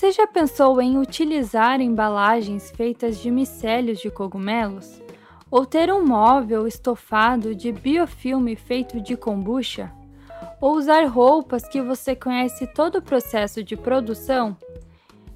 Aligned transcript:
Você 0.00 0.12
já 0.12 0.26
pensou 0.26 0.80
em 0.80 0.96
utilizar 0.96 1.78
embalagens 1.78 2.70
feitas 2.70 3.18
de 3.18 3.30
micélios 3.30 4.00
de 4.00 4.10
cogumelos? 4.10 4.98
Ou 5.50 5.66
ter 5.66 5.92
um 5.92 6.02
móvel 6.02 6.66
estofado 6.66 7.54
de 7.54 7.70
biofilme 7.70 8.56
feito 8.56 8.98
de 8.98 9.14
kombucha? 9.14 9.92
Ou 10.58 10.74
usar 10.74 11.04
roupas 11.04 11.68
que 11.68 11.82
você 11.82 12.16
conhece 12.16 12.66
todo 12.68 12.96
o 12.96 13.02
processo 13.02 13.62
de 13.62 13.76
produção? 13.76 14.56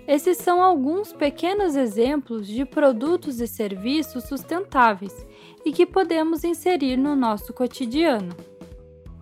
Esses 0.09 0.39
são 0.39 0.63
alguns 0.63 1.13
pequenos 1.13 1.77
exemplos 1.77 2.47
de 2.47 2.65
produtos 2.65 3.43
e 3.43 3.47
serviços 3.47 4.25
sustentáveis 4.25 5.27
e 5.63 5.73
que 5.73 5.85
podemos 5.85 6.43
inserir 6.43 6.97
no 6.97 7.15
nosso 7.15 7.53
cotidiano. 7.53 8.35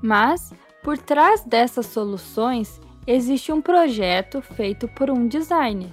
Mas, 0.00 0.52
por 0.84 0.96
trás 0.96 1.42
dessas 1.42 1.86
soluções, 1.86 2.80
existe 3.06 3.52
um 3.52 3.60
projeto 3.60 4.40
feito 4.40 4.88
por 4.88 5.10
um 5.10 5.26
designer 5.26 5.90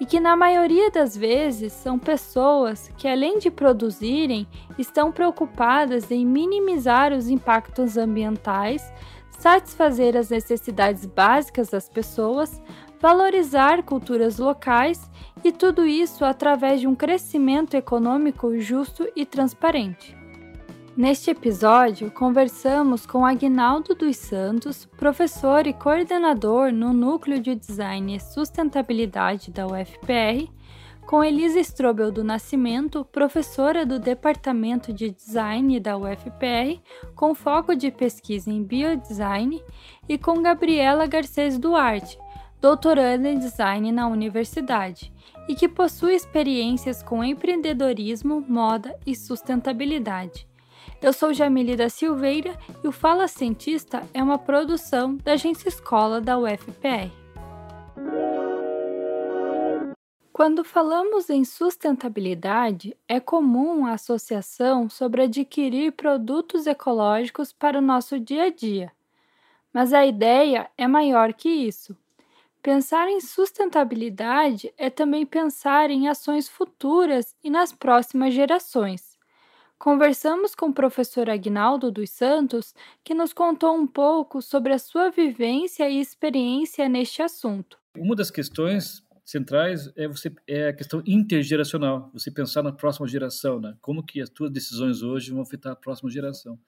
e 0.00 0.06
que, 0.06 0.18
na 0.18 0.36
maioria 0.36 0.90
das 0.90 1.16
vezes, 1.16 1.72
são 1.72 1.98
pessoas 1.98 2.90
que, 2.96 3.06
além 3.06 3.38
de 3.38 3.50
produzirem, 3.50 4.46
estão 4.78 5.12
preocupadas 5.12 6.10
em 6.10 6.26
minimizar 6.26 7.12
os 7.12 7.28
impactos 7.28 7.96
ambientais, 7.96 8.92
satisfazer 9.30 10.16
as 10.16 10.30
necessidades 10.30 11.06
básicas 11.06 11.68
das 11.68 11.88
pessoas, 11.88 12.60
valorizar 13.00 13.82
culturas 13.82 14.38
locais 14.38 15.10
e 15.44 15.52
tudo 15.52 15.86
isso 15.86 16.24
através 16.24 16.80
de 16.80 16.86
um 16.86 16.94
crescimento 16.94 17.74
econômico 17.74 18.58
justo 18.58 19.06
e 19.14 19.24
transparente. 19.24 20.23
Neste 20.96 21.28
episódio, 21.28 22.08
conversamos 22.08 23.04
com 23.04 23.26
Agnaldo 23.26 23.96
dos 23.96 24.16
Santos, 24.16 24.86
professor 24.96 25.66
e 25.66 25.72
coordenador 25.72 26.70
no 26.70 26.92
Núcleo 26.92 27.40
de 27.40 27.56
Design 27.56 28.14
e 28.14 28.20
Sustentabilidade 28.20 29.50
da 29.50 29.66
UFPR, 29.66 30.48
com 31.04 31.24
Elisa 31.24 31.58
Strobel 31.58 32.12
do 32.12 32.22
Nascimento, 32.22 33.04
professora 33.04 33.84
do 33.84 33.98
Departamento 33.98 34.92
de 34.92 35.10
Design 35.10 35.80
da 35.80 35.98
UFPR, 35.98 36.80
com 37.16 37.34
foco 37.34 37.74
de 37.74 37.90
pesquisa 37.90 38.48
em 38.48 38.62
biodesign, 38.62 39.60
e 40.08 40.16
com 40.16 40.40
Gabriela 40.40 41.08
Garcês 41.08 41.58
Duarte, 41.58 42.16
doutoranda 42.60 43.28
em 43.28 43.40
design 43.40 43.90
na 43.90 44.06
universidade 44.06 45.12
e 45.48 45.56
que 45.56 45.68
possui 45.68 46.14
experiências 46.14 47.02
com 47.02 47.24
empreendedorismo, 47.24 48.44
moda 48.48 48.96
e 49.04 49.16
sustentabilidade. 49.16 50.46
Eu 51.04 51.12
sou 51.12 51.34
Jamile 51.34 51.76
da 51.76 51.90
Silveira 51.90 52.58
e 52.82 52.88
o 52.88 52.90
Fala 52.90 53.28
Cientista 53.28 54.08
é 54.14 54.22
uma 54.22 54.38
produção 54.38 55.16
da 55.16 55.32
Agência 55.32 55.68
Escola 55.68 56.18
da 56.18 56.38
UFPR. 56.38 57.12
Quando 60.32 60.64
falamos 60.64 61.28
em 61.28 61.44
sustentabilidade, 61.44 62.96
é 63.06 63.20
comum 63.20 63.84
a 63.84 63.92
associação 63.92 64.88
sobre 64.88 65.24
adquirir 65.24 65.92
produtos 65.92 66.66
ecológicos 66.66 67.52
para 67.52 67.80
o 67.80 67.82
nosso 67.82 68.18
dia 68.18 68.44
a 68.44 68.50
dia. 68.50 68.90
Mas 69.74 69.92
a 69.92 70.06
ideia 70.06 70.70
é 70.74 70.88
maior 70.88 71.34
que 71.34 71.50
isso. 71.50 71.94
Pensar 72.62 73.10
em 73.10 73.20
sustentabilidade 73.20 74.72
é 74.78 74.88
também 74.88 75.26
pensar 75.26 75.90
em 75.90 76.08
ações 76.08 76.48
futuras 76.48 77.36
e 77.44 77.50
nas 77.50 77.72
próximas 77.72 78.32
gerações. 78.32 79.13
Conversamos 79.84 80.54
com 80.54 80.68
o 80.68 80.72
professor 80.72 81.28
Agnaldo 81.28 81.92
dos 81.92 82.08
Santos, 82.08 82.74
que 83.04 83.12
nos 83.12 83.34
contou 83.34 83.76
um 83.76 83.86
pouco 83.86 84.40
sobre 84.40 84.72
a 84.72 84.78
sua 84.78 85.10
vivência 85.10 85.90
e 85.90 86.00
experiência 86.00 86.88
neste 86.88 87.20
assunto. 87.20 87.76
Uma 87.94 88.16
das 88.16 88.30
questões 88.30 89.04
centrais 89.26 89.92
é 89.94 90.08
você 90.08 90.34
é 90.48 90.68
a 90.68 90.72
questão 90.72 91.02
intergeracional, 91.06 92.10
você 92.14 92.30
pensar 92.30 92.62
na 92.62 92.72
próxima 92.72 93.06
geração, 93.06 93.60
né? 93.60 93.76
Como 93.82 94.02
que 94.02 94.22
as 94.22 94.30
suas 94.34 94.50
decisões 94.50 95.02
hoje 95.02 95.32
vão 95.32 95.42
afetar 95.42 95.72
a 95.72 95.76
próxima 95.76 96.10
geração 96.10 96.58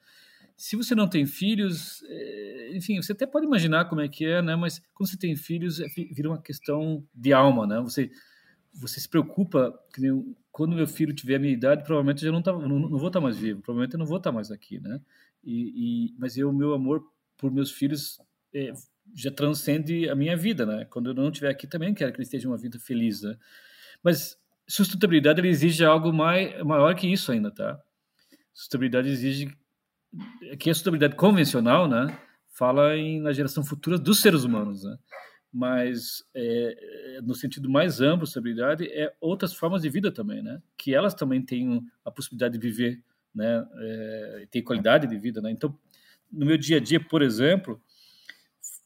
se 0.55 0.75
você 0.75 0.95
não 0.95 1.07
tem 1.07 1.25
filhos, 1.25 2.03
é, 2.07 2.75
enfim, 2.75 2.99
você 2.99 3.13
até 3.13 3.27
pode 3.27 3.45
imaginar 3.45 3.85
como 3.85 4.01
é 4.01 4.07
que 4.07 4.25
é, 4.25 4.41
né? 4.41 4.55
Mas 4.55 4.79
quando 4.93 5.07
você 5.07 5.17
tem 5.17 5.35
filhos, 5.35 5.79
é, 5.79 5.85
vira 6.11 6.29
uma 6.29 6.41
questão 6.41 7.03
de 7.13 7.33
alma, 7.33 7.65
né? 7.65 7.79
Você 7.81 8.11
você 8.79 8.99
se 8.99 9.09
preocupa 9.09 9.73
quando 10.57 10.75
meu 10.75 10.87
filho 10.87 11.13
tiver 11.13 11.35
a 11.35 11.39
minha 11.39 11.53
idade, 11.53 11.83
provavelmente 11.83 12.25
eu 12.25 12.29
já 12.29 12.31
não, 12.31 12.41
tá, 12.41 12.51
não, 12.51 12.79
não 12.79 12.97
vou 12.97 13.09
estar 13.09 13.19
tá 13.19 13.21
mais 13.23 13.37
vivo, 13.37 13.61
provavelmente 13.61 13.93
eu 13.93 13.99
não 13.99 14.07
vou 14.07 14.17
estar 14.17 14.31
tá 14.31 14.33
mais 14.33 14.49
aqui, 14.49 14.79
né? 14.79 14.99
E, 15.43 16.07
e 16.09 16.15
mas 16.17 16.35
eu, 16.35 16.51
meu 16.51 16.73
amor 16.73 17.03
por 17.37 17.51
meus 17.51 17.71
filhos 17.71 18.19
é, 18.51 18.73
já 19.13 19.29
transcende 19.29 20.09
a 20.09 20.15
minha 20.15 20.35
vida, 20.35 20.65
né? 20.65 20.85
Quando 20.85 21.11
eu 21.11 21.13
não 21.13 21.29
estiver 21.29 21.51
aqui 21.51 21.67
também 21.67 21.93
quero 21.93 22.11
que 22.11 22.17
eles 22.17 22.29
tenham 22.29 22.49
uma 22.49 22.57
vida 22.57 22.79
feliz, 22.79 23.21
né? 23.21 23.37
Mas 24.01 24.35
sustentabilidade 24.67 25.47
exige 25.47 25.85
algo 25.85 26.11
mais, 26.11 26.59
maior 26.63 26.95
que 26.95 27.05
isso 27.05 27.31
ainda, 27.31 27.51
tá? 27.51 27.79
Sustentabilidade 28.51 29.09
exige 29.09 29.55
que 30.59 30.71
a 30.71 30.73
sustentabilidade 30.73 31.15
convencional, 31.15 31.87
né, 31.87 32.19
fala 32.47 32.97
em, 32.97 33.21
na 33.21 33.31
geração 33.31 33.63
futura 33.63 33.99
dos 33.99 34.21
seres 34.21 34.43
humanos, 34.43 34.83
né? 34.83 34.97
mas 35.53 36.23
é, 36.35 36.75
no 37.21 37.35
sentido 37.35 37.69
mais 37.69 38.01
amplo, 38.01 38.25
sustentabilidade 38.25 38.85
é 38.87 39.13
outras 39.19 39.53
formas 39.53 39.81
de 39.81 39.89
vida 39.89 40.11
também, 40.11 40.41
né? 40.41 40.61
Que 40.77 40.93
elas 40.93 41.13
também 41.13 41.41
tenham 41.41 41.83
a 42.03 42.11
possibilidade 42.11 42.57
de 42.57 42.59
viver, 42.59 43.01
né? 43.33 43.65
É, 43.79 44.47
ter 44.49 44.61
qualidade 44.61 45.07
de 45.07 45.17
vida, 45.17 45.41
né? 45.41 45.51
Então, 45.51 45.77
no 46.31 46.45
meu 46.45 46.57
dia 46.57 46.77
a 46.77 46.79
dia, 46.79 46.99
por 46.99 47.21
exemplo, 47.21 47.81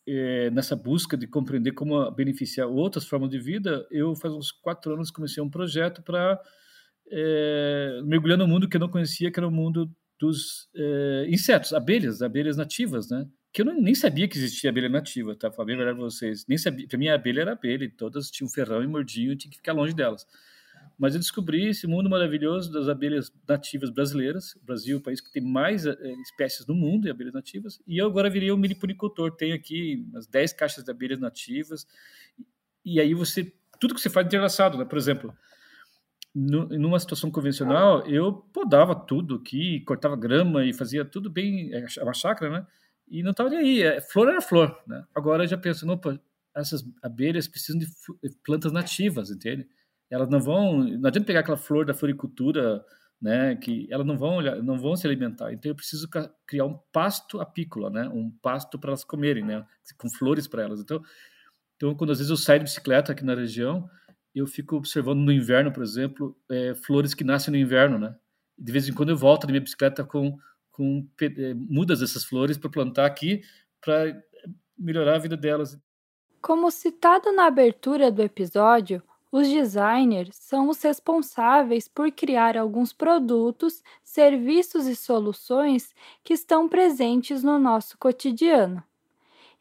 é, 0.07 0.49
nessa 0.51 0.75
busca 0.75 1.15
de 1.15 1.27
compreender 1.27 1.71
como 1.73 2.09
beneficiar 2.11 2.67
outras 2.67 3.05
formas 3.05 3.29
de 3.29 3.39
vida, 3.39 3.85
eu 3.91 4.15
faz 4.15 4.33
uns 4.33 4.51
quatro 4.51 4.93
anos 4.93 5.11
comecei 5.11 5.41
um 5.41 5.49
projeto 5.49 6.01
para 6.01 6.39
é, 7.11 8.01
mergulhar 8.03 8.37
no 8.37 8.47
mundo 8.47 8.67
que 8.67 8.77
eu 8.77 8.81
não 8.81 8.89
conhecia, 8.89 9.31
que 9.31 9.39
era 9.39 9.47
o 9.47 9.51
mundo 9.51 9.89
dos 10.19 10.69
é, 10.75 11.25
insetos, 11.29 11.73
abelhas, 11.73 12.21
abelhas 12.21 12.57
nativas, 12.57 13.09
né? 13.09 13.27
Que 13.51 13.61
eu 13.61 13.65
não, 13.65 13.79
nem 13.79 13.93
sabia 13.93 14.27
que 14.27 14.37
existia 14.37 14.69
abelha 14.69 14.87
nativa, 14.87 15.35
tá? 15.35 15.51
Falei 15.51 15.75
verdade 15.75 15.97
pra 15.97 16.05
vocês. 16.05 16.45
Nem 16.47 16.57
sabia. 16.57 16.87
Pra 16.87 16.97
mim, 16.97 17.09
a 17.09 17.15
abelha 17.15 17.41
era 17.41 17.51
abelha, 17.51 17.91
todas 17.97 18.31
tinham 18.31 18.49
ferrão 18.49 18.81
e 18.81 18.87
mordiam, 18.87 19.33
e 19.33 19.35
tinha 19.35 19.51
que 19.51 19.57
ficar 19.57 19.73
longe 19.73 19.93
delas. 19.93 20.25
Mas 20.97 21.15
eu 21.15 21.19
descobri 21.19 21.67
esse 21.67 21.87
mundo 21.87 22.09
maravilhoso 22.09 22.71
das 22.71 22.87
abelhas 22.87 23.33
nativas 23.47 23.89
brasileiras. 23.89 24.55
O 24.55 24.63
Brasil 24.63 24.97
é 24.97 24.99
o 24.99 25.03
país 25.03 25.19
que 25.19 25.31
tem 25.31 25.41
mais 25.41 25.85
é, 25.85 25.95
espécies 26.21 26.65
no 26.65 26.75
mundo 26.75 27.03
de 27.03 27.09
abelhas 27.09 27.33
nativas. 27.33 27.81
E 27.87 27.97
eu 27.97 28.05
agora 28.05 28.29
virei 28.29 28.51
um 28.51 28.57
mini 28.57 28.75
puricultor. 28.75 29.31
Tenho 29.31 29.55
aqui 29.55 30.05
umas 30.11 30.27
10 30.27 30.53
caixas 30.53 30.83
de 30.83 30.91
abelhas 30.91 31.19
nativas. 31.19 31.85
E 32.85 32.99
aí 33.01 33.13
você. 33.13 33.51
Tudo 33.79 33.95
que 33.95 34.01
você 34.01 34.09
faz 34.09 34.25
é 34.25 34.27
entrelaçado, 34.27 34.77
né? 34.77 34.85
Por 34.85 34.97
exemplo, 34.97 35.35
no, 36.33 36.67
numa 36.67 36.99
situação 36.99 37.29
convencional, 37.29 38.05
eu 38.07 38.31
podava 38.31 38.95
tudo 38.95 39.35
aqui, 39.35 39.81
cortava 39.81 40.15
grama 40.15 40.63
e 40.63 40.71
fazia 40.71 41.03
tudo 41.03 41.29
bem, 41.29 41.71
é 41.73 41.85
uma 42.03 42.13
chácara, 42.13 42.51
né? 42.51 42.67
E 43.11 43.21
não 43.21 43.31
estava 43.31 43.49
nem 43.49 43.59
aí, 43.59 43.83
é, 43.83 44.01
flor 44.01 44.29
era 44.29 44.41
flor, 44.41 44.81
né? 44.87 45.05
Agora 45.13 45.43
eu 45.43 45.47
já 45.47 45.57
penso, 45.57 45.87
opa, 45.91 46.19
essas 46.55 46.83
abelhas 47.03 47.47
precisam 47.47 47.77
de 47.77 47.87
plantas 48.43 48.71
nativas, 48.71 49.29
entende? 49.29 49.67
Elas 50.09 50.29
não 50.29 50.39
vão, 50.39 50.83
não 50.83 51.07
adianta 51.07 51.27
pegar 51.27 51.41
aquela 51.41 51.57
flor 51.57 51.85
da 51.85 51.93
floricultura, 51.93 52.83
né? 53.21 53.55
Que 53.55 53.87
elas 53.91 54.07
não 54.07 54.17
vão, 54.17 54.41
não 54.63 54.79
vão 54.79 54.95
se 54.95 55.05
alimentar. 55.05 55.53
Então 55.53 55.69
eu 55.69 55.75
preciso 55.75 56.09
criar 56.47 56.65
um 56.65 56.79
pasto 56.91 57.39
apícola, 57.39 57.89
né? 57.89 58.09
Um 58.09 58.31
pasto 58.41 58.79
para 58.79 58.91
elas 58.91 59.03
comerem, 59.03 59.43
né? 59.43 59.65
Com 59.97 60.09
flores 60.17 60.47
para 60.47 60.63
elas. 60.63 60.79
Então, 60.79 61.01
então 61.75 61.95
quando 61.95 62.11
às 62.11 62.17
vezes 62.17 62.31
eu 62.31 62.37
saio 62.37 62.59
de 62.59 62.65
bicicleta 62.65 63.11
aqui 63.11 63.23
na 63.23 63.35
região 63.35 63.89
eu 64.33 64.47
fico 64.47 64.77
observando 64.77 65.19
no 65.19 65.31
inverno, 65.31 65.71
por 65.71 65.83
exemplo, 65.83 66.37
é, 66.49 66.73
flores 66.73 67.13
que 67.13 67.23
nascem 67.23 67.51
no 67.51 67.57
inverno, 67.57 67.97
né? 67.97 68.15
De 68.57 68.71
vez 68.71 68.87
em 68.87 68.93
quando 68.93 69.09
eu 69.09 69.17
volto 69.17 69.45
na 69.45 69.51
minha 69.51 69.61
bicicleta 69.61 70.03
com, 70.03 70.37
com 70.71 71.07
é, 71.21 71.53
mudas 71.53 71.99
dessas 71.99 72.23
flores 72.23 72.57
para 72.57 72.69
plantar 72.69 73.05
aqui, 73.05 73.41
para 73.79 74.21
melhorar 74.77 75.15
a 75.15 75.19
vida 75.19 75.37
delas. 75.37 75.77
Como 76.41 76.71
citado 76.71 77.31
na 77.31 77.45
abertura 77.45 78.11
do 78.11 78.21
episódio, 78.21 79.03
os 79.31 79.47
designers 79.47 80.35
são 80.35 80.67
os 80.67 80.81
responsáveis 80.81 81.87
por 81.87 82.11
criar 82.11 82.57
alguns 82.57 82.91
produtos, 82.91 83.81
serviços 84.03 84.87
e 84.87 84.95
soluções 84.95 85.95
que 86.23 86.33
estão 86.33 86.67
presentes 86.67 87.41
no 87.41 87.57
nosso 87.57 87.97
cotidiano. 87.97 88.83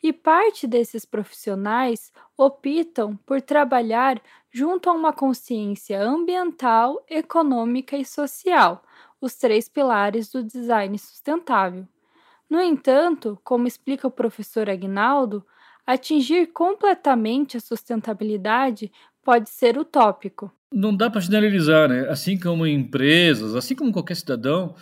E 0.02 0.12
parte 0.12 0.66
desses 0.66 1.04
profissionais 1.04 2.10
optam 2.36 3.16
por 3.26 3.40
trabalhar 3.42 4.20
junto 4.50 4.90
a 4.90 4.92
uma 4.92 5.12
consciência 5.12 6.02
ambiental, 6.02 7.04
econômica 7.08 7.96
e 7.96 8.04
social, 8.04 8.82
os 9.20 9.34
três 9.34 9.68
pilares 9.68 10.30
do 10.30 10.42
design 10.42 10.98
sustentável. 10.98 11.86
No 12.48 12.60
entanto, 12.60 13.38
como 13.44 13.66
explica 13.66 14.08
o 14.08 14.10
professor 14.10 14.68
Agnaldo, 14.68 15.44
atingir 15.86 16.48
completamente 16.48 17.56
a 17.56 17.60
sustentabilidade 17.60 18.90
pode 19.22 19.50
ser 19.50 19.78
utópico. 19.78 20.52
Não 20.72 20.96
dá 20.96 21.10
para 21.10 21.20
generalizar, 21.20 21.88
né? 21.88 22.08
Assim 22.08 22.38
como 22.38 22.66
empresas, 22.66 23.54
assim 23.54 23.74
como 23.74 23.92
qualquer 23.92 24.16
cidadão, 24.16 24.74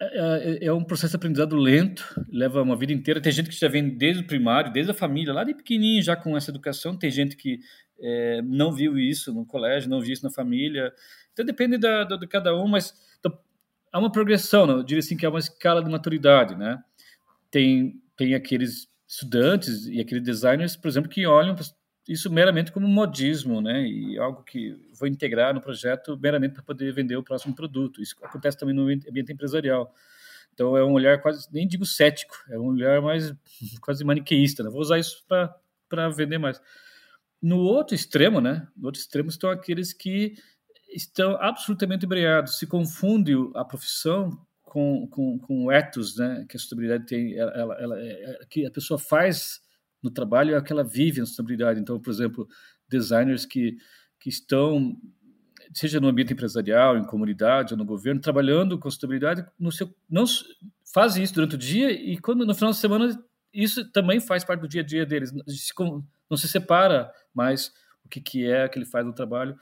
é, 0.00 0.58
é, 0.62 0.66
é, 0.66 0.72
um 0.72 0.84
processo 0.84 1.12
de 1.12 1.16
aprendizado 1.16 1.56
lento, 1.56 2.04
leva 2.30 2.62
uma 2.62 2.76
vida 2.76 2.92
inteira. 2.92 3.20
Tem 3.20 3.32
gente 3.32 3.48
que 3.48 3.56
já 3.56 3.68
vem 3.68 3.96
desde 3.96 4.22
o 4.22 4.26
primário, 4.26 4.72
desde 4.72 4.92
a 4.92 4.94
família, 4.94 5.32
lá 5.32 5.42
de 5.42 5.54
pequenininho, 5.54 6.02
já 6.02 6.14
com 6.14 6.36
essa 6.36 6.50
educação. 6.50 6.96
Tem 6.96 7.10
gente 7.10 7.36
que 7.36 7.60
é, 8.00 8.42
não 8.42 8.72
viu 8.72 8.98
isso 8.98 9.32
no 9.32 9.44
colégio, 9.44 9.90
não 9.90 10.00
viu 10.00 10.12
isso 10.12 10.24
na 10.24 10.30
família. 10.30 10.92
Então 11.32 11.44
depende 11.44 11.78
da, 11.78 12.04
da 12.04 12.16
de 12.16 12.26
cada 12.26 12.54
um, 12.54 12.66
mas 12.66 12.94
então, 13.18 13.38
há 13.92 13.98
uma 13.98 14.10
progressão, 14.10 14.66
né? 14.66 14.74
eu 14.74 14.82
diria 14.82 15.00
assim 15.00 15.16
que 15.16 15.26
é 15.26 15.28
uma 15.28 15.38
escala 15.38 15.82
de 15.82 15.90
maturidade, 15.90 16.54
né? 16.54 16.82
Tem, 17.50 18.00
tem 18.16 18.34
aqueles 18.34 18.88
estudantes 19.08 19.86
e 19.86 20.00
aqueles 20.00 20.22
designers, 20.22 20.76
por 20.76 20.88
exemplo, 20.88 21.08
que 21.08 21.26
olham 21.26 21.54
isso 22.08 22.30
meramente 22.30 22.70
como 22.70 22.86
modismo, 22.86 23.60
né? 23.60 23.86
E 23.86 24.18
algo 24.18 24.42
que 24.42 24.76
vou 24.98 25.08
integrar 25.08 25.52
no 25.52 25.60
projeto 25.60 26.16
meramente 26.18 26.54
para 26.54 26.62
poder 26.62 26.92
vender 26.92 27.16
o 27.16 27.22
próximo 27.22 27.54
produto. 27.54 28.00
Isso 28.00 28.14
acontece 28.22 28.56
também 28.56 28.74
no 28.74 28.82
ambiente 28.82 29.32
empresarial. 29.32 29.92
Então 30.54 30.76
é 30.76 30.84
um 30.84 30.92
olhar 30.92 31.20
quase, 31.20 31.48
nem 31.52 31.66
digo 31.66 31.84
cético, 31.84 32.34
é 32.48 32.58
um 32.58 32.68
olhar 32.68 33.02
mais 33.02 33.34
quase 33.82 34.04
maniqueísta. 34.04 34.62
Né? 34.62 34.70
Vou 34.70 34.80
usar 34.80 34.98
isso 34.98 35.24
para 35.26 36.08
vender 36.10 36.38
mais. 36.38 36.60
No 37.46 37.58
outro 37.58 37.94
extremo, 37.94 38.40
né? 38.40 38.66
No 38.76 38.86
outro 38.86 39.00
extremo 39.00 39.28
estão 39.28 39.48
aqueles 39.50 39.92
que 39.92 40.34
estão 40.92 41.40
absolutamente 41.40 42.04
embreados, 42.04 42.58
se 42.58 42.66
confunde 42.66 43.34
a 43.54 43.64
profissão 43.64 44.36
com, 44.64 45.06
com, 45.06 45.38
com 45.38 45.66
o 45.66 45.70
ethos, 45.70 46.16
né? 46.16 46.44
Que 46.48 46.56
a 46.56 46.58
sustentabilidade 46.58 47.06
tem, 47.06 47.38
ela, 47.38 47.52
ela, 47.52 47.74
ela 47.80 48.00
é, 48.00 48.10
é, 48.10 48.46
que 48.50 48.66
a 48.66 48.70
pessoa 48.72 48.98
faz 48.98 49.60
no 50.02 50.10
trabalho 50.10 50.56
é 50.56 50.60
que 50.60 50.72
ela 50.72 50.82
vive 50.82 51.20
a 51.20 51.24
sustentabilidade. 51.24 51.78
Então, 51.78 52.00
por 52.00 52.10
exemplo, 52.10 52.48
designers 52.88 53.46
que, 53.46 53.76
que 54.18 54.28
estão 54.28 55.00
seja 55.72 56.00
no 56.00 56.08
ambiente 56.08 56.32
empresarial, 56.32 56.98
em 56.98 57.06
comunidade 57.06 57.74
ou 57.74 57.78
no 57.78 57.84
governo, 57.84 58.20
trabalhando 58.20 58.76
com 58.76 58.90
sustentabilidade, 58.90 59.46
no 59.56 59.70
seu, 59.70 59.94
não 60.10 60.24
fazem 60.92 61.22
isso 61.22 61.34
durante 61.34 61.54
o 61.54 61.58
dia 61.58 61.92
e 61.92 62.18
quando 62.18 62.44
no 62.44 62.56
final 62.56 62.72
de 62.72 62.78
semana 62.78 63.16
isso 63.54 63.88
também 63.92 64.18
faz 64.18 64.44
parte 64.44 64.62
do 64.62 64.68
dia 64.68 64.82
a 64.82 64.84
dia 64.84 65.06
deles. 65.06 65.32
Não 66.28 66.36
se 66.36 66.48
separa 66.48 67.08
mais 67.36 67.72
o 68.04 68.08
que, 68.08 68.20
que 68.20 68.50
é 68.50 68.68
que 68.68 68.78
ele 68.78 68.86
faz 68.86 69.04
no 69.04 69.12
trabalho. 69.12 69.56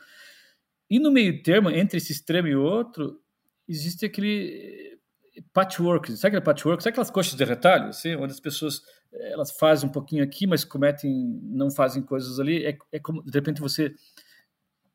E 0.88 0.98
no 0.98 1.10
meio 1.10 1.42
termo, 1.42 1.70
entre 1.70 1.96
esse 1.96 2.12
extremo 2.12 2.48
e 2.48 2.54
outro, 2.54 3.20
existe 3.66 4.04
aquele 4.04 4.98
patchwork. 5.52 6.12
Sabe 6.12 6.36
aquele 6.36 6.44
patchwork? 6.44 6.82
Sabe 6.82 6.92
aquelas 6.92 7.10
coxas 7.10 7.34
de 7.34 7.44
retalho? 7.44 7.88
Assim, 7.88 8.14
onde 8.16 8.32
as 8.32 8.40
pessoas 8.40 8.82
elas 9.12 9.52
fazem 9.52 9.88
um 9.88 9.92
pouquinho 9.92 10.24
aqui, 10.24 10.46
mas 10.46 10.64
cometem, 10.64 11.40
não 11.42 11.70
fazem 11.70 12.02
coisas 12.02 12.40
ali. 12.40 12.66
É, 12.66 12.76
é 12.92 12.98
como, 12.98 13.22
de 13.22 13.30
repente, 13.30 13.60
você 13.60 13.94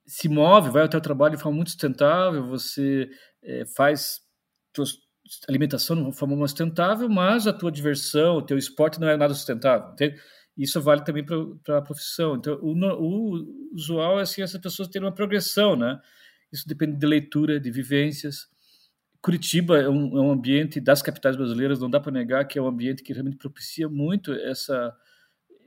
se 0.05 0.27
move, 0.27 0.69
vai 0.69 0.83
ao 0.83 0.91
seu 0.91 0.99
trabalho 0.99 1.35
de 1.35 1.41
forma 1.41 1.55
muito 1.55 1.69
sustentável, 1.69 2.47
você 2.47 3.09
é, 3.43 3.65
faz 3.65 4.21
tua 4.73 4.85
alimentação 5.47 6.09
de 6.09 6.17
forma 6.17 6.35
mais 6.35 6.51
sustentável, 6.51 7.07
mas 7.07 7.45
a 7.45 7.53
tua 7.53 7.71
diversão, 7.71 8.37
o 8.37 8.41
teu 8.41 8.57
esporte 8.57 8.99
não 8.99 9.07
é 9.07 9.15
nada 9.15 9.33
sustentável. 9.33 9.91
Entende? 9.93 10.19
Isso 10.59 10.81
vale 10.81 11.05
também 11.05 11.25
para 11.63 11.77
a 11.77 11.81
profissão. 11.81 12.35
Então, 12.35 12.59
o, 12.61 12.73
o, 12.73 13.73
usual 13.73 14.19
é 14.19 14.23
assim, 14.23 14.41
essas 14.41 14.59
pessoas 14.59 14.89
terem 14.89 15.07
uma 15.07 15.15
progressão, 15.15 15.73
né? 15.73 15.97
Isso 16.51 16.67
depende 16.67 16.97
de 16.97 17.05
leitura, 17.05 17.59
de 17.59 17.71
vivências. 17.71 18.49
Curitiba 19.21 19.79
é 19.79 19.87
um, 19.87 20.17
é 20.17 20.21
um 20.21 20.31
ambiente 20.31 20.81
das 20.81 21.01
capitais 21.01 21.37
brasileiras, 21.37 21.79
não 21.79 21.89
dá 21.89 21.97
para 21.97 22.11
negar 22.11 22.45
que 22.45 22.59
é 22.59 22.61
um 22.61 22.67
ambiente 22.67 23.03
que 23.03 23.13
realmente 23.13 23.37
propicia 23.37 23.87
muito 23.87 24.33
essa 24.33 24.93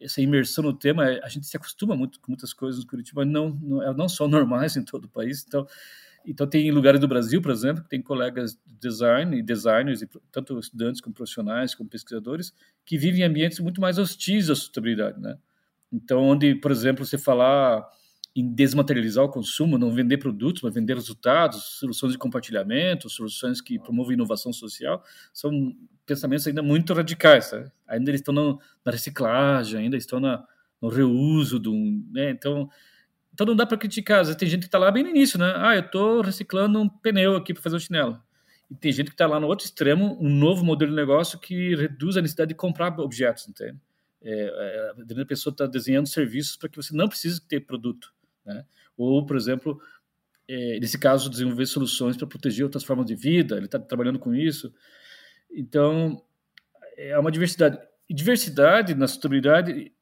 essa 0.01 0.21
imersão 0.21 0.65
no 0.65 0.73
tema, 0.73 1.05
a 1.23 1.29
gente 1.29 1.47
se 1.47 1.57
acostuma 1.57 1.95
muito 1.95 2.19
com 2.21 2.33
muitas 2.33 2.53
coisas 2.53 2.81
no 2.81 2.91
Curitiba, 2.91 3.25
não, 3.25 3.51
não, 3.51 3.95
não 3.95 4.09
são 4.09 4.27
normais 4.27 4.77
em 4.77 4.85
todo 4.85 5.05
o 5.05 5.09
país. 5.09 5.45
Então, 5.47 5.65
então, 6.27 6.47
tem 6.47 6.71
lugares 6.71 7.01
do 7.01 7.09
Brasil, 7.09 7.41
por 7.43 7.51
exemplo, 7.51 7.83
que 7.83 7.89
tem 7.89 8.03
colegas 8.03 8.59
de 8.67 8.75
design 8.81 9.37
e 9.37 9.43
designers, 9.43 10.05
tanto 10.31 10.59
estudantes 10.59 11.01
como 11.01 11.15
profissionais, 11.15 11.75
como 11.75 11.89
pesquisadores, 11.89 12.53
que 12.85 12.97
vivem 12.97 13.23
em 13.23 13.25
ambientes 13.25 13.59
muito 13.61 13.81
mais 13.81 13.99
hostis 13.99 14.51
à 14.51 14.55
sustentabilidade, 14.55 15.21
né? 15.21 15.37
Então, 15.93 16.23
onde, 16.23 16.55
por 16.55 16.71
exemplo, 16.71 17.05
você 17.05 17.19
falar 17.19 17.87
em 18.35 18.49
desmaterializar 18.55 19.25
o 19.25 19.29
consumo, 19.29 19.77
não 19.77 19.91
vender 19.91 20.17
produtos, 20.17 20.63
mas 20.63 20.75
vender 20.75 20.95
resultados, 20.95 21.79
soluções 21.79 22.13
de 22.13 22.19
compartilhamento, 22.19 23.11
soluções 23.11 23.61
que 23.61 23.79
promovem 23.79 24.15
inovação 24.15 24.53
social, 24.53 25.03
são 25.35 25.75
pensamentos 26.07 26.47
ainda 26.47 26.63
muito 26.63 26.95
radicais. 26.95 27.47
Sabe? 27.47 27.71
Ainda 27.87 28.11
eles 28.11 28.23
estão 28.23 28.35
na 28.85 28.91
reciclagem, 28.91 29.81
ainda 29.81 29.99
estão 29.99 30.19
na, 30.19 30.43
no 30.81 30.89
reuso 30.89 31.59
do, 31.59 31.73
né? 32.11 32.31
Então, 32.31 32.71
então 33.33 33.47
não 33.47 33.57
dá 33.57 33.65
para 33.65 33.79
criticar. 33.79 34.25
Tem 34.37 34.49
gente 34.49 34.61
que 34.61 34.67
está 34.67 34.79
lá 34.79 34.91
bem 34.91 35.03
no 35.03 35.11
início, 35.11 35.39
né? 35.39 35.53
Ah, 35.57 35.75
eu 35.75 35.81
estou 35.81 36.21
reciclando 36.21 36.81
um 36.81 36.89
pneu 36.89 37.37
aqui 37.37 37.55
para 37.55 37.63
fazer 37.63 37.77
um 37.77 37.81
chinelo. 37.81 38.23
E 38.71 38.75
tem 38.75 38.93
gente 38.93 39.07
que 39.07 39.15
está 39.15 39.27
lá 39.27 39.41
no 39.41 39.47
outro 39.47 39.67
extremo, 39.67 40.19
um 40.21 40.29
novo 40.29 40.65
modelo 40.65 40.91
de 40.91 40.97
negócio 40.97 41.39
que 41.39 41.75
reduz 41.75 42.17
a 42.17 42.23
necessidade 42.23 42.51
de 42.51 42.55
comprar 42.55 42.99
objetos, 43.01 43.49
entende? 43.49 43.79
É, 44.25 44.93
é, 45.15 45.21
a 45.21 45.27
pessoa 45.27 45.53
está 45.53 45.67
desenhando 45.67 46.07
serviços 46.07 46.57
para 46.57 46.69
que 46.69 46.77
você 46.77 46.95
não 46.95 47.09
precise 47.09 47.41
ter 47.41 47.61
produto. 47.61 48.13
Né? 48.45 48.65
Ou, 48.97 49.27
por 49.27 49.37
exemplo, 49.37 49.81
é, 50.49 50.79
nesse 50.79 50.99
caso, 50.99 51.29
desenvolver 51.29 51.67
soluções 51.67 52.17
para 52.17 52.27
proteger 52.27 52.65
outras 52.65 52.85
formas 52.85 53.07
de 53.07 53.15
vida, 53.15 53.57
ele 53.57 53.67
está 53.67 53.79
trabalhando 53.79 54.19
com 54.19 54.35
isso. 54.35 54.73
Então, 55.51 56.23
é 56.97 57.19
uma 57.19 57.33
diversidade. 57.33 57.79
E 58.09 58.15
diversidade 58.15 58.95
na 58.95 59.09
sustentabilidade 59.09 59.93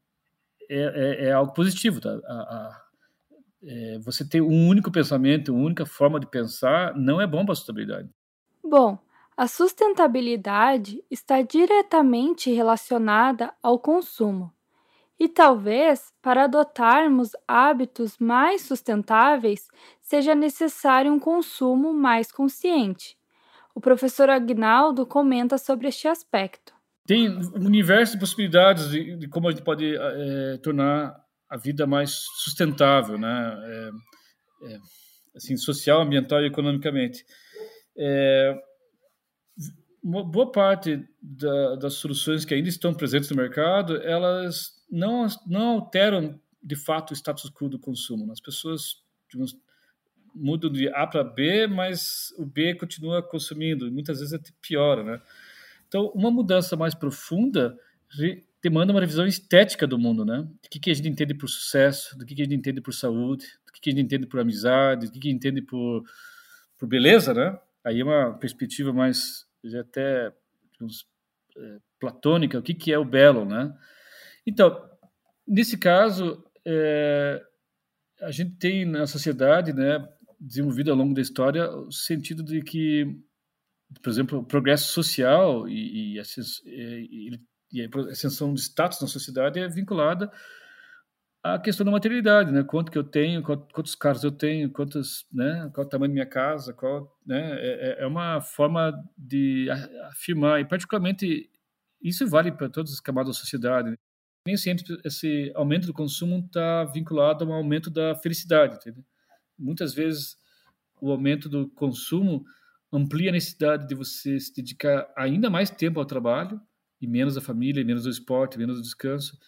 é, 0.68 0.76
é, 0.78 1.24
é 1.26 1.32
algo 1.32 1.52
positivo. 1.52 2.00
Tá? 2.00 2.10
A, 2.24 2.34
a, 2.34 2.89
é, 3.62 3.98
você 3.98 4.26
ter 4.26 4.40
um 4.40 4.68
único 4.68 4.90
pensamento, 4.90 5.52
uma 5.52 5.64
única 5.64 5.84
forma 5.84 6.18
de 6.18 6.26
pensar, 6.26 6.94
não 6.94 7.20
é 7.20 7.26
bom 7.26 7.44
para 7.44 7.52
a 7.52 7.56
sustentabilidade. 7.56 8.08
Bom, 8.62 8.98
a 9.36 9.46
sustentabilidade 9.46 11.02
está 11.10 11.42
diretamente 11.42 12.50
relacionada 12.52 13.52
ao 13.62 13.78
consumo. 13.78 14.52
E 15.18 15.28
talvez, 15.28 16.12
para 16.22 16.44
adotarmos 16.44 17.32
hábitos 17.46 18.16
mais 18.18 18.62
sustentáveis, 18.62 19.68
seja 20.00 20.34
necessário 20.34 21.12
um 21.12 21.18
consumo 21.18 21.92
mais 21.92 22.32
consciente. 22.32 23.18
O 23.74 23.80
professor 23.80 24.30
Agnaldo 24.30 25.06
comenta 25.06 25.58
sobre 25.58 25.88
este 25.88 26.08
aspecto. 26.08 26.74
Tem 27.06 27.28
um 27.28 27.66
universo 27.66 28.14
de 28.14 28.20
possibilidades 28.20 28.90
de, 28.90 29.16
de 29.16 29.28
como 29.28 29.48
a 29.48 29.50
gente 29.50 29.62
pode 29.62 29.94
é, 29.94 30.58
tornar 30.62 31.14
a 31.50 31.56
vida 31.56 31.86
mais 31.86 32.12
sustentável, 32.38 33.18
né? 33.18 33.58
É, 33.64 33.90
é, 34.72 34.78
assim, 35.34 35.56
social, 35.56 36.00
ambiental 36.00 36.40
e 36.42 36.46
economicamente. 36.46 37.24
É, 37.98 38.56
uma 40.02 40.24
boa 40.24 40.50
parte 40.50 41.04
da, 41.20 41.76
das 41.76 41.94
soluções 41.94 42.44
que 42.44 42.54
ainda 42.54 42.68
estão 42.68 42.94
presentes 42.94 43.28
no 43.30 43.36
mercado, 43.36 43.96
elas 44.02 44.70
não, 44.90 45.26
não 45.46 45.68
alteram 45.80 46.40
de 46.62 46.76
fato 46.76 47.10
o 47.10 47.14
status 47.14 47.50
quo 47.50 47.68
do 47.68 47.78
consumo. 47.78 48.30
As 48.32 48.40
pessoas 48.40 49.02
digamos, 49.30 49.56
mudam 50.34 50.70
de 50.70 50.88
A 50.88 51.06
para 51.06 51.24
B, 51.24 51.66
mas 51.66 52.32
o 52.38 52.46
B 52.46 52.74
continua 52.74 53.22
consumindo, 53.22 53.86
e 53.86 53.90
muitas 53.90 54.20
vezes 54.20 54.34
até 54.34 54.50
piora. 54.60 55.02
Né? 55.02 55.20
Então, 55.88 56.06
uma 56.14 56.30
mudança 56.30 56.76
mais 56.76 56.94
profunda 56.94 57.76
demanda 58.62 58.92
uma 58.92 59.00
revisão 59.00 59.26
estética 59.26 59.86
do 59.86 59.98
mundo, 59.98 60.24
né? 60.24 60.42
Do 60.42 60.68
que, 60.70 60.78
que 60.78 60.90
a 60.90 60.94
gente 60.94 61.08
entende 61.08 61.34
por 61.34 61.48
sucesso, 61.48 62.16
do 62.18 62.26
que, 62.26 62.34
que 62.34 62.42
a 62.42 62.44
gente 62.44 62.56
entende 62.56 62.80
por 62.80 62.92
saúde, 62.92 63.46
do 63.66 63.72
que, 63.72 63.80
que 63.80 63.90
a 63.90 63.92
gente 63.92 64.04
entende 64.04 64.26
por 64.26 64.40
amizade, 64.40 65.06
do 65.06 65.12
que, 65.12 65.20
que 65.20 65.28
a 65.28 65.30
gente 65.30 65.38
entende 65.38 65.62
por, 65.62 66.02
por 66.78 66.88
beleza, 66.88 67.32
né? 67.32 67.58
Aí 67.84 68.00
é 68.00 68.04
uma 68.04 68.38
perspectiva 68.38 68.92
mais 68.92 69.46
já 69.64 69.80
até 69.80 70.32
digamos, 70.72 71.06
é, 71.56 71.78
platônica, 71.98 72.58
o 72.58 72.62
que, 72.62 72.74
que 72.74 72.92
é 72.92 72.98
o 72.98 73.04
belo, 73.04 73.44
né? 73.44 73.74
Então, 74.46 74.88
nesse 75.46 75.76
caso, 75.78 76.42
é, 76.64 77.42
a 78.20 78.30
gente 78.30 78.56
tem 78.56 78.84
na 78.84 79.06
sociedade, 79.06 79.72
né, 79.72 80.06
desenvolvido 80.38 80.90
ao 80.90 80.96
longo 80.96 81.14
da 81.14 81.20
história, 81.20 81.70
o 81.70 81.92
sentido 81.92 82.42
de 82.42 82.62
que, 82.62 83.06
por 84.02 84.10
exemplo, 84.10 84.38
o 84.38 84.44
progresso 84.44 84.92
social 84.92 85.68
e, 85.68 86.14
e, 86.14 86.20
a, 86.20 86.22
e 87.72 87.82
a 87.82 87.88
ascensão 88.10 88.52
de 88.52 88.60
status 88.60 89.00
na 89.00 89.06
sociedade 89.06 89.58
é 89.58 89.68
vinculada 89.68 90.30
à 91.42 91.58
questão 91.58 91.84
da 91.84 91.92
materialidade, 91.92 92.52
né? 92.52 92.62
Quanto 92.62 92.90
que 92.90 92.98
eu 92.98 93.04
tenho, 93.04 93.42
quantos 93.42 93.94
carros 93.94 94.22
eu 94.22 94.30
tenho, 94.30 94.70
quantos, 94.70 95.26
né? 95.32 95.70
Qual 95.74 95.86
o 95.86 95.88
tamanho 95.88 96.10
da 96.10 96.14
minha 96.14 96.26
casa, 96.26 96.72
qual, 96.72 97.18
né? 97.24 97.58
É, 97.60 98.00
é, 98.00 98.02
é 98.02 98.06
uma 98.06 98.40
forma 98.40 98.92
de 99.16 99.68
afirmar 100.10 100.60
e 100.60 100.64
particularmente 100.64 101.50
isso 102.02 102.26
vale 102.26 102.52
para 102.52 102.68
todas 102.68 102.92
as 102.92 103.00
camadas 103.00 103.36
da 103.36 103.40
sociedade. 103.40 103.96
Nem 104.46 104.56
sempre 104.56 104.84
esse 105.04 105.52
aumento 105.54 105.86
do 105.86 105.92
consumo 105.92 106.38
está 106.46 106.84
vinculado 106.84 107.44
a 107.44 107.46
um 107.46 107.52
aumento 107.52 107.90
da 107.90 108.14
felicidade. 108.16 108.76
Entendeu? 108.76 109.04
Muitas 109.58 109.94
vezes 109.94 110.36
o 111.00 111.10
aumento 111.10 111.48
do 111.48 111.68
consumo 111.70 112.44
amplia 112.92 113.30
a 113.30 113.32
necessidade 113.32 113.86
de 113.86 113.94
você 113.94 114.38
se 114.40 114.54
dedicar 114.54 115.10
ainda 115.16 115.48
mais 115.48 115.70
tempo 115.70 116.00
ao 116.00 116.06
trabalho 116.06 116.60
e 117.00 117.06
menos 117.06 117.36
à 117.36 117.40
família, 117.40 117.84
menos 117.84 118.04
ao 118.06 118.12
esporte, 118.12 118.58
menos 118.58 118.76
ao 118.76 118.82
descanso. 118.82 119.38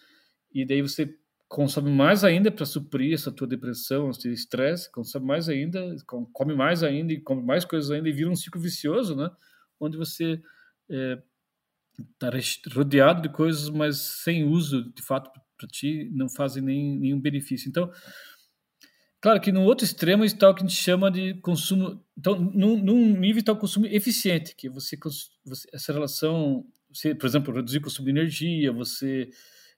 E 0.53 0.65
daí 0.65 0.81
você 0.81 1.17
consome 1.47 1.91
mais 1.91 2.23
ainda 2.23 2.51
para 2.51 2.65
suprir 2.65 3.13
essa 3.13 3.31
tua 3.31 3.45
depressão, 3.45 4.09
esse 4.09 4.31
estresse, 4.31 4.91
consome 4.91 5.25
mais 5.25 5.47
ainda, 5.47 5.95
come 6.05 6.55
mais 6.55 6.81
ainda 6.81 7.13
e 7.13 7.21
come 7.21 7.43
mais 7.43 7.63
coisas 7.63 7.91
ainda 7.91 8.09
e 8.09 8.11
vira 8.11 8.29
um 8.29 8.35
ciclo 8.35 8.59
vicioso, 8.59 9.15
né? 9.15 9.29
Onde 9.79 9.95
você 9.95 10.41
é, 10.89 11.21
está 11.99 12.31
rodeado 12.73 13.21
de 13.21 13.29
coisas, 13.29 13.69
mas 13.69 13.97
sem 13.97 14.43
uso, 14.45 14.91
de 14.93 15.03
fato, 15.03 15.29
para 15.57 15.67
ti 15.67 16.09
não 16.13 16.27
fazem 16.27 16.63
nem, 16.63 16.99
nenhum 16.99 17.21
benefício. 17.21 17.69
Então, 17.69 17.91
claro 19.21 19.39
que 19.39 19.51
no 19.51 19.61
outro 19.61 19.85
extremo 19.85 20.25
está 20.25 20.49
o 20.49 20.55
que 20.55 20.63
a 20.63 20.67
gente 20.67 20.75
chama 20.75 21.11
de 21.11 21.35
consumo. 21.35 22.03
Então, 22.17 22.39
num, 22.39 22.77
num 22.77 23.19
nível 23.19 23.41
está 23.41 23.51
o 23.51 23.57
consumo 23.57 23.85
eficiente, 23.85 24.55
que 24.55 24.69
você, 24.69 24.97
você 25.45 25.67
essa 25.71 25.93
relação, 25.93 26.65
você, 26.93 27.15
por 27.15 27.25
exemplo, 27.25 27.53
reduzir 27.53 27.79
o 27.79 27.81
consumo 27.81 28.05
de 28.05 28.11
energia, 28.11 28.71
você 28.71 29.29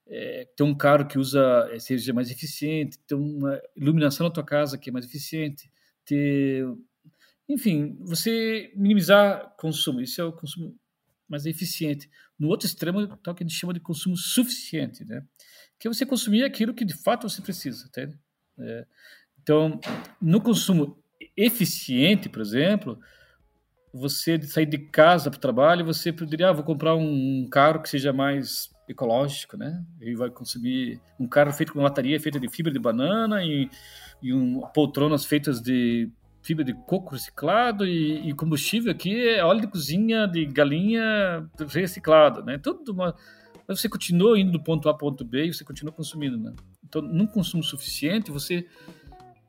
é, 0.07 0.47
ter 0.55 0.63
um 0.63 0.75
carro 0.75 1.07
que 1.07 1.17
usa 1.17 1.67
é, 1.71 1.79
seja 1.79 2.13
mais 2.13 2.29
eficiente, 2.29 2.99
ter 3.07 3.15
uma 3.15 3.59
iluminação 3.75 4.27
na 4.27 4.33
tua 4.33 4.43
casa 4.43 4.77
que 4.77 4.89
é 4.89 4.93
mais 4.93 5.05
eficiente, 5.05 5.71
ter, 6.05 6.65
enfim, 7.49 7.97
você 8.01 8.71
minimizar 8.75 9.55
consumo. 9.57 10.01
Isso 10.01 10.21
é 10.21 10.23
o 10.23 10.33
consumo 10.33 10.77
mais 11.27 11.45
eficiente. 11.45 12.09
No 12.37 12.49
outro 12.49 12.67
extremo 12.67 13.01
está 13.01 13.31
o 13.31 13.35
que 13.35 13.43
a 13.43 13.47
gente 13.47 13.57
chama 13.57 13.73
de 13.73 13.79
consumo 13.79 14.15
suficiente, 14.15 15.03
né? 15.05 15.23
Que 15.79 15.87
é 15.87 15.91
você 15.93 16.05
consumir 16.05 16.43
aquilo 16.43 16.73
que 16.73 16.85
de 16.85 16.93
fato 16.93 17.27
você 17.27 17.41
precisa? 17.41 17.89
É, 18.59 18.85
então, 19.41 19.79
no 20.21 20.41
consumo 20.41 21.03
eficiente, 21.35 22.29
por 22.29 22.41
exemplo, 22.41 22.99
você 23.95 24.41
sair 24.41 24.65
de 24.65 24.77
casa 24.77 25.29
para 25.31 25.37
o 25.37 25.41
trabalho, 25.41 25.85
você 25.85 26.11
poderia, 26.11 26.49
ah, 26.49 26.53
vou 26.53 26.65
comprar 26.65 26.95
um 26.95 27.47
carro 27.49 27.81
que 27.81 27.89
seja 27.89 28.11
mais 28.11 28.69
ecológico, 28.89 29.55
né? 29.55 29.83
Ele 30.01 30.15
vai 30.15 30.29
consumir 30.29 30.99
um 31.17 31.27
carro 31.27 31.53
feito 31.53 31.71
com 31.71 31.81
lataria 31.81 32.19
feita 32.19 32.39
de 32.39 32.49
fibra 32.49 32.73
de 32.73 32.77
banana 32.77 33.43
e, 33.43 33.69
e 34.21 34.33
um, 34.33 34.59
poltronas 34.73 35.25
feitas 35.25 35.61
de 35.61 36.11
fibra 36.43 36.63
de 36.63 36.73
coco 36.73 37.13
reciclado 37.13 37.87
e, 37.87 38.29
e, 38.29 38.33
combustível 38.33 38.91
aqui 38.91 39.29
é 39.29 39.43
óleo 39.43 39.61
de 39.61 39.67
cozinha 39.67 40.27
de 40.27 40.45
galinha 40.45 41.49
reciclado, 41.69 42.43
né? 42.43 42.57
Tudo 42.57 42.91
uma... 42.91 43.15
Mas 43.67 43.79
você 43.79 43.89
continua 43.89 44.37
indo 44.37 44.51
do 44.51 44.61
ponto 44.61 44.87
A 44.87 44.91
ao 44.91 44.97
ponto 44.97 45.25
B 45.25 45.45
e 45.45 45.53
você 45.53 45.63
continua 45.63 45.91
consumindo, 45.91 46.37
né? 46.37 46.53
Então, 46.83 47.01
num 47.01 47.25
consumo 47.25 47.63
suficiente, 47.63 48.29
você 48.29 48.67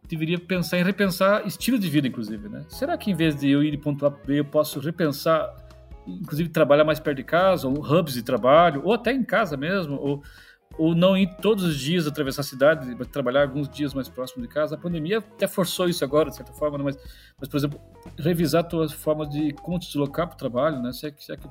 deveria 0.08 0.38
pensar 0.38 0.78
em 0.78 0.82
repensar 0.82 1.46
estilo 1.46 1.78
de 1.78 1.88
vida, 1.88 2.06
inclusive, 2.06 2.48
né? 2.48 2.64
Será 2.68 2.96
que 2.96 3.10
em 3.10 3.14
vez 3.14 3.36
de 3.36 3.50
eu 3.50 3.62
ir 3.62 3.70
de 3.70 3.78
ponto 3.78 4.04
A 4.06 4.10
para 4.10 4.24
B, 4.24 4.40
eu 4.40 4.44
posso 4.44 4.80
repensar 4.80 5.54
inclusive 6.06 6.48
trabalhar 6.48 6.84
mais 6.84 7.00
perto 7.00 7.16
de 7.16 7.24
casa, 7.24 7.66
ou 7.66 7.74
hubs 7.74 8.14
de 8.14 8.22
trabalho, 8.22 8.82
ou 8.84 8.92
até 8.92 9.12
em 9.12 9.24
casa 9.24 9.56
mesmo, 9.56 9.96
ou, 9.96 10.22
ou 10.78 10.94
não 10.94 11.16
ir 11.16 11.34
todos 11.40 11.64
os 11.64 11.78
dias 11.78 12.06
atravessar 12.06 12.42
a 12.42 12.44
cidade, 12.44 12.94
mas 12.96 13.08
trabalhar 13.08 13.42
alguns 13.42 13.68
dias 13.68 13.92
mais 13.92 14.08
próximo 14.08 14.42
de 14.42 14.48
casa. 14.48 14.76
A 14.76 14.78
pandemia 14.78 15.18
até 15.18 15.46
forçou 15.46 15.88
isso 15.88 16.04
agora, 16.04 16.30
de 16.30 16.36
certa 16.36 16.52
forma, 16.52 16.78
né? 16.78 16.84
mas, 16.84 16.98
mas, 17.38 17.48
por 17.48 17.56
exemplo, 17.56 17.80
revisar 18.18 18.60
a 18.60 18.64
tua 18.64 18.88
forma 18.88 19.26
de 19.26 19.52
como 19.54 19.78
te 19.78 19.88
deslocar 19.88 20.26
para 20.28 20.34
o 20.34 20.38
trabalho, 20.38 20.80
né? 20.80 20.92
Se 20.92 21.08
é, 21.08 21.14
se 21.18 21.32
é 21.32 21.36
que, 21.36 21.48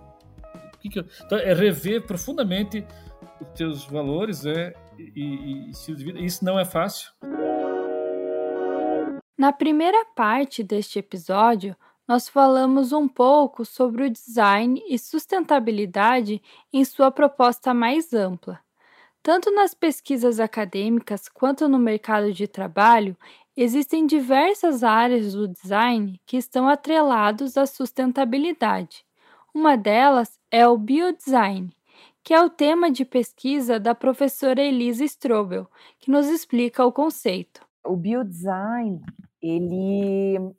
que, 0.80 0.90
que 0.90 1.00
eu... 1.00 1.06
então, 1.26 1.38
é 1.38 1.54
rever 1.54 2.06
profundamente 2.06 2.86
os 3.42 3.48
teus 3.58 3.86
valores 3.86 4.44
né? 4.44 4.74
e, 4.98 5.68
e 5.68 5.70
estilo 5.72 5.98
de 5.98 6.04
vida. 6.06 6.20
Isso 6.20 6.46
não 6.46 6.60
é 6.60 6.66
fácil. 6.66 7.12
Na 9.38 9.52
primeira 9.52 10.06
parte 10.16 10.64
deste 10.64 11.00
episódio, 11.00 11.76
nós 12.08 12.30
falamos 12.30 12.94
um 12.94 13.06
pouco 13.06 13.66
sobre 13.66 14.06
o 14.06 14.10
design 14.10 14.82
e 14.88 14.98
sustentabilidade 14.98 16.42
em 16.72 16.86
sua 16.86 17.12
proposta 17.12 17.74
mais 17.74 18.14
ampla. 18.14 18.62
Tanto 19.22 19.52
nas 19.52 19.74
pesquisas 19.74 20.40
acadêmicas 20.40 21.28
quanto 21.28 21.68
no 21.68 21.78
mercado 21.78 22.32
de 22.32 22.48
trabalho, 22.48 23.18
existem 23.58 24.06
diversas 24.06 24.84
áreas 24.84 25.34
do 25.34 25.50
design 25.50 26.18
que 26.26 26.38
estão 26.38 26.70
atrelados 26.70 27.58
à 27.58 27.66
sustentabilidade. 27.66 29.06
Uma 29.54 29.76
delas 29.76 30.40
é 30.50 30.66
o 30.66 30.78
biodesign, 30.78 31.76
que 32.24 32.34
é 32.34 32.42
o 32.42 32.50
tema 32.50 32.90
de 32.90 33.04
pesquisa 33.04 33.82
da 33.82 33.94
professora 33.94 34.62
Elisa 34.62 35.04
Strobel, 35.04 35.70
que 36.00 36.10
nos 36.10 36.28
explica 36.28 36.86
o 36.86 36.92
conceito. 36.92 37.66
O 37.84 37.96
biodesign, 37.96 39.04
ele 39.48 40.56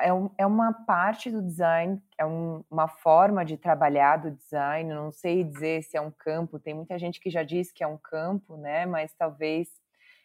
é, 0.00 0.12
um, 0.12 0.30
é 0.38 0.46
uma 0.46 0.72
parte 0.72 1.30
do 1.30 1.42
design, 1.42 2.00
é 2.18 2.24
um, 2.24 2.64
uma 2.70 2.88
forma 2.88 3.44
de 3.44 3.56
trabalhar 3.56 4.16
do 4.16 4.30
design. 4.30 4.92
Não 4.92 5.12
sei 5.12 5.44
dizer 5.44 5.82
se 5.82 5.96
é 5.96 6.00
um 6.00 6.10
campo, 6.10 6.58
tem 6.58 6.74
muita 6.74 6.98
gente 6.98 7.20
que 7.20 7.30
já 7.30 7.42
diz 7.42 7.72
que 7.72 7.84
é 7.84 7.86
um 7.86 7.98
campo, 7.98 8.56
né? 8.56 8.86
Mas 8.86 9.12
talvez 9.14 9.68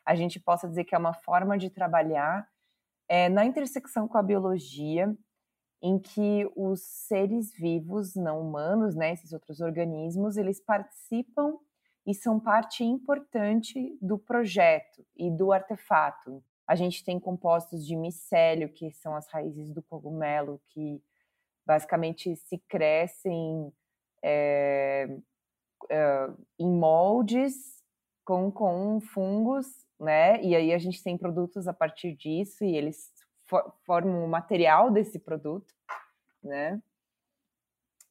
a 0.06 0.16
gente 0.16 0.40
possa 0.40 0.68
dizer 0.68 0.84
que 0.84 0.96
é 0.96 0.98
uma 0.98 1.14
forma 1.14 1.58
de 1.58 1.70
trabalhar 1.70 2.48
é, 3.08 3.30
na 3.30 3.46
intersecção 3.46 4.08
com 4.08 4.18
a 4.18 4.24
biologia, 4.24 5.14
em 5.82 6.00
que 6.00 6.50
os 6.56 6.82
seres 6.82 7.52
vivos 7.54 8.16
não 8.16 8.40
humanos, 8.40 8.96
né, 8.96 9.14
esses 9.14 9.34
outros 9.34 9.60
organismos, 9.60 10.38
eles 10.38 10.62
participam 10.62 11.58
e 12.06 12.14
são 12.14 12.40
parte 12.40 12.84
importante 12.84 13.98
do 14.02 14.18
projeto 14.18 15.06
e 15.16 15.30
do 15.30 15.52
artefato. 15.52 16.44
A 16.72 16.76
gente 16.76 17.04
tem 17.04 17.20
compostos 17.20 17.86
de 17.86 17.98
micélio, 17.98 18.70
que 18.70 18.92
são 18.92 19.14
as 19.14 19.28
raízes 19.28 19.74
do 19.74 19.84
cogumelo, 19.84 20.62
que 20.70 21.04
basicamente 21.66 22.34
se 22.38 22.58
crescem 22.60 23.74
é, 24.24 25.10
é, 25.90 26.30
em 26.58 26.72
moldes 26.72 27.84
com, 28.24 28.50
com 28.50 29.02
fungos, 29.02 29.68
né? 30.00 30.42
E 30.42 30.56
aí 30.56 30.72
a 30.72 30.78
gente 30.78 31.04
tem 31.04 31.18
produtos 31.18 31.68
a 31.68 31.74
partir 31.74 32.16
disso 32.16 32.64
e 32.64 32.74
eles 32.74 33.12
for, 33.50 33.76
formam 33.86 34.24
o 34.24 34.30
material 34.30 34.90
desse 34.90 35.20
produto, 35.20 35.74
né? 36.42 36.82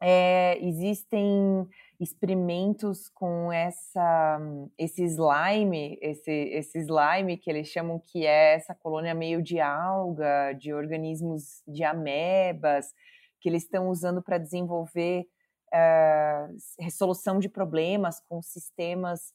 É, 0.03 0.59
existem 0.65 1.69
experimentos 2.01 3.11
com 3.11 3.53
essa 3.53 4.41
esse 4.79 5.05
slime, 5.05 5.99
esse, 6.01 6.31
esse 6.31 6.79
slime 6.79 7.37
que 7.37 7.51
eles 7.51 7.69
chamam 7.69 7.99
que 7.99 8.25
é 8.25 8.55
essa 8.55 8.75
colônia 8.75 9.15
meio 9.15 9.43
de 9.43 9.61
alga, 9.61 10.55
de 10.55 10.73
organismos 10.73 11.63
de 11.69 11.85
amebas, 11.85 12.95
que 13.41 13.49
eles 13.51 13.65
estão 13.65 13.91
usando 13.91 14.23
para 14.23 14.39
desenvolver 14.39 15.27
uh, 15.75 16.57
resolução 16.79 17.39
de 17.39 17.51
problemas 17.51 18.21
com 18.21 18.41
sistemas, 18.41 19.35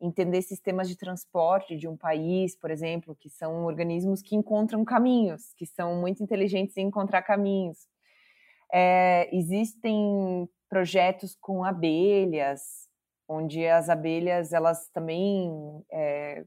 entender 0.00 0.40
sistemas 0.42 0.88
de 0.88 0.96
transporte 0.96 1.76
de 1.76 1.86
um 1.86 1.96
país, 1.96 2.56
por 2.56 2.70
exemplo, 2.70 3.14
que 3.14 3.28
são 3.28 3.64
organismos 3.64 4.22
que 4.22 4.34
encontram 4.34 4.84
caminhos, 4.84 5.52
que 5.54 5.66
são 5.66 6.00
muito 6.00 6.22
inteligentes 6.22 6.76
em 6.78 6.86
encontrar 6.86 7.22
caminhos. 7.22 7.91
É, 8.72 9.28
existem 9.34 10.48
projetos 10.68 11.36
com 11.38 11.62
abelhas, 11.62 12.88
onde 13.28 13.66
as 13.66 13.88
abelhas 13.88 14.52
elas 14.52 14.88
também 14.88 15.84
é, 15.92 16.44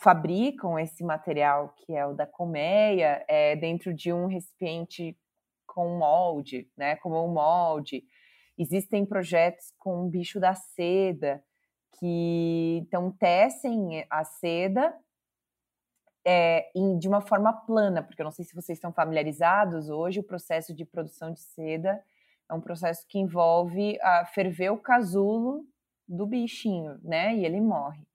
fabricam 0.00 0.78
esse 0.78 1.04
material 1.04 1.72
que 1.76 1.94
é 1.94 2.04
o 2.04 2.14
da 2.14 2.26
colmeia 2.26 3.24
é, 3.28 3.54
dentro 3.54 3.94
de 3.94 4.12
um 4.12 4.26
recipiente 4.26 5.16
com 5.66 5.96
molde, 5.96 6.68
né, 6.76 6.96
como 6.96 7.24
um 7.24 7.32
molde. 7.32 8.02
Existem 8.58 9.06
projetos 9.06 9.72
com 9.78 10.04
o 10.04 10.10
bicho 10.10 10.40
da 10.40 10.54
seda 10.54 11.42
que 11.98 12.78
então 12.82 13.12
tecem 13.12 14.04
a 14.10 14.24
seda 14.24 14.94
é, 16.30 16.70
em, 16.74 16.98
de 16.98 17.08
uma 17.08 17.22
forma 17.22 17.50
plana, 17.54 18.02
porque 18.02 18.20
eu 18.20 18.24
não 18.24 18.30
sei 18.30 18.44
se 18.44 18.54
vocês 18.54 18.76
estão 18.76 18.92
familiarizados, 18.92 19.88
hoje 19.88 20.20
o 20.20 20.22
processo 20.22 20.74
de 20.74 20.84
produção 20.84 21.32
de 21.32 21.40
seda 21.40 22.04
é 22.50 22.52
um 22.52 22.60
processo 22.60 23.06
que 23.08 23.18
envolve 23.18 23.98
a 24.02 24.26
ferver 24.26 24.68
o 24.68 24.76
casulo 24.76 25.64
do 26.06 26.26
bichinho, 26.26 27.00
né? 27.02 27.34
E 27.34 27.46
ele 27.46 27.62
morre. 27.62 28.06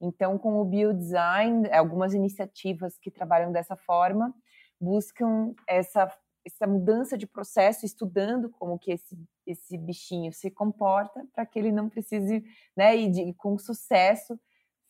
Então, 0.00 0.38
com 0.38 0.58
o 0.58 0.64
biodesign, 0.64 1.70
algumas 1.70 2.14
iniciativas 2.14 2.96
que 2.96 3.10
trabalham 3.10 3.52
dessa 3.52 3.76
forma 3.76 4.34
buscam 4.80 5.52
essa, 5.68 6.10
essa 6.46 6.66
mudança 6.66 7.18
de 7.18 7.26
processo, 7.26 7.84
estudando 7.84 8.48
como 8.48 8.78
que 8.78 8.92
esse, 8.92 9.18
esse 9.46 9.76
bichinho 9.76 10.32
se 10.32 10.50
comporta 10.50 11.26
para 11.34 11.44
que 11.44 11.58
ele 11.58 11.72
não 11.72 11.90
precise, 11.90 12.42
né? 12.74 12.96
E 12.96 13.10
de, 13.10 13.34
com 13.34 13.58
sucesso 13.58 14.40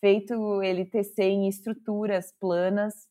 feito 0.01 0.63
ele 0.63 0.85
tecer 0.85 1.27
em 1.27 1.49
estruturas 1.49 2.33
planas. 2.41 3.09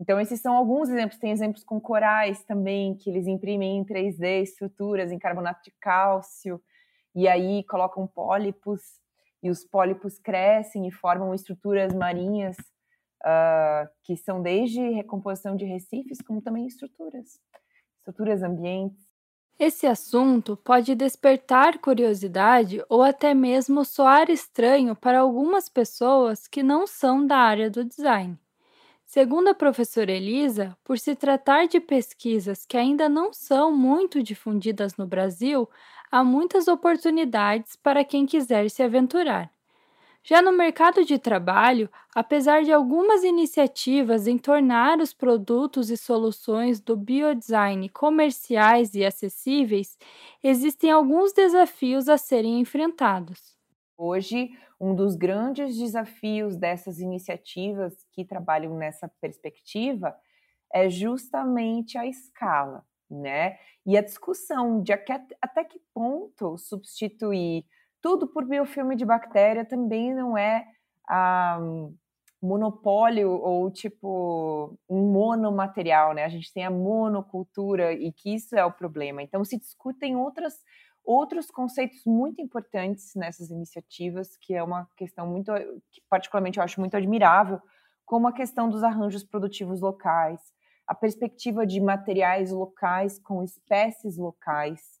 Então, 0.00 0.20
esses 0.20 0.40
são 0.40 0.54
alguns 0.54 0.88
exemplos. 0.88 1.18
Tem 1.18 1.30
exemplos 1.30 1.64
com 1.64 1.80
corais 1.80 2.44
também, 2.44 2.94
que 2.94 3.08
eles 3.08 3.26
imprimem 3.26 3.78
em 3.78 3.84
3D 3.84 4.42
estruturas 4.42 5.10
em 5.10 5.18
carbonato 5.18 5.62
de 5.64 5.72
cálcio, 5.80 6.62
e 7.14 7.26
aí 7.26 7.64
colocam 7.64 8.06
pólipos, 8.06 8.82
e 9.42 9.48
os 9.48 9.64
pólipos 9.64 10.18
crescem 10.18 10.86
e 10.86 10.92
formam 10.92 11.34
estruturas 11.34 11.94
marinhas, 11.94 12.56
uh, 13.22 13.88
que 14.02 14.16
são 14.16 14.42
desde 14.42 14.80
recomposição 14.90 15.56
de 15.56 15.64
recifes, 15.64 16.20
como 16.20 16.42
também 16.42 16.66
estruturas, 16.66 17.40
estruturas 17.98 18.42
ambientes. 18.42 19.05
Esse 19.58 19.86
assunto 19.86 20.56
pode 20.56 20.94
despertar 20.94 21.78
curiosidade 21.78 22.82
ou 22.88 23.02
até 23.02 23.32
mesmo 23.34 23.84
soar 23.84 24.30
estranho 24.30 24.94
para 24.94 25.20
algumas 25.20 25.68
pessoas 25.68 26.46
que 26.46 26.62
não 26.62 26.86
são 26.86 27.26
da 27.26 27.36
área 27.38 27.70
do 27.70 27.84
design. 27.84 28.38
Segundo 29.06 29.48
a 29.48 29.54
professora 29.54 30.12
Elisa, 30.12 30.76
por 30.84 30.98
se 30.98 31.16
tratar 31.16 31.68
de 31.68 31.80
pesquisas 31.80 32.66
que 32.66 32.76
ainda 32.76 33.08
não 33.08 33.32
são 33.32 33.72
muito 33.72 34.22
difundidas 34.22 34.96
no 34.96 35.06
Brasil, 35.06 35.68
há 36.10 36.24
muitas 36.24 36.68
oportunidades 36.68 37.76
para 37.76 38.04
quem 38.04 38.26
quiser 38.26 38.70
se 38.70 38.82
aventurar. 38.82 39.50
Já 40.28 40.42
no 40.42 40.50
mercado 40.50 41.04
de 41.04 41.20
trabalho, 41.20 41.88
apesar 42.12 42.64
de 42.64 42.72
algumas 42.72 43.22
iniciativas 43.22 44.26
em 44.26 44.36
tornar 44.36 44.98
os 44.98 45.14
produtos 45.14 45.88
e 45.88 45.96
soluções 45.96 46.80
do 46.80 46.96
biodesign 46.96 47.88
comerciais 47.90 48.92
e 48.96 49.04
acessíveis, 49.04 49.96
existem 50.42 50.90
alguns 50.90 51.32
desafios 51.32 52.08
a 52.08 52.18
serem 52.18 52.58
enfrentados. 52.58 53.56
Hoje, 53.96 54.50
um 54.80 54.96
dos 54.96 55.14
grandes 55.14 55.78
desafios 55.78 56.56
dessas 56.56 56.98
iniciativas 56.98 57.94
que 58.10 58.24
trabalham 58.24 58.76
nessa 58.76 59.06
perspectiva 59.20 60.12
é 60.74 60.90
justamente 60.90 61.96
a 61.96 62.04
escala, 62.04 62.84
né? 63.08 63.60
E 63.86 63.96
a 63.96 64.02
discussão 64.02 64.82
de 64.82 64.92
até 64.92 65.62
que 65.62 65.80
ponto 65.94 66.58
substituir 66.58 67.64
tudo 68.06 68.28
por 68.28 68.44
biofilme 68.44 68.94
de 68.94 69.04
bactéria 69.04 69.64
também 69.64 70.14
não 70.14 70.38
é 70.38 70.64
ah, 71.08 71.58
monopólio 72.40 73.32
ou 73.32 73.68
tipo 73.68 74.78
um 74.88 75.10
monomaterial, 75.10 76.14
né? 76.14 76.24
A 76.24 76.28
gente 76.28 76.52
tem 76.52 76.64
a 76.64 76.70
monocultura 76.70 77.92
e 77.92 78.12
que 78.12 78.32
isso 78.32 78.54
é 78.54 78.64
o 78.64 78.70
problema. 78.70 79.24
Então 79.24 79.44
se 79.44 79.58
discutem 79.58 80.14
outras 80.14 80.54
outros 81.04 81.50
conceitos 81.50 82.02
muito 82.06 82.40
importantes 82.40 83.12
nessas 83.16 83.50
iniciativas, 83.50 84.36
que 84.36 84.54
é 84.54 84.62
uma 84.62 84.88
questão 84.96 85.26
muito 85.26 85.52
que 85.90 86.00
particularmente 86.08 86.58
eu 86.58 86.64
acho 86.64 86.78
muito 86.78 86.96
admirável, 86.96 87.60
como 88.04 88.28
a 88.28 88.32
questão 88.32 88.70
dos 88.70 88.84
arranjos 88.84 89.24
produtivos 89.24 89.80
locais, 89.80 90.40
a 90.86 90.94
perspectiva 90.94 91.66
de 91.66 91.80
materiais 91.80 92.52
locais 92.52 93.18
com 93.18 93.42
espécies 93.42 94.16
locais, 94.16 94.95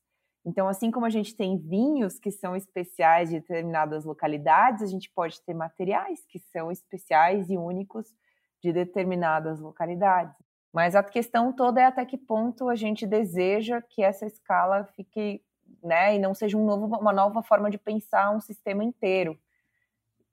então, 0.46 0.68
assim 0.68 0.92
como 0.92 1.04
a 1.04 1.10
gente 1.10 1.34
tem 1.34 1.58
vinhos 1.58 2.20
que 2.20 2.30
são 2.30 2.54
especiais 2.54 3.30
de 3.30 3.40
determinadas 3.40 4.04
localidades, 4.04 4.80
a 4.80 4.86
gente 4.86 5.10
pode 5.10 5.42
ter 5.42 5.52
materiais 5.52 6.24
que 6.28 6.38
são 6.38 6.70
especiais 6.70 7.50
e 7.50 7.58
únicos 7.58 8.14
de 8.62 8.72
determinadas 8.72 9.58
localidades. 9.58 10.36
Mas 10.72 10.94
a 10.94 11.02
questão 11.02 11.52
toda 11.52 11.80
é 11.80 11.86
até 11.86 12.06
que 12.06 12.16
ponto 12.16 12.68
a 12.68 12.76
gente 12.76 13.08
deseja 13.08 13.82
que 13.82 14.04
essa 14.04 14.24
escala 14.24 14.84
fique, 14.94 15.42
né, 15.82 16.14
e 16.14 16.18
não 16.20 16.32
seja 16.32 16.56
um 16.56 16.64
novo, 16.64 16.96
uma 16.96 17.12
nova 17.12 17.42
forma 17.42 17.68
de 17.68 17.76
pensar 17.76 18.30
um 18.30 18.40
sistema 18.40 18.84
inteiro, 18.84 19.36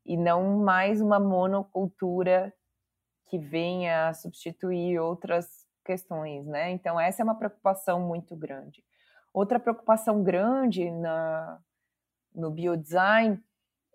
e 0.06 0.16
não 0.16 0.60
mais 0.60 1.02
uma 1.02 1.20
monocultura 1.20 2.54
que 3.26 3.40
venha 3.40 4.14
substituir 4.14 5.00
outras 5.00 5.66
questões, 5.84 6.46
né? 6.46 6.70
Então 6.70 7.00
essa 7.00 7.22
é 7.22 7.24
uma 7.24 7.36
preocupação 7.36 8.00
muito 8.00 8.36
grande. 8.36 8.84
Outra 9.34 9.60
preocupação 9.60 10.24
grande 10.24 10.92
na, 10.92 11.60
no 12.34 12.52
biodesign 12.52 13.44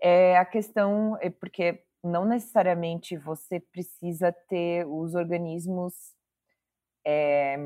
é 0.02 0.36
a 0.36 0.44
questão, 0.44 1.16
é 1.20 1.30
porque 1.30 1.84
não 2.02 2.24
necessariamente 2.24 3.16
você 3.16 3.60
precisa 3.60 4.32
ter 4.32 4.86
os 4.86 5.14
organismos 5.14 5.94
é, 7.06 7.56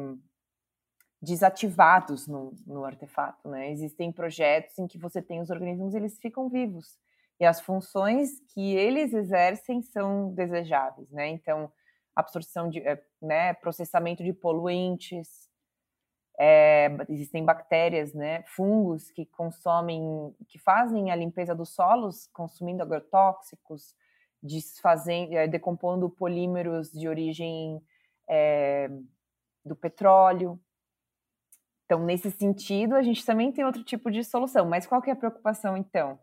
desativados 1.20 2.26
no, 2.26 2.52
no, 2.66 2.84
artefato, 2.84 3.48
né? 3.48 3.70
Existem 3.70 4.12
projetos 4.12 4.78
em 4.78 4.86
que 4.86 4.98
você 4.98 5.22
tem 5.22 5.40
os 5.40 5.50
organismos, 5.50 5.94
eles 5.94 6.18
ficam 6.18 6.48
vivos 6.48 6.98
e 7.38 7.44
as 7.44 7.60
funções 7.60 8.40
que 8.52 8.74
eles 8.74 9.12
exercem 9.12 9.82
são 9.82 10.32
desejáveis, 10.34 11.10
né? 11.10 11.28
Então, 11.28 11.72
absorção 12.14 12.68
de, 12.68 12.80
é, 12.80 13.02
né, 13.20 13.54
processamento 13.54 14.22
de 14.22 14.32
poluentes, 14.32 15.48
é, 16.38 16.88
existem 17.08 17.44
bactérias, 17.44 18.14
né, 18.14 18.42
fungos 18.46 19.10
que 19.10 19.26
consomem, 19.26 20.34
que 20.48 20.58
fazem 20.58 21.10
a 21.10 21.16
limpeza 21.16 21.54
dos 21.54 21.70
solos, 21.70 22.26
consumindo 22.32 22.82
agrotóxicos, 22.82 23.94
desfazendo, 24.42 25.34
é, 25.34 25.46
decompondo 25.46 26.10
polímeros 26.10 26.90
de 26.90 27.06
origem 27.08 27.80
é, 28.28 28.88
do 29.64 29.76
petróleo. 29.76 30.58
Então, 31.84 32.04
nesse 32.04 32.30
sentido, 32.30 32.94
a 32.94 33.02
gente 33.02 33.24
também 33.24 33.52
tem 33.52 33.64
outro 33.64 33.84
tipo 33.84 34.10
de 34.10 34.24
solução. 34.24 34.66
Mas 34.66 34.86
qual 34.86 35.02
que 35.02 35.10
é 35.10 35.12
a 35.12 35.16
preocupação, 35.16 35.76
então? 35.76 36.18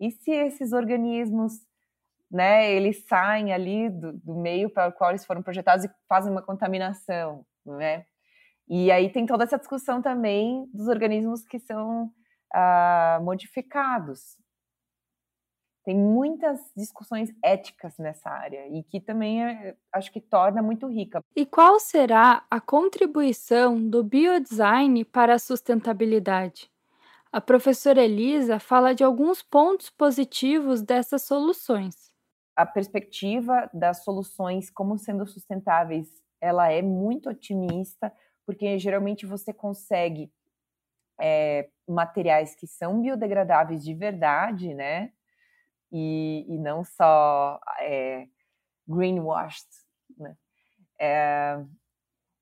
E 0.00 0.10
se 0.10 0.30
esses 0.30 0.72
organismos, 0.72 1.52
né, 2.30 2.72
eles 2.72 3.04
saem 3.06 3.52
ali 3.52 3.90
do, 3.90 4.14
do 4.14 4.34
meio 4.34 4.70
para 4.70 4.88
o 4.88 4.92
qual 4.92 5.10
eles 5.10 5.24
foram 5.24 5.42
projetados 5.42 5.84
e 5.84 5.90
fazem 6.08 6.32
uma 6.32 6.42
contaminação, 6.42 7.44
né? 7.66 8.06
E 8.72 8.88
aí 8.92 9.10
tem 9.10 9.26
toda 9.26 9.42
essa 9.42 9.58
discussão 9.58 10.00
também 10.00 10.70
dos 10.72 10.86
organismos 10.86 11.44
que 11.44 11.58
são 11.58 12.04
uh, 12.04 13.20
modificados. 13.20 14.38
Tem 15.84 15.96
muitas 15.96 16.60
discussões 16.76 17.34
éticas 17.42 17.98
nessa 17.98 18.30
área 18.30 18.68
e 18.68 18.84
que 18.84 19.00
também 19.00 19.42
é, 19.42 19.76
acho 19.92 20.12
que 20.12 20.20
torna 20.20 20.62
muito 20.62 20.86
rica. 20.86 21.20
E 21.34 21.44
qual 21.44 21.80
será 21.80 22.44
a 22.48 22.60
contribuição 22.60 23.88
do 23.88 24.04
biodesign 24.04 25.04
para 25.04 25.34
a 25.34 25.38
sustentabilidade? 25.40 26.70
A 27.32 27.40
professora 27.40 28.04
Elisa 28.04 28.60
fala 28.60 28.94
de 28.94 29.02
alguns 29.02 29.42
pontos 29.42 29.90
positivos 29.90 30.80
dessas 30.80 31.22
soluções. 31.22 32.12
A 32.54 32.64
perspectiva 32.64 33.68
das 33.74 34.04
soluções 34.04 34.70
como 34.70 34.96
sendo 34.96 35.26
sustentáveis, 35.26 36.08
ela 36.40 36.70
é 36.70 36.82
muito 36.82 37.30
otimista, 37.30 38.12
porque 38.50 38.80
geralmente 38.80 39.24
você 39.26 39.52
consegue 39.52 40.28
é, 41.20 41.68
materiais 41.86 42.56
que 42.56 42.66
são 42.66 43.00
biodegradáveis 43.00 43.84
de 43.84 43.94
verdade, 43.94 44.74
né? 44.74 45.12
E, 45.92 46.44
e 46.48 46.58
não 46.58 46.82
só 46.82 47.60
é, 47.78 48.26
greenwashed, 48.88 49.68
né? 50.18 50.36
É, 51.00 51.64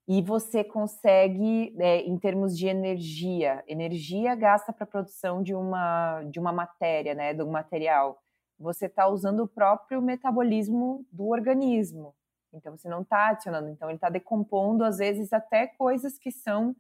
e 0.09 0.23
você 0.23 0.65
consegue, 0.65 1.77
é, 1.79 1.99
em 1.99 2.19
termos 2.19 2.57
de 2.57 2.67
energia, 2.67 3.63
energia 3.69 4.35
gasta 4.35 4.73
para 4.73 4.85
a 4.85 4.87
produção 4.87 5.43
de 5.43 5.55
uma, 5.55 6.23
de 6.23 6.41
uma 6.41 6.53
matéria, 6.53 7.15
né, 7.15 7.35
de 7.35 7.43
um 7.43 7.51
material. 7.51 8.19
Você 8.59 8.87
está 8.87 9.07
usando 9.07 9.41
o 9.41 9.49
próprio 9.49 10.01
metabolismo 10.01 11.05
do 11.13 11.29
organismo. 11.29 12.15
Então 12.53 12.77
você 12.77 12.89
não 12.89 13.03
está 13.03 13.29
adicionando, 13.29 13.69
então 13.69 13.89
ele 13.89 13.97
está 13.97 14.09
decompondo 14.09 14.85
às 14.85 14.99
vezes 14.99 15.33
até 15.33 15.67
coisas 15.67 16.19
que 16.19 16.31
são 16.31 16.75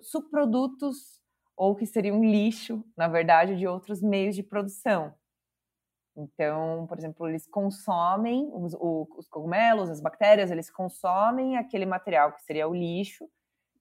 subprodutos 0.00 1.20
ou 1.56 1.74
que 1.74 1.86
seriam 1.86 2.24
lixo, 2.24 2.84
na 2.96 3.08
verdade, 3.08 3.56
de 3.56 3.66
outros 3.66 4.00
meios 4.00 4.34
de 4.34 4.42
produção. 4.42 5.14
Então, 6.16 6.86
por 6.86 6.98
exemplo, 6.98 7.28
eles 7.28 7.46
consomem 7.46 8.50
os, 8.52 8.74
os 8.78 9.28
cogumelos, 9.28 9.88
as 9.88 10.00
bactérias, 10.00 10.50
eles 10.50 10.70
consomem 10.70 11.56
aquele 11.56 11.86
material 11.86 12.32
que 12.32 12.42
seria 12.42 12.68
o 12.68 12.74
lixo 12.74 13.28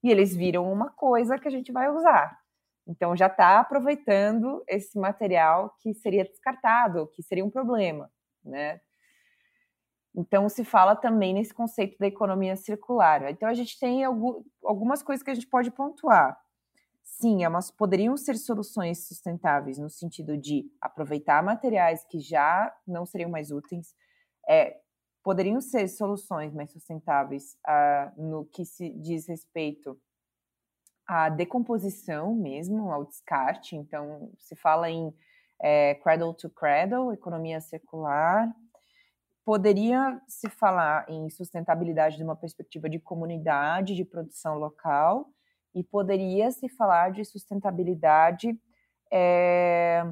e 0.03 0.11
eles 0.11 0.35
viram 0.35 0.71
uma 0.71 0.89
coisa 0.91 1.37
que 1.37 1.47
a 1.47 1.51
gente 1.51 1.71
vai 1.71 1.89
usar. 1.89 2.39
Então 2.87 3.15
já 3.15 3.27
está 3.27 3.59
aproveitando 3.59 4.63
esse 4.67 4.97
material 4.97 5.75
que 5.79 5.93
seria 5.93 6.23
descartado, 6.23 7.07
que 7.07 7.21
seria 7.21 7.43
um 7.43 7.49
problema, 7.49 8.09
né? 8.43 8.79
Então, 10.15 10.49
se 10.49 10.63
fala 10.63 10.95
também 10.95 11.33
nesse 11.33 11.53
conceito 11.53 11.97
da 11.99 12.07
economia 12.07 12.55
circular. 12.55 13.29
Então, 13.29 13.47
a 13.47 13.53
gente 13.53 13.79
tem 13.79 14.03
algumas 14.03 15.03
coisas 15.03 15.23
que 15.23 15.29
a 15.29 15.35
gente 15.35 15.47
pode 15.47 15.69
pontuar. 15.69 16.37
Sim, 17.03 17.43
elas 17.43 17.71
poderiam 17.71 18.17
ser 18.17 18.35
soluções 18.37 19.07
sustentáveis 19.07 19.77
no 19.77 19.89
sentido 19.89 20.37
de 20.37 20.69
aproveitar 20.81 21.41
materiais 21.41 22.03
que 22.03 22.19
já 22.19 22.75
não 22.85 23.05
seriam 23.05 23.29
mais 23.29 23.49
úteis, 23.49 23.95
é, 24.47 24.77
poderiam 25.23 25.59
ser 25.59 25.87
soluções 25.87 26.53
mais 26.53 26.71
sustentáveis 26.71 27.57
ah, 27.65 28.13
no 28.17 28.45
que 28.45 28.63
se 28.65 28.89
diz 28.91 29.27
respeito 29.27 29.99
à 31.07 31.29
decomposição 31.29 32.35
mesmo, 32.35 32.91
ao 32.91 33.05
descarte. 33.05 33.75
Então, 33.75 34.31
se 34.37 34.55
fala 34.55 34.89
em 34.89 35.13
é, 35.59 35.95
cradle 35.95 36.33
to 36.33 36.49
cradle, 36.49 37.11
economia 37.11 37.59
circular, 37.59 38.53
poderia 39.47 40.21
se 40.27 40.49
falar 40.49 41.09
em 41.09 41.29
sustentabilidade 41.29 42.17
de 42.17 42.23
uma 42.23 42.35
perspectiva 42.35 42.89
de 42.89 42.99
comunidade, 42.99 43.95
de 43.95 44.03
produção 44.03 44.57
local, 44.57 45.29
e 45.73 45.81
poderia 45.81 46.51
se 46.51 46.67
falar 46.67 47.13
de 47.13 47.23
sustentabilidade 47.23 48.59
é, 49.09 50.03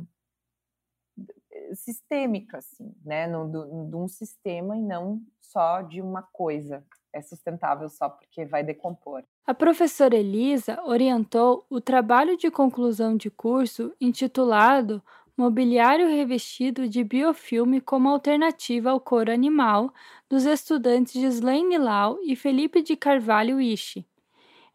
sistêmica, 1.73 2.59
assim, 2.59 2.95
né, 3.03 3.27
de 3.27 3.95
um 3.97 4.07
sistema 4.07 4.77
e 4.77 4.81
não 4.81 5.21
só 5.41 5.81
de 5.81 6.01
uma 6.01 6.21
coisa. 6.21 6.81
É 7.11 7.21
sustentável 7.21 7.89
só 7.89 8.07
porque 8.07 8.45
vai 8.45 8.63
decompor. 8.63 9.21
A 9.45 9.53
professora 9.53 10.15
Elisa 10.15 10.81
orientou 10.85 11.65
o 11.69 11.81
trabalho 11.81 12.37
de 12.37 12.49
conclusão 12.49 13.17
de 13.17 13.29
curso 13.29 13.93
intitulado 13.99 15.03
mobiliário 15.37 16.07
revestido 16.07 16.87
de 16.87 17.03
biofilme 17.03 17.81
como 17.81 18.09
alternativa 18.09 18.91
ao 18.91 18.99
couro 18.99 19.31
animal 19.31 19.93
dos 20.29 20.45
estudantes 20.45 21.13
Gislaine 21.13 21.77
Lau 21.77 22.17
e 22.23 22.35
Felipe 22.35 22.81
de 22.81 22.95
Carvalho 22.95 23.59
Ishi. 23.59 24.05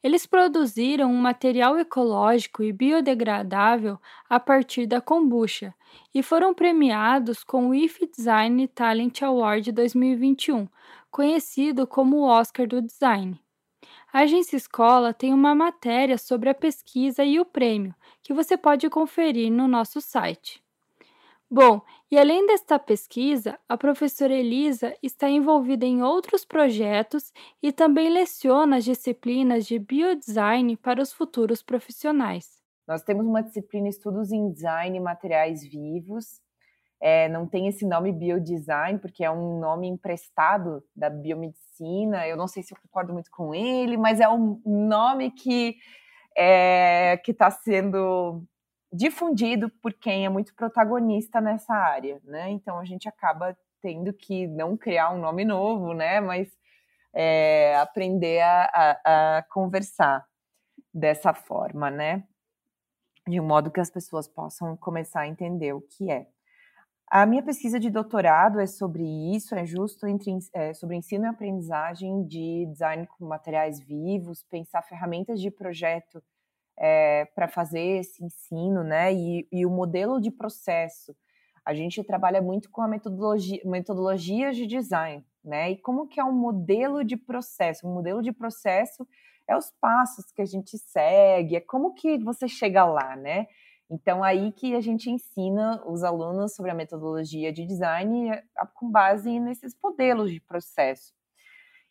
Eles 0.02 0.26
produziram 0.26 1.10
um 1.10 1.16
material 1.20 1.78
ecológico 1.78 2.62
e 2.62 2.72
biodegradável 2.72 3.98
a 4.28 4.40
partir 4.40 4.86
da 4.86 5.00
kombucha 5.00 5.74
e 6.14 6.22
foram 6.22 6.54
premiados 6.54 7.44
com 7.44 7.68
o 7.68 7.74
IF 7.74 8.06
Design 8.06 8.66
Talent 8.68 9.22
Award 9.22 9.72
2021, 9.72 10.66
conhecido 11.10 11.86
como 11.86 12.18
o 12.18 12.24
Oscar 12.24 12.66
do 12.66 12.80
Design. 12.80 13.38
A 14.12 14.20
Agência 14.20 14.56
Escola 14.56 15.14
tem 15.14 15.32
uma 15.32 15.54
matéria 15.54 16.18
sobre 16.18 16.48
a 16.48 16.54
pesquisa 16.54 17.24
e 17.24 17.38
o 17.38 17.44
prêmio, 17.44 17.94
que 18.22 18.34
você 18.34 18.56
pode 18.56 18.90
conferir 18.90 19.52
no 19.52 19.68
nosso 19.68 20.00
site. 20.00 20.60
Bom, 21.48 21.80
e 22.10 22.18
além 22.18 22.44
desta 22.46 22.76
pesquisa, 22.76 23.58
a 23.68 23.76
professora 23.76 24.34
Elisa 24.34 24.96
está 25.00 25.28
envolvida 25.28 25.84
em 25.84 26.02
outros 26.02 26.44
projetos 26.44 27.32
e 27.62 27.72
também 27.72 28.08
leciona 28.08 28.78
as 28.78 28.84
disciplinas 28.84 29.64
de 29.64 29.78
biodesign 29.78 30.76
para 30.76 31.00
os 31.00 31.12
futuros 31.12 31.62
profissionais. 31.62 32.60
Nós 32.88 33.02
temos 33.02 33.24
uma 33.24 33.42
disciplina 33.42 33.88
Estudos 33.88 34.32
em 34.32 34.50
Design 34.50 34.96
e 34.96 35.00
Materiais 35.00 35.62
Vivos. 35.62 36.40
É, 37.00 37.28
não 37.28 37.46
tem 37.46 37.66
esse 37.66 37.86
nome 37.86 38.12
biodesign, 38.12 38.98
porque 38.98 39.24
é 39.24 39.30
um 39.30 39.58
nome 39.58 39.88
emprestado 39.88 40.84
da 40.94 41.08
biomedicina. 41.08 42.26
Eu 42.26 42.36
não 42.36 42.46
sei 42.46 42.62
se 42.62 42.74
eu 42.74 42.78
concordo 42.82 43.12
muito 43.12 43.30
com 43.30 43.54
ele, 43.54 43.96
mas 43.96 44.20
é 44.20 44.28
um 44.28 44.60
nome 44.66 45.30
que 45.30 45.76
é, 46.36 47.20
está 47.26 47.50
sendo 47.50 48.44
difundido 48.92 49.70
por 49.82 49.94
quem 49.94 50.26
é 50.26 50.28
muito 50.28 50.54
protagonista 50.54 51.40
nessa 51.40 51.74
área, 51.74 52.20
né? 52.24 52.50
Então 52.50 52.78
a 52.78 52.84
gente 52.84 53.08
acaba 53.08 53.56
tendo 53.80 54.12
que 54.12 54.46
não 54.46 54.76
criar 54.76 55.10
um 55.10 55.18
nome 55.18 55.44
novo, 55.44 55.94
né? 55.94 56.20
Mas 56.20 56.48
é, 57.14 57.76
aprender 57.76 58.40
a, 58.40 58.70
a, 58.72 59.38
a, 59.38 59.42
conversar 59.44 60.24
dessa 60.92 61.32
forma, 61.32 61.90
né? 61.90 62.24
De 63.28 63.40
um 63.40 63.46
modo 63.46 63.70
que 63.70 63.80
as 63.80 63.90
pessoas 63.90 64.28
possam 64.28 64.76
começar 64.76 65.20
a 65.20 65.28
entender 65.28 65.72
o 65.72 65.80
que 65.80 66.10
é. 66.10 66.26
A 67.10 67.26
minha 67.26 67.42
pesquisa 67.42 67.80
de 67.80 67.90
doutorado 67.90 68.60
é 68.60 68.66
sobre 68.66 69.02
isso, 69.34 69.52
é 69.56 69.66
justo 69.66 70.06
entre 70.06 70.30
é, 70.52 70.72
sobre 70.72 70.94
ensino 70.94 71.24
e 71.24 71.28
aprendizagem 71.28 72.24
de 72.24 72.66
design 72.70 73.04
com 73.08 73.26
materiais 73.26 73.80
vivos, 73.80 74.44
pensar 74.44 74.80
ferramentas 74.82 75.40
de 75.40 75.50
projeto 75.50 76.22
é, 76.78 77.24
para 77.34 77.48
fazer 77.48 77.98
esse 77.98 78.24
ensino, 78.24 78.84
né? 78.84 79.12
E, 79.12 79.48
e, 79.50 79.66
o 79.66 79.70
modelo 79.70 80.20
de 80.20 80.30
processo. 80.30 81.12
A 81.64 81.74
gente 81.74 82.02
trabalha 82.04 82.40
muito 82.40 82.70
com 82.70 82.80
a 82.80 82.86
metodologia, 82.86 83.60
metodologias 83.64 84.54
de 84.54 84.64
design, 84.68 85.26
né? 85.44 85.72
E 85.72 85.78
como 85.78 86.06
que 86.06 86.20
é 86.20 86.24
um 86.24 86.32
modelo 86.32 87.02
de 87.02 87.16
processo? 87.16 87.88
Um 87.88 87.92
modelo 87.92 88.22
de 88.22 88.30
processo 88.30 89.04
é 89.48 89.56
os 89.56 89.68
passos 89.80 90.30
que 90.30 90.42
a 90.42 90.46
gente 90.46 90.78
segue, 90.78 91.56
é 91.56 91.60
como 91.60 91.92
que 91.92 92.18
você 92.18 92.46
chega 92.46 92.84
lá, 92.84 93.16
né? 93.16 93.48
Então, 93.90 94.22
aí 94.22 94.52
que 94.52 94.76
a 94.76 94.80
gente 94.80 95.10
ensina 95.10 95.82
os 95.84 96.04
alunos 96.04 96.54
sobre 96.54 96.70
a 96.70 96.74
metodologia 96.74 97.52
de 97.52 97.66
design 97.66 98.30
com 98.74 98.88
base 98.88 99.40
nesses 99.40 99.76
modelos 99.82 100.30
de 100.30 100.40
processo. 100.40 101.12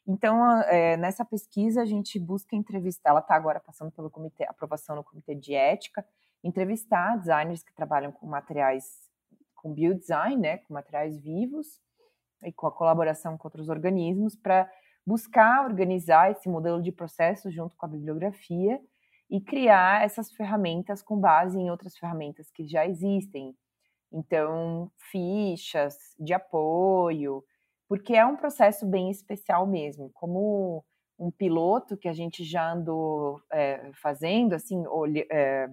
Então, 0.08 0.62
é, 0.64 0.96
nessa 0.96 1.26
pesquisa, 1.26 1.82
a 1.82 1.86
gente 1.86 2.18
busca 2.18 2.56
entrevistar, 2.56 3.10
ela 3.10 3.20
está 3.20 3.36
agora 3.36 3.60
passando 3.60 3.92
comitê, 4.10 4.46
aprovação 4.46 4.96
no 4.96 5.04
comitê 5.04 5.36
de 5.36 5.54
ética, 5.54 6.06
entrevistar 6.42 7.18
designers 7.18 7.62
que 7.62 7.74
trabalham 7.74 8.12
com 8.12 8.26
materiais, 8.26 8.86
com 9.54 9.74
biodesign, 9.74 10.38
né, 10.42 10.58
com 10.60 10.74
materiais 10.74 11.20
vivos, 11.20 11.82
e 12.44 12.52
com 12.54 12.66
a 12.66 12.72
colaboração 12.72 13.38
com 13.38 13.48
outros 13.48 13.68
organismos, 13.68 14.36
para 14.36 14.72
buscar 15.06 15.66
organizar 15.66 16.32
esse 16.32 16.48
modelo 16.48 16.82
de 16.82 16.92
processo 16.92 17.52
junto 17.52 17.76
com 17.76 17.86
a 17.86 17.90
bibliografia 17.90 18.80
e 19.30 19.39
criar 19.39 20.04
essas 20.04 20.32
ferramentas 20.32 21.04
com 21.04 21.20
base 21.20 21.58
em 21.58 21.70
outras 21.70 21.98
ferramentas 21.98 22.50
que 22.50 22.68
já 22.68 22.86
existem. 22.86 23.56
Então, 24.12 24.92
fichas 25.12 25.96
de 26.20 26.34
apoio, 26.34 27.44
porque 27.88 28.15
é 28.15 28.26
um 28.26 28.36
processo 28.36 28.86
bem 28.88 29.12
especial 29.12 29.68
mesmo. 29.68 30.10
Como 30.13 30.84
um 31.18 31.30
piloto 31.30 31.98
que 31.98 32.08
a 32.08 32.13
gente 32.13 32.44
já 32.44 32.72
andou 32.72 33.42
é, 33.52 33.92
fazendo, 34.02 34.54
assim, 34.54 34.84
olhe, 34.88 35.28
é, 35.30 35.70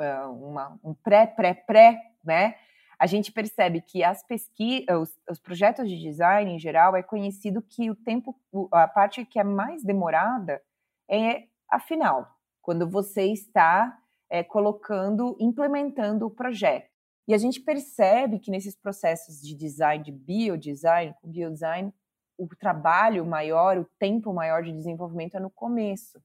é, 0.00 0.18
uma, 0.24 0.78
um 0.82 0.94
pré-pré-pré, 0.94 2.00
né? 2.24 2.56
A 2.98 3.06
gente 3.06 3.32
percebe 3.32 3.80
que 3.80 4.02
as 4.02 4.24
pesquisas, 4.24 4.96
os, 4.96 5.20
os, 5.28 5.40
projetos 5.40 5.88
de 5.88 5.98
design 5.98 6.52
em 6.52 6.58
geral 6.58 6.96
é 6.96 7.02
conhecido 7.02 7.60
que 7.60 7.90
o 7.90 7.96
tempo, 7.96 8.34
a 8.72 8.86
parte 8.86 9.24
que 9.24 9.38
é 9.38 9.44
mais 9.44 9.82
demorada 9.82 10.62
é 11.10 11.48
a 11.72 11.80
final, 11.80 12.28
quando 12.60 12.86
você 12.88 13.24
está 13.24 13.98
é, 14.30 14.44
colocando, 14.44 15.34
implementando 15.40 16.26
o 16.26 16.30
projeto. 16.30 16.92
E 17.26 17.32
a 17.32 17.38
gente 17.38 17.60
percebe 17.60 18.38
que 18.38 18.50
nesses 18.50 18.76
processos 18.76 19.40
de 19.40 19.56
design, 19.56 20.04
de 20.04 20.12
biodesign, 20.12 21.14
com 21.20 21.30
biodesign, 21.30 21.92
o 22.36 22.46
trabalho 22.48 23.24
maior, 23.24 23.78
o 23.78 23.84
tempo 23.98 24.34
maior 24.34 24.62
de 24.62 24.72
desenvolvimento 24.72 25.36
é 25.36 25.40
no 25.40 25.50
começo. 25.50 26.22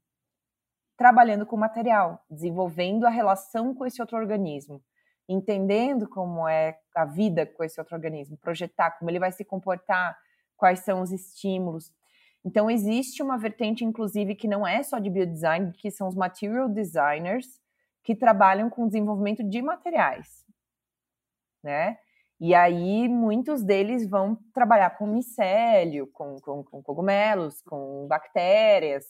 Trabalhando 0.97 1.45
com 1.45 1.55
material, 1.55 2.21
desenvolvendo 2.29 3.05
a 3.05 3.09
relação 3.09 3.73
com 3.73 3.85
esse 3.85 4.01
outro 4.01 4.17
organismo, 4.17 4.83
entendendo 5.29 6.09
como 6.09 6.45
é 6.47 6.77
a 6.93 7.05
vida 7.05 7.45
com 7.45 7.63
esse 7.63 7.79
outro 7.79 7.95
organismo, 7.95 8.37
projetar 8.37 8.91
como 8.91 9.09
ele 9.09 9.19
vai 9.19 9.31
se 9.31 9.45
comportar, 9.45 10.17
quais 10.57 10.79
são 10.79 11.01
os 11.01 11.11
estímulos. 11.11 11.93
Então, 12.47 12.69
existe 12.69 13.21
uma 13.21 13.37
vertente, 13.37 13.83
inclusive, 13.83 14.33
que 14.33 14.47
não 14.47 14.65
é 14.65 14.81
só 14.81 14.99
de 14.99 15.09
biodesign, 15.09 15.73
que 15.73 15.91
são 15.91 16.07
os 16.07 16.15
material 16.15 16.69
designers, 16.69 17.59
que 18.03 18.15
trabalham 18.15 18.69
com 18.69 18.87
desenvolvimento 18.87 19.43
de 19.43 19.61
materiais 19.61 20.47
né? 21.67 21.97
E 22.39 22.53
aí 22.53 23.09
muitos 23.09 23.63
deles 23.63 24.07
vão 24.07 24.37
trabalhar 24.53 24.91
com 24.91 25.07
micélio, 25.07 26.07
com, 26.07 26.39
com, 26.39 26.63
com 26.63 26.81
cogumelos, 26.83 27.61
com 27.61 28.07
bactérias 28.07 29.05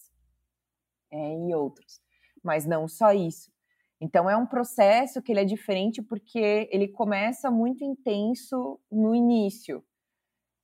é, 1.11 1.35
e 1.35 1.53
outros. 1.53 1.99
Mas 2.43 2.65
não 2.65 2.87
só 2.87 3.11
isso. 3.11 3.51
Então 3.99 4.29
é 4.29 4.37
um 4.37 4.45
processo 4.45 5.21
que 5.21 5.31
ele 5.31 5.41
é 5.41 5.45
diferente 5.45 6.01
porque 6.01 6.69
ele 6.71 6.87
começa 6.87 7.51
muito 7.51 7.83
intenso 7.83 8.79
no 8.91 9.13
início, 9.13 9.83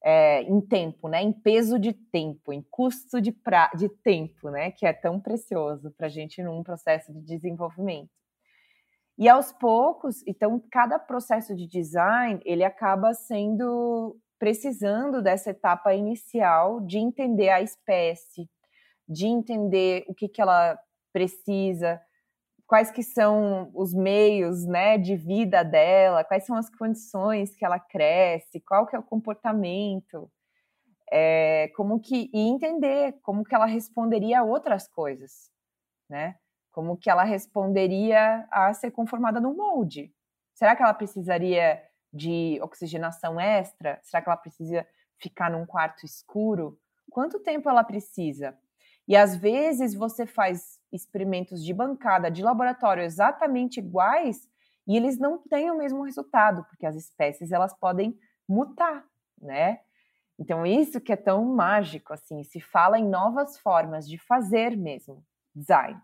é, 0.03 0.41
em 0.43 0.59
tempo, 0.59 1.07
né? 1.07 1.21
Em 1.21 1.31
peso 1.31 1.79
de 1.79 1.93
tempo, 1.93 2.51
em 2.51 2.61
custo 2.61 3.21
de, 3.21 3.31
pra, 3.31 3.69
de 3.75 3.87
tempo, 3.87 4.49
né? 4.49 4.71
Que 4.71 4.85
é 4.85 4.91
tão 4.91 5.19
precioso 5.19 5.91
para 5.91 6.07
a 6.07 6.09
gente 6.09 6.43
num 6.43 6.61
processo 6.61 7.13
de 7.13 7.21
desenvolvimento. 7.21 8.09
E 9.17 9.29
aos 9.29 9.51
poucos, 9.53 10.23
então, 10.27 10.61
cada 10.71 10.99
processo 10.99 11.55
de 11.55 11.67
design, 11.67 12.41
ele 12.43 12.63
acaba 12.63 13.13
sendo 13.13 14.17
precisando 14.39 15.21
dessa 15.21 15.51
etapa 15.51 15.93
inicial 15.93 16.81
de 16.81 16.97
entender 16.97 17.49
a 17.49 17.61
espécie, 17.61 18.49
de 19.07 19.25
entender 19.25 20.03
o 20.07 20.13
que, 20.13 20.27
que 20.27 20.41
ela 20.41 20.77
precisa, 21.13 22.01
quais 22.73 22.89
que 22.89 23.03
são 23.03 23.69
os 23.75 23.93
meios, 23.93 24.65
né, 24.65 24.97
de 24.97 25.15
vida 25.15 25.63
dela, 25.63 26.23
quais 26.23 26.43
são 26.43 26.55
as 26.57 26.71
condições 26.71 27.55
que 27.55 27.63
ela 27.63 27.79
cresce, 27.79 28.59
qual 28.61 28.87
que 28.87 28.95
é 28.95 28.99
o 28.99 29.03
comportamento, 29.03 30.27
é, 31.11 31.67
como 31.75 31.99
que 31.99 32.31
e 32.33 32.39
entender 32.39 33.13
como 33.21 33.43
que 33.43 33.53
ela 33.53 33.67
responderia 33.67 34.39
a 34.39 34.43
outras 34.43 34.87
coisas, 34.87 35.51
né? 36.09 36.35
Como 36.71 36.97
que 36.97 37.11
ela 37.11 37.23
responderia 37.23 38.47
a 38.49 38.73
ser 38.73 38.89
conformada 38.89 39.39
no 39.39 39.53
molde? 39.53 40.11
Será 40.55 40.75
que 40.75 40.81
ela 40.81 40.95
precisaria 40.95 41.79
de 42.11 42.59
oxigenação 42.59 43.39
extra? 43.39 43.99
Será 44.01 44.19
que 44.19 44.29
ela 44.29 44.37
precisa 44.37 44.83
ficar 45.19 45.51
num 45.51 45.67
quarto 45.67 46.07
escuro? 46.07 46.79
Quanto 47.11 47.39
tempo 47.39 47.69
ela 47.69 47.83
precisa? 47.83 48.57
E 49.07 49.15
às 49.15 49.35
vezes 49.35 49.93
você 49.93 50.25
faz 50.25 50.72
experimentos 50.95 51.63
de 51.63 51.73
bancada, 51.73 52.29
de 52.29 52.43
laboratório 52.43 53.03
exatamente 53.03 53.79
iguais 53.79 54.47
e 54.87 54.95
eles 54.95 55.17
não 55.17 55.37
têm 55.37 55.71
o 55.71 55.77
mesmo 55.77 56.03
resultado, 56.03 56.63
porque 56.65 56.85
as 56.85 56.95
espécies 56.95 57.51
elas 57.51 57.73
podem 57.73 58.17
mutar, 58.47 59.05
né? 59.41 59.79
Então 60.37 60.65
isso 60.65 61.01
que 61.01 61.13
é 61.13 61.17
tão 61.17 61.45
mágico 61.45 62.13
assim, 62.13 62.43
se 62.43 62.59
fala 62.59 62.99
em 62.99 63.07
novas 63.07 63.57
formas 63.57 64.07
de 64.07 64.17
fazer 64.17 64.75
mesmo 64.75 65.23
design 65.55 65.99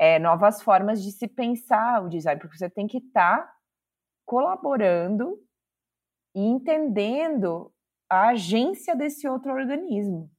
é, 0.00 0.18
novas 0.18 0.62
formas 0.62 1.02
de 1.02 1.12
se 1.12 1.28
pensar 1.28 2.02
o 2.02 2.08
design, 2.08 2.40
porque 2.40 2.56
você 2.56 2.70
tem 2.70 2.86
que 2.86 2.96
estar 2.96 3.42
tá 3.42 3.54
colaborando 4.24 5.38
e 6.34 6.40
entendendo 6.40 7.70
a 8.08 8.28
agência 8.28 8.96
desse 8.96 9.28
outro 9.28 9.52
organismo. 9.52 10.30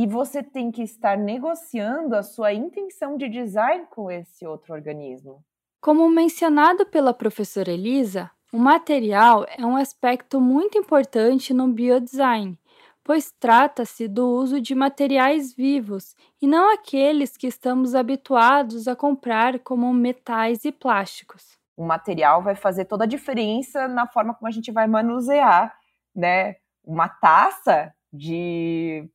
E 0.00 0.06
você 0.06 0.42
tem 0.42 0.70
que 0.70 0.82
estar 0.82 1.14
negociando 1.14 2.16
a 2.16 2.22
sua 2.22 2.54
intenção 2.54 3.18
de 3.18 3.28
design 3.28 3.84
com 3.90 4.10
esse 4.10 4.46
outro 4.46 4.72
organismo. 4.72 5.44
Como 5.78 6.08
mencionado 6.08 6.86
pela 6.86 7.12
professora 7.12 7.70
Elisa, 7.70 8.30
o 8.50 8.56
material 8.56 9.44
é 9.58 9.66
um 9.66 9.76
aspecto 9.76 10.40
muito 10.40 10.78
importante 10.78 11.52
no 11.52 11.68
biodesign, 11.68 12.58
pois 13.04 13.30
trata-se 13.30 14.08
do 14.08 14.26
uso 14.26 14.58
de 14.58 14.74
materiais 14.74 15.52
vivos 15.54 16.16
e 16.40 16.46
não 16.46 16.72
aqueles 16.72 17.36
que 17.36 17.46
estamos 17.46 17.94
habituados 17.94 18.88
a 18.88 18.96
comprar 18.96 19.58
como 19.58 19.92
metais 19.92 20.64
e 20.64 20.72
plásticos. 20.72 21.58
O 21.76 21.84
material 21.84 22.42
vai 22.42 22.54
fazer 22.54 22.86
toda 22.86 23.04
a 23.04 23.06
diferença 23.06 23.86
na 23.86 24.06
forma 24.06 24.32
como 24.32 24.48
a 24.48 24.50
gente 24.50 24.72
vai 24.72 24.86
manusear, 24.86 25.76
né? 26.16 26.56
Uma 26.82 27.06
taça 27.06 27.92
de 28.10 29.06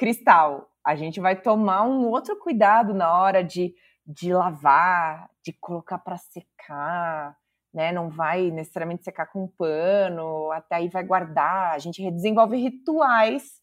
cristal, 0.00 0.66
a 0.82 0.96
gente 0.96 1.20
vai 1.20 1.36
tomar 1.36 1.82
um 1.82 2.08
outro 2.08 2.34
cuidado 2.38 2.94
na 2.94 3.12
hora 3.20 3.44
de, 3.44 3.74
de 4.06 4.32
lavar, 4.32 5.28
de 5.44 5.52
colocar 5.52 5.98
para 5.98 6.16
secar, 6.16 7.36
né? 7.72 7.92
Não 7.92 8.08
vai 8.08 8.50
necessariamente 8.50 9.04
secar 9.04 9.26
com 9.26 9.44
um 9.44 9.48
pano, 9.48 10.50
até 10.52 10.76
aí 10.76 10.88
vai 10.88 11.04
guardar. 11.04 11.74
A 11.74 11.78
gente 11.78 12.10
desenvolve 12.10 12.56
rituais 12.56 13.60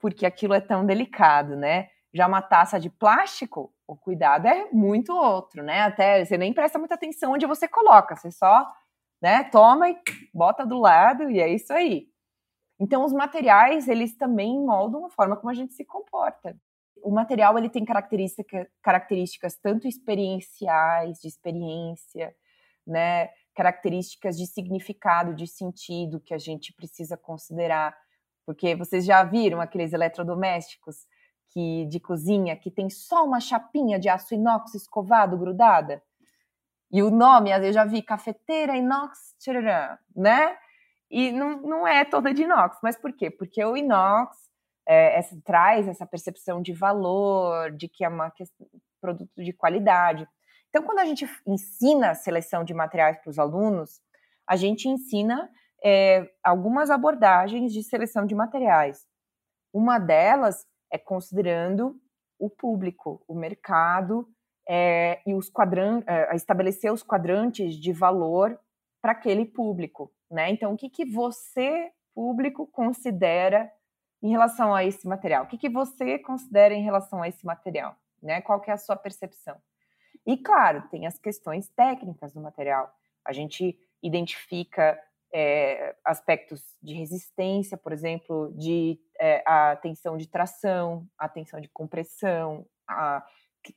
porque 0.00 0.26
aquilo 0.26 0.52
é 0.52 0.60
tão 0.60 0.84
delicado, 0.84 1.54
né? 1.54 1.88
Já 2.12 2.26
uma 2.26 2.42
taça 2.42 2.80
de 2.80 2.90
plástico, 2.90 3.72
o 3.86 3.96
cuidado 3.96 4.48
é 4.48 4.68
muito 4.72 5.12
outro, 5.14 5.62
né? 5.62 5.82
Até 5.82 6.24
você 6.24 6.36
nem 6.36 6.52
presta 6.52 6.76
muita 6.76 6.96
atenção 6.96 7.34
onde 7.34 7.46
você 7.46 7.68
coloca, 7.68 8.16
você 8.16 8.32
só, 8.32 8.68
né, 9.22 9.44
toma 9.44 9.90
e 9.90 9.96
bota 10.34 10.66
do 10.66 10.80
lado 10.80 11.30
e 11.30 11.38
é 11.38 11.48
isso 11.48 11.72
aí. 11.72 12.09
Então 12.80 13.04
os 13.04 13.12
materiais, 13.12 13.86
eles 13.88 14.16
também 14.16 14.58
moldam 14.58 15.04
a 15.04 15.10
forma 15.10 15.36
como 15.36 15.50
a 15.50 15.54
gente 15.54 15.74
se 15.74 15.84
comporta. 15.84 16.56
O 17.02 17.10
material 17.10 17.58
ele 17.58 17.68
tem 17.68 17.84
característica, 17.84 18.66
características 18.82 19.58
tanto 19.58 19.86
experienciais, 19.86 21.18
de 21.20 21.28
experiência, 21.28 22.34
né, 22.86 23.28
características 23.54 24.36
de 24.38 24.46
significado, 24.46 25.34
de 25.34 25.46
sentido 25.46 26.20
que 26.20 26.32
a 26.32 26.38
gente 26.38 26.72
precisa 26.72 27.16
considerar, 27.16 27.94
porque 28.46 28.74
vocês 28.74 29.04
já 29.04 29.22
viram 29.22 29.60
aqueles 29.60 29.92
eletrodomésticos 29.92 31.06
que 31.52 31.84
de 31.86 32.00
cozinha 32.00 32.56
que 32.56 32.70
tem 32.70 32.88
só 32.88 33.24
uma 33.24 33.40
chapinha 33.40 33.98
de 33.98 34.08
aço 34.08 34.34
inox 34.34 34.74
escovado 34.74 35.36
grudada? 35.36 36.02
E 36.90 37.02
o 37.02 37.10
nome, 37.10 37.50
eu 37.50 37.72
já 37.72 37.84
vi 37.84 38.02
cafeteira 38.02 38.76
inox, 38.76 39.34
tcharará, 39.38 39.98
né? 40.16 40.56
E 41.10 41.32
não, 41.32 41.60
não 41.62 41.88
é 41.88 42.04
toda 42.04 42.32
de 42.32 42.42
inox, 42.42 42.78
mas 42.82 42.96
por 42.96 43.12
quê? 43.12 43.30
Porque 43.30 43.64
o 43.64 43.76
inox 43.76 44.36
é, 44.86 45.18
essa, 45.18 45.36
traz 45.44 45.88
essa 45.88 46.06
percepção 46.06 46.62
de 46.62 46.72
valor, 46.72 47.70
de 47.72 47.88
que 47.88 48.04
é 48.04 48.08
um 48.08 48.18
produto 49.00 49.42
de 49.42 49.52
qualidade. 49.52 50.28
Então, 50.68 50.82
quando 50.82 51.00
a 51.00 51.04
gente 51.04 51.28
ensina 51.46 52.10
a 52.10 52.14
seleção 52.14 52.62
de 52.62 52.72
materiais 52.72 53.18
para 53.18 53.30
os 53.30 53.38
alunos, 53.38 54.00
a 54.46 54.56
gente 54.56 54.88
ensina 54.88 55.50
é, 55.84 56.30
algumas 56.42 56.90
abordagens 56.90 57.72
de 57.72 57.82
seleção 57.82 58.24
de 58.24 58.34
materiais. 58.34 59.06
Uma 59.72 59.98
delas 59.98 60.66
é 60.92 60.98
considerando 60.98 61.96
o 62.38 62.48
público, 62.48 63.22
o 63.28 63.34
mercado 63.34 64.28
é, 64.68 65.20
e 65.26 65.34
os 65.34 65.50
quadrantes, 65.50 66.06
é, 66.08 66.34
estabelecer 66.34 66.92
os 66.92 67.02
quadrantes 67.02 67.74
de 67.74 67.92
valor 67.92 68.58
para 69.00 69.12
aquele 69.12 69.44
público, 69.44 70.12
né? 70.30 70.50
Então, 70.50 70.72
o 70.72 70.76
que, 70.76 70.88
que 70.88 71.04
você, 71.04 71.90
público, 72.14 72.66
considera 72.66 73.70
em 74.22 74.30
relação 74.30 74.74
a 74.74 74.84
esse 74.84 75.06
material? 75.06 75.44
O 75.44 75.46
que, 75.46 75.58
que 75.58 75.68
você 75.68 76.18
considera 76.18 76.74
em 76.74 76.82
relação 76.82 77.22
a 77.22 77.28
esse 77.28 77.44
material? 77.44 77.96
Né? 78.22 78.40
Qual 78.40 78.60
que 78.60 78.70
é 78.70 78.74
a 78.74 78.78
sua 78.78 78.96
percepção? 78.96 79.56
E, 80.26 80.36
claro, 80.36 80.86
tem 80.90 81.06
as 81.06 81.18
questões 81.18 81.68
técnicas 81.68 82.32
do 82.32 82.40
material. 82.40 82.92
A 83.24 83.32
gente 83.32 83.78
identifica 84.02 85.00
é, 85.32 85.96
aspectos 86.04 86.62
de 86.82 86.92
resistência, 86.92 87.76
por 87.76 87.92
exemplo, 87.92 88.52
de 88.56 89.00
é, 89.18 89.42
a 89.46 89.76
tensão 89.76 90.16
de 90.16 90.28
tração, 90.28 91.06
a 91.16 91.28
tensão 91.28 91.60
de 91.60 91.68
compressão, 91.68 92.66
a 92.86 93.24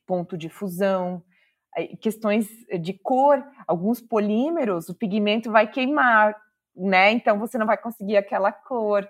ponto 0.05 0.37
de 0.37 0.49
fusão, 0.49 1.23
questões 2.01 2.47
de 2.81 2.93
cor, 2.93 3.43
alguns 3.67 4.01
polímeros, 4.01 4.89
o 4.89 4.95
pigmento 4.95 5.51
vai 5.51 5.69
queimar, 5.69 6.35
né? 6.75 7.11
Então 7.11 7.39
você 7.39 7.57
não 7.57 7.65
vai 7.65 7.77
conseguir 7.77 8.17
aquela 8.17 8.51
cor. 8.51 9.07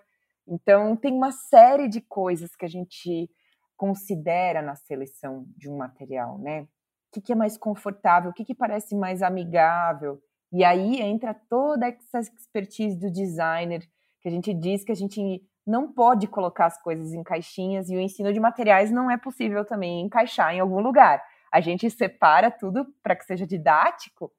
Então 0.48 0.96
tem 0.96 1.14
uma 1.14 1.32
série 1.32 1.88
de 1.88 2.02
coisas 2.02 2.56
que 2.56 2.66
a 2.66 2.70
gente 2.70 3.30
considera 3.76 4.62
na 4.62 4.76
seleção 4.76 5.46
de 5.58 5.70
um 5.70 5.78
material, 5.78 6.38
né? 6.38 6.68
que, 7.14 7.22
que 7.22 7.32
é 7.32 7.36
mais 7.36 7.58
confortável, 7.58 8.32
o 8.32 8.34
que, 8.34 8.44
que 8.44 8.56
parece 8.56 8.96
mais 8.96 9.22
amigável. 9.22 10.20
E 10.52 10.64
aí 10.64 11.00
entra 11.00 11.34
toda 11.34 11.88
essa 11.88 12.20
expertise 12.20 13.00
do 13.00 13.12
designer, 13.12 13.82
que 14.22 14.28
a 14.28 14.32
gente 14.32 14.54
diz 14.54 14.84
que 14.84 14.92
a 14.92 14.96
gente 14.96 15.42
não 15.66 15.92
pode 15.94 16.28
colocar 16.28 16.66
as 16.66 16.82
coisas 16.82 17.14
em 17.14 17.24
caixinhas 17.24 17.90
e 17.90 17.96
o 17.96 18.00
ensino 18.00 18.34
de 18.34 18.40
materiais 18.40 18.92
não 18.92 19.10
é 19.10 19.18
possível 19.18 19.64
também 19.64 20.02
encaixar 20.02 20.54
em 20.54 20.60
algum 20.60 20.80
lugar. 20.80 21.24
A 21.54 21.62
gente 21.62 21.90
separa 21.90 22.50
tudo 22.50 22.88
para 23.04 23.16
que 23.16 23.26
seja 23.26 23.46
didático, 23.46 24.32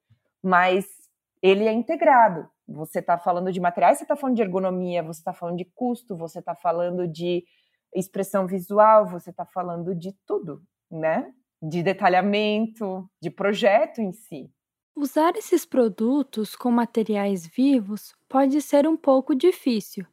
mas 0.42 0.84
ele 1.40 1.68
é 1.68 1.72
integrado. 1.72 2.48
Você 2.66 2.98
está 2.98 3.16
falando 3.16 3.52
de 3.52 3.60
materiais, 3.60 3.98
você 3.98 4.04
está 4.04 4.16
falando 4.16 4.36
de 4.36 4.42
ergonomia, 4.42 5.02
você 5.02 5.20
está 5.20 5.32
falando 5.32 5.58
de 5.58 5.64
custo, 5.64 6.16
você 6.16 6.40
está 6.40 6.54
falando 6.54 7.06
de 7.06 7.44
expressão 7.94 8.46
visual, 8.46 9.06
você 9.06 9.30
está 9.30 9.44
falando 9.44 9.94
de 9.94 10.12
tudo, 10.26 10.60
né? 10.90 11.32
de 11.68 11.82
detalhamento, 11.82 13.08
de 13.20 13.30
projeto 13.30 14.00
em 14.00 14.12
si. 14.12 14.50
Usar 14.94 15.34
esses 15.36 15.64
produtos 15.64 16.54
com 16.54 16.70
materiais 16.70 17.46
vivos 17.46 18.14
pode 18.28 18.60
ser 18.60 18.86
um 18.86 18.96
pouco 18.96 19.34
difícil, 19.34 20.06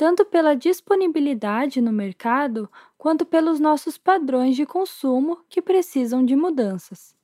tanto 0.00 0.24
pela 0.24 0.56
disponibilidade 0.56 1.78
no 1.78 1.92
mercado 1.92 2.70
quanto 2.96 3.26
pelos 3.26 3.60
nossos 3.60 3.98
padrões 3.98 4.56
de 4.56 4.64
consumo 4.64 5.44
que 5.46 5.60
precisam 5.60 6.24
de 6.24 6.34
mudanças. 6.34 7.14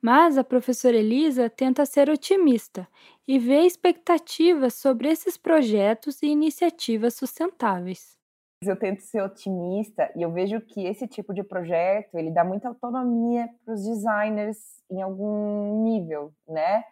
Mas 0.00 0.38
a 0.38 0.44
professora 0.44 0.96
Elisa 0.96 1.50
tenta 1.50 1.84
ser 1.84 2.08
otimista 2.08 2.86
e 3.26 3.40
vê 3.40 3.62
expectativas 3.62 4.74
sobre 4.74 5.08
esses 5.08 5.36
projetos 5.36 6.22
e 6.22 6.28
iniciativas 6.28 7.14
sustentáveis 7.14 8.16
eu 8.64 8.76
tento 8.76 9.00
ser 9.00 9.20
otimista 9.20 10.08
e 10.14 10.22
eu 10.22 10.30
vejo 10.30 10.60
que 10.60 10.86
esse 10.86 11.08
tipo 11.08 11.34
de 11.34 11.42
projeto 11.42 12.16
ele 12.16 12.30
dá 12.30 12.44
muita 12.44 12.68
autonomia 12.68 13.48
para 13.64 13.74
os 13.74 13.82
designers 13.82 14.56
em 14.88 15.02
algum 15.02 15.82
nível, 15.82 16.32
né? 16.46 16.84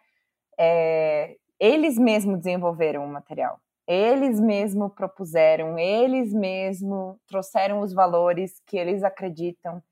É, 0.59 1.37
eles 1.57 1.97
mesmos 1.97 2.39
desenvolveram 2.39 3.05
o 3.05 3.07
material, 3.07 3.57
eles 3.87 4.39
mesmos 4.39 4.93
propuseram, 4.93 5.77
eles 5.77 6.33
mesmos 6.33 7.17
trouxeram 7.27 7.81
os 7.81 7.93
valores 7.93 8.61
que 8.65 8.77
eles 8.77 9.03
acreditam, 9.03 9.83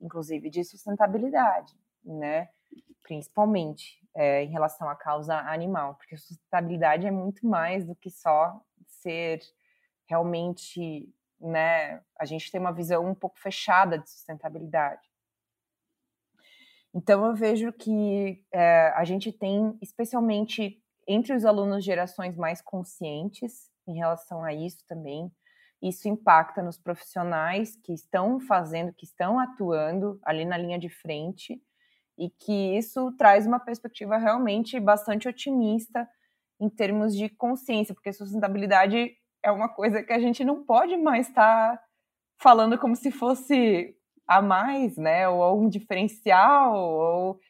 inclusive 0.00 0.50
de 0.50 0.64
sustentabilidade, 0.64 1.72
né? 2.04 2.48
Principalmente 3.02 4.02
é, 4.14 4.42
em 4.42 4.50
relação 4.50 4.88
à 4.88 4.94
causa 4.94 5.36
animal, 5.36 5.94
porque 5.96 6.16
sustentabilidade 6.16 7.06
é 7.06 7.10
muito 7.10 7.46
mais 7.46 7.86
do 7.86 7.94
que 7.94 8.10
só 8.10 8.60
ser 8.86 9.40
realmente 10.08 11.12
né? 11.44 12.00
A 12.18 12.24
gente 12.24 12.50
tem 12.50 12.60
uma 12.60 12.72
visão 12.72 13.06
um 13.06 13.14
pouco 13.14 13.38
fechada 13.38 13.98
de 13.98 14.08
sustentabilidade. 14.08 15.02
Então 16.92 17.24
eu 17.26 17.34
vejo 17.34 17.72
que 17.72 18.44
é, 18.52 18.88
a 18.94 19.04
gente 19.04 19.32
tem, 19.32 19.76
especialmente 19.82 20.82
entre 21.06 21.34
os 21.34 21.44
alunos, 21.44 21.84
gerações 21.84 22.36
mais 22.36 22.60
conscientes 22.60 23.70
em 23.86 23.96
relação 23.96 24.44
a 24.44 24.52
isso 24.52 24.84
também. 24.86 25.30
Isso 25.82 26.08
impacta 26.08 26.62
nos 26.62 26.78
profissionais 26.78 27.76
que 27.76 27.92
estão 27.92 28.40
fazendo, 28.40 28.92
que 28.92 29.04
estão 29.04 29.38
atuando 29.38 30.18
ali 30.24 30.44
na 30.44 30.56
linha 30.56 30.78
de 30.78 30.88
frente, 30.88 31.60
e 32.16 32.30
que 32.30 32.76
isso 32.76 33.12
traz 33.12 33.46
uma 33.46 33.58
perspectiva 33.58 34.16
realmente 34.16 34.78
bastante 34.78 35.28
otimista 35.28 36.08
em 36.60 36.68
termos 36.68 37.14
de 37.14 37.28
consciência, 37.28 37.94
porque 37.94 38.12
sustentabilidade 38.12 39.12
é 39.42 39.50
uma 39.50 39.68
coisa 39.68 40.02
que 40.02 40.12
a 40.12 40.18
gente 40.18 40.44
não 40.44 40.64
pode 40.64 40.96
mais 40.96 41.28
estar 41.28 41.76
tá 41.76 41.84
falando 42.38 42.78
como 42.78 42.94
se 42.94 43.10
fosse 43.10 43.96
a 44.26 44.40
mais, 44.40 44.96
né? 44.96 45.28
Ou 45.28 45.60
um 45.60 45.68
diferencial, 45.68 46.74
ou 46.74 47.40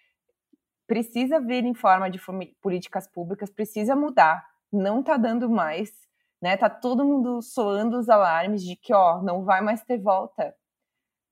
precisa 0.86 1.40
vir 1.40 1.64
em 1.64 1.74
forma 1.74 2.10
de 2.10 2.20
políticas 2.60 3.06
públicas, 3.06 3.50
precisa 3.50 3.96
mudar. 3.96 4.44
Não 4.72 5.00
está 5.00 5.16
dando 5.16 5.48
mais, 5.48 5.90
né? 6.42 6.56
Tá 6.56 6.68
todo 6.68 7.04
mundo 7.04 7.40
soando 7.40 7.98
os 7.98 8.08
alarmes 8.08 8.62
de 8.62 8.76
que, 8.76 8.92
ó, 8.92 9.22
não 9.22 9.44
vai 9.44 9.60
mais 9.60 9.82
ter 9.82 9.98
volta. 9.98 10.54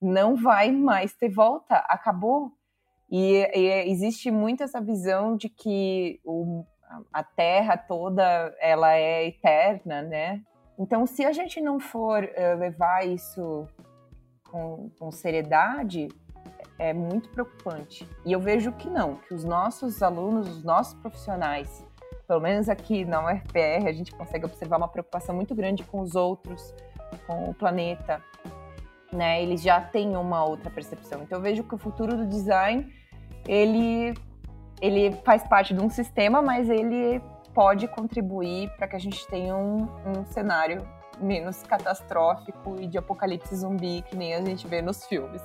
Não 0.01 0.35
vai 0.35 0.73
mais 0.73 1.15
ter 1.15 1.29
volta, 1.29 1.77
acabou. 1.89 2.53
E, 3.11 3.47
e 3.55 3.91
existe 3.91 4.31
muito 4.31 4.63
essa 4.63 4.81
visão 4.81 5.37
de 5.37 5.49
que 5.49 6.21
o, 6.25 6.65
a 7.13 7.23
Terra 7.23 7.77
toda 7.77 8.23
ela 8.61 8.95
é 8.95 9.27
eterna, 9.27 10.03
né? 10.03 10.43
Então, 10.79 11.07
se 11.07 11.25
a 11.25 11.33
gente 11.33 11.61
não 11.61 11.79
for 11.79 12.25
uh, 12.25 12.59
levar 12.59 13.07
isso 13.07 13.69
com, 14.51 14.91
com 14.99 15.11
seriedade, 15.11 16.09
é 16.83 16.93
muito 16.93 17.29
preocupante. 17.29 18.09
E 18.27 18.33
eu 18.33 18.41
vejo 18.41 18.73
que 18.73 18.91
não, 18.91 19.15
que 19.15 19.33
os 19.33 19.45
nossos 19.45 20.03
alunos, 20.03 20.49
os 20.49 20.65
nossos 20.65 20.95
profissionais, 20.95 21.87
pelo 22.27 22.41
menos 22.41 22.69
aqui 22.69 23.05
na 23.05 23.25
UFPR, 23.25 23.87
a 23.87 23.93
gente 23.93 24.13
consegue 24.13 24.45
observar 24.45 24.79
uma 24.79 24.89
preocupação 24.89 25.33
muito 25.33 25.55
grande 25.55 25.85
com 25.85 26.01
os 26.01 26.17
outros, 26.17 26.75
com 27.25 27.51
o 27.51 27.55
planeta, 27.55 28.21
né? 29.13 29.41
Eles 29.41 29.63
já 29.63 29.81
têm 29.81 30.17
uma 30.17 30.45
outra 30.45 30.71
percepção. 30.71 31.23
Então 31.23 31.39
eu 31.39 31.43
vejo 31.43 31.63
que 31.63 31.75
o 31.75 31.79
futuro 31.79 32.17
do 32.17 32.27
design, 32.27 32.93
ele 33.47 34.13
ele 34.81 35.13
faz 35.25 35.47
parte 35.47 35.73
de 35.73 35.81
um 35.81 35.89
sistema, 35.89 36.43
mas 36.43 36.69
ele 36.69 37.23
pode 37.55 37.87
contribuir 37.87 38.69
para 38.77 38.89
que 38.89 38.97
a 38.97 38.99
gente 38.99 39.25
tenha 39.29 39.55
um, 39.55 39.87
um 40.05 40.27
cenário 40.27 40.85
menos 41.21 41.63
catastrófico 41.63 42.75
e 42.81 42.89
de 42.89 42.99
apocalipse 42.99 43.55
zumbi 43.55 44.03
que 44.03 44.17
nem 44.17 44.35
a 44.35 44.41
gente 44.41 44.67
vê 44.67 44.83
nos 44.83 45.07
filmes. 45.07 45.41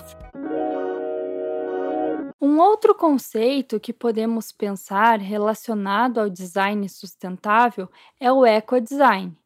Um 2.40 2.60
outro 2.60 2.94
conceito 2.94 3.80
que 3.80 3.92
podemos 3.92 4.52
pensar 4.52 5.18
relacionado 5.18 6.18
ao 6.18 6.30
design 6.30 6.88
sustentável 6.88 7.88
é 8.20 8.30
o 8.30 8.46
ecodesign, 8.46 9.36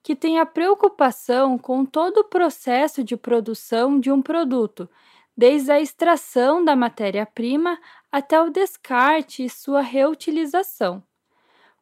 que 0.00 0.14
tem 0.14 0.38
a 0.38 0.46
preocupação 0.46 1.58
com 1.58 1.84
todo 1.84 2.18
o 2.18 2.24
processo 2.24 3.02
de 3.02 3.16
produção 3.16 3.98
de 3.98 4.12
um 4.12 4.22
produto, 4.22 4.88
desde 5.36 5.72
a 5.72 5.80
extração 5.80 6.64
da 6.64 6.76
matéria-prima 6.76 7.80
até 8.12 8.40
o 8.40 8.48
descarte 8.48 9.44
e 9.44 9.50
sua 9.50 9.80
reutilização. 9.80 11.02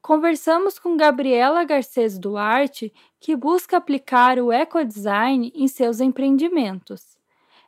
Conversamos 0.01 0.79
com 0.79 0.97
Gabriela 0.97 1.63
Garcês 1.65 2.19
Duarte, 2.19 2.91
que 3.21 3.37
busca 3.37 3.77
aplicar 3.77 4.39
o 4.39 4.51
ecodesign 4.51 5.53
em 5.55 5.69
seus 5.69 6.01
empreendimentos. 6.01 7.14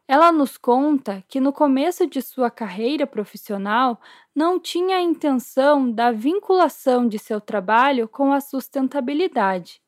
Ela 0.08 0.30
nos 0.30 0.56
conta 0.56 1.24
que 1.26 1.40
no 1.40 1.52
começo 1.52 2.06
de 2.06 2.22
sua 2.22 2.48
carreira 2.48 3.06
profissional 3.06 4.00
não 4.32 4.60
tinha 4.60 4.98
a 4.98 5.02
intenção 5.02 5.90
da 5.90 6.12
vinculação 6.12 7.08
de 7.08 7.18
seu 7.18 7.40
trabalho 7.40 8.08
com 8.08 8.32
a 8.32 8.40
sustentabilidade, 8.40 9.80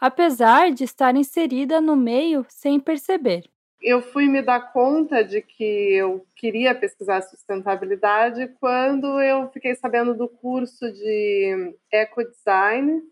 apesar 0.00 0.72
de 0.72 0.82
estar 0.82 1.14
inserida 1.14 1.80
no 1.80 1.94
meio 1.94 2.44
sem 2.48 2.80
perceber. 2.80 3.44
Eu 3.80 4.02
fui 4.02 4.26
me 4.26 4.42
dar 4.42 4.72
conta 4.72 5.24
de 5.24 5.40
que 5.42 5.94
eu 5.94 6.24
queria 6.36 6.74
pesquisar 6.74 7.20
sustentabilidade 7.22 8.48
quando 8.58 9.20
eu 9.20 9.48
fiquei 9.50 9.76
sabendo 9.76 10.14
do 10.14 10.28
curso 10.28 10.90
de 10.92 11.74
ecodesign 11.90 13.02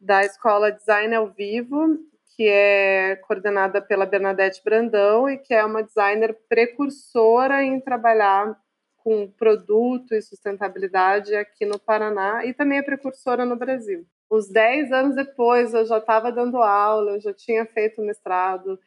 da 0.00 0.22
Escola 0.22 0.70
Design 0.70 1.14
ao 1.14 1.28
Vivo, 1.28 1.98
que 2.36 2.46
é 2.46 3.16
coordenada 3.16 3.80
pela 3.80 4.04
Bernadette 4.04 4.62
Brandão 4.62 5.28
e 5.28 5.38
que 5.38 5.54
é 5.54 5.64
uma 5.64 5.82
designer 5.82 6.36
precursora 6.48 7.62
em 7.62 7.80
trabalhar 7.80 8.54
com 8.98 9.26
produto 9.30 10.14
e 10.14 10.20
sustentabilidade 10.20 11.34
aqui 11.34 11.64
no 11.64 11.78
Paraná 11.78 12.44
e 12.44 12.52
também 12.52 12.78
é 12.78 12.82
precursora 12.82 13.46
no 13.46 13.56
Brasil. 13.56 14.04
Uns 14.30 14.48
10 14.48 14.92
anos 14.92 15.14
depois, 15.14 15.72
eu 15.72 15.86
já 15.86 15.98
estava 15.98 16.30
dando 16.30 16.58
aula, 16.58 17.12
eu 17.12 17.20
já 17.20 17.32
tinha 17.32 17.64
feito 17.64 18.02
mestrado, 18.02 18.78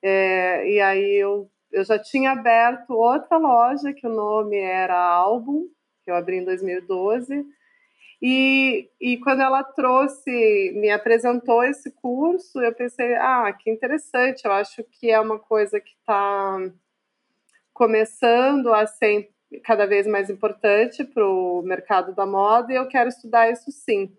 é, 0.00 0.66
e 0.70 0.80
aí 0.80 1.16
eu, 1.16 1.50
eu 1.72 1.84
já 1.84 1.98
tinha 1.98 2.30
aberto 2.30 2.94
outra 2.94 3.36
loja, 3.36 3.92
que 3.92 4.06
o 4.06 4.14
nome 4.14 4.56
era 4.56 4.96
Álbum, 4.96 5.66
que 6.04 6.10
eu 6.10 6.14
abri 6.14 6.36
em 6.36 6.44
2012, 6.44 7.44
e, 8.22 8.88
e 9.00 9.18
quando 9.18 9.42
ela 9.42 9.62
trouxe, 9.62 10.72
me 10.74 10.90
apresentou 10.90 11.62
esse 11.62 11.90
curso, 11.90 12.60
eu 12.60 12.74
pensei, 12.74 13.14
ah, 13.14 13.52
que 13.52 13.70
interessante, 13.70 14.44
eu 14.44 14.52
acho 14.52 14.82
que 14.84 15.10
é 15.10 15.20
uma 15.20 15.38
coisa 15.38 15.80
que 15.80 15.94
está 15.98 16.58
começando 17.72 18.72
a 18.72 18.86
ser 18.86 19.30
cada 19.64 19.86
vez 19.86 20.06
mais 20.06 20.30
importante 20.30 21.04
para 21.04 21.26
o 21.26 21.62
mercado 21.62 22.14
da 22.14 22.24
moda 22.24 22.72
e 22.72 22.76
eu 22.76 22.88
quero 22.88 23.08
estudar 23.08 23.50
isso 23.50 23.70
sim. 23.70 24.16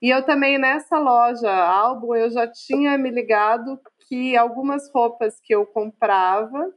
E 0.00 0.10
eu 0.10 0.22
também 0.22 0.58
nessa 0.58 0.98
loja 0.98 1.50
álbum 1.50 2.14
eu 2.14 2.30
já 2.30 2.46
tinha 2.46 2.96
me 2.96 3.10
ligado 3.10 3.80
que 4.06 4.36
algumas 4.36 4.90
roupas 4.92 5.40
que 5.40 5.54
eu 5.54 5.66
comprava 5.66 6.72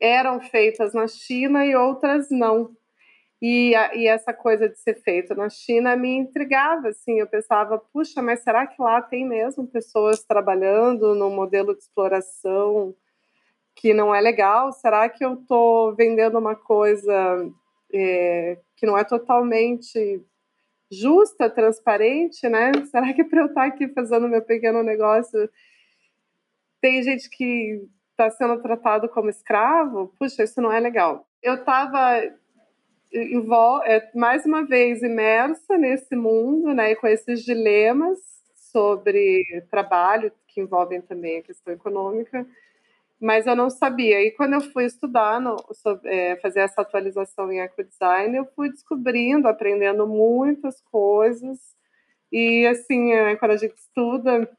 eram 0.00 0.40
feitas 0.40 0.92
na 0.92 1.08
China 1.08 1.64
e 1.64 1.74
outras 1.74 2.28
não. 2.30 2.76
E, 3.48 3.76
a, 3.76 3.94
e, 3.94 4.08
essa 4.08 4.34
coisa 4.34 4.68
de 4.68 4.76
ser 4.76 4.96
feito 5.02 5.32
na 5.32 5.48
China 5.48 5.94
me 5.94 6.16
intrigava, 6.16 6.88
assim, 6.88 7.20
eu 7.20 7.28
pensava, 7.28 7.78
puxa, 7.78 8.20
mas 8.20 8.40
será 8.40 8.66
que 8.66 8.82
lá 8.82 9.00
tem 9.00 9.24
mesmo 9.24 9.68
pessoas 9.68 10.24
trabalhando 10.24 11.14
num 11.14 11.32
modelo 11.32 11.72
de 11.72 11.78
exploração 11.80 12.92
que 13.72 13.94
não 13.94 14.12
é 14.12 14.20
legal? 14.20 14.72
Será 14.72 15.08
que 15.08 15.24
eu 15.24 15.34
estou 15.34 15.94
vendendo 15.94 16.36
uma 16.40 16.56
coisa 16.56 17.48
é, 17.94 18.58
que 18.74 18.84
não 18.84 18.98
é 18.98 19.04
totalmente 19.04 20.20
justa, 20.90 21.48
transparente, 21.48 22.48
né? 22.48 22.72
Será 22.90 23.14
que 23.14 23.22
para 23.22 23.42
eu 23.42 23.46
estar 23.46 23.66
aqui 23.66 23.86
fazendo 23.86 24.28
meu 24.28 24.42
pequeno 24.42 24.82
negócio 24.82 25.48
tem 26.80 27.00
gente 27.00 27.30
que 27.30 27.80
está 28.10 28.28
sendo 28.28 28.60
tratado 28.60 29.08
como 29.08 29.30
escravo? 29.30 30.12
Puxa, 30.18 30.42
isso 30.42 30.60
não 30.60 30.72
é 30.72 30.80
legal. 30.80 31.28
Eu 31.40 31.54
estava 31.54 32.20
é, 33.12 34.10
mais 34.14 34.44
uma 34.44 34.64
vez 34.64 35.02
imersa 35.02 35.76
nesse 35.78 36.14
mundo, 36.14 36.74
né, 36.74 36.94
com 36.94 37.06
esses 37.06 37.44
dilemas 37.44 38.18
sobre 38.54 39.64
trabalho 39.70 40.32
que 40.46 40.60
envolvem 40.60 41.00
também 41.00 41.38
a 41.38 41.42
questão 41.42 41.72
econômica, 41.72 42.46
mas 43.20 43.46
eu 43.46 43.56
não 43.56 43.70
sabia. 43.70 44.22
E 44.22 44.30
quando 44.30 44.54
eu 44.54 44.60
fui 44.60 44.84
estudar, 44.84 45.40
no, 45.40 45.56
sobre, 45.72 46.08
é, 46.10 46.36
fazer 46.36 46.60
essa 46.60 46.82
atualização 46.82 47.50
em 47.50 47.60
ecodesign, 47.60 48.36
eu 48.36 48.46
fui 48.54 48.70
descobrindo, 48.70 49.48
aprendendo 49.48 50.06
muitas 50.06 50.80
coisas. 50.82 51.58
E 52.30 52.66
assim, 52.66 53.12
é, 53.12 53.36
quando 53.36 53.52
a 53.52 53.56
gente 53.56 53.76
estuda, 53.76 54.50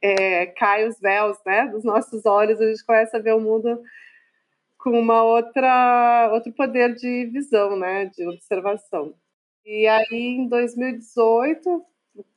é, 0.00 0.46
cai 0.46 0.86
os 0.88 0.98
véus, 0.98 1.38
né, 1.46 1.68
dos 1.68 1.84
nossos 1.84 2.26
olhos, 2.26 2.60
a 2.60 2.66
gente 2.66 2.84
começa 2.84 3.16
a 3.16 3.20
ver 3.20 3.34
o 3.34 3.40
mundo 3.40 3.80
com 4.82 4.90
uma 4.98 5.22
outra 5.22 6.30
outro 6.32 6.52
poder 6.52 6.94
de 6.94 7.26
visão, 7.26 7.76
né, 7.78 8.06
de 8.06 8.26
observação. 8.28 9.14
E 9.64 9.86
aí 9.88 10.06
em 10.12 10.48
2018, 10.48 11.84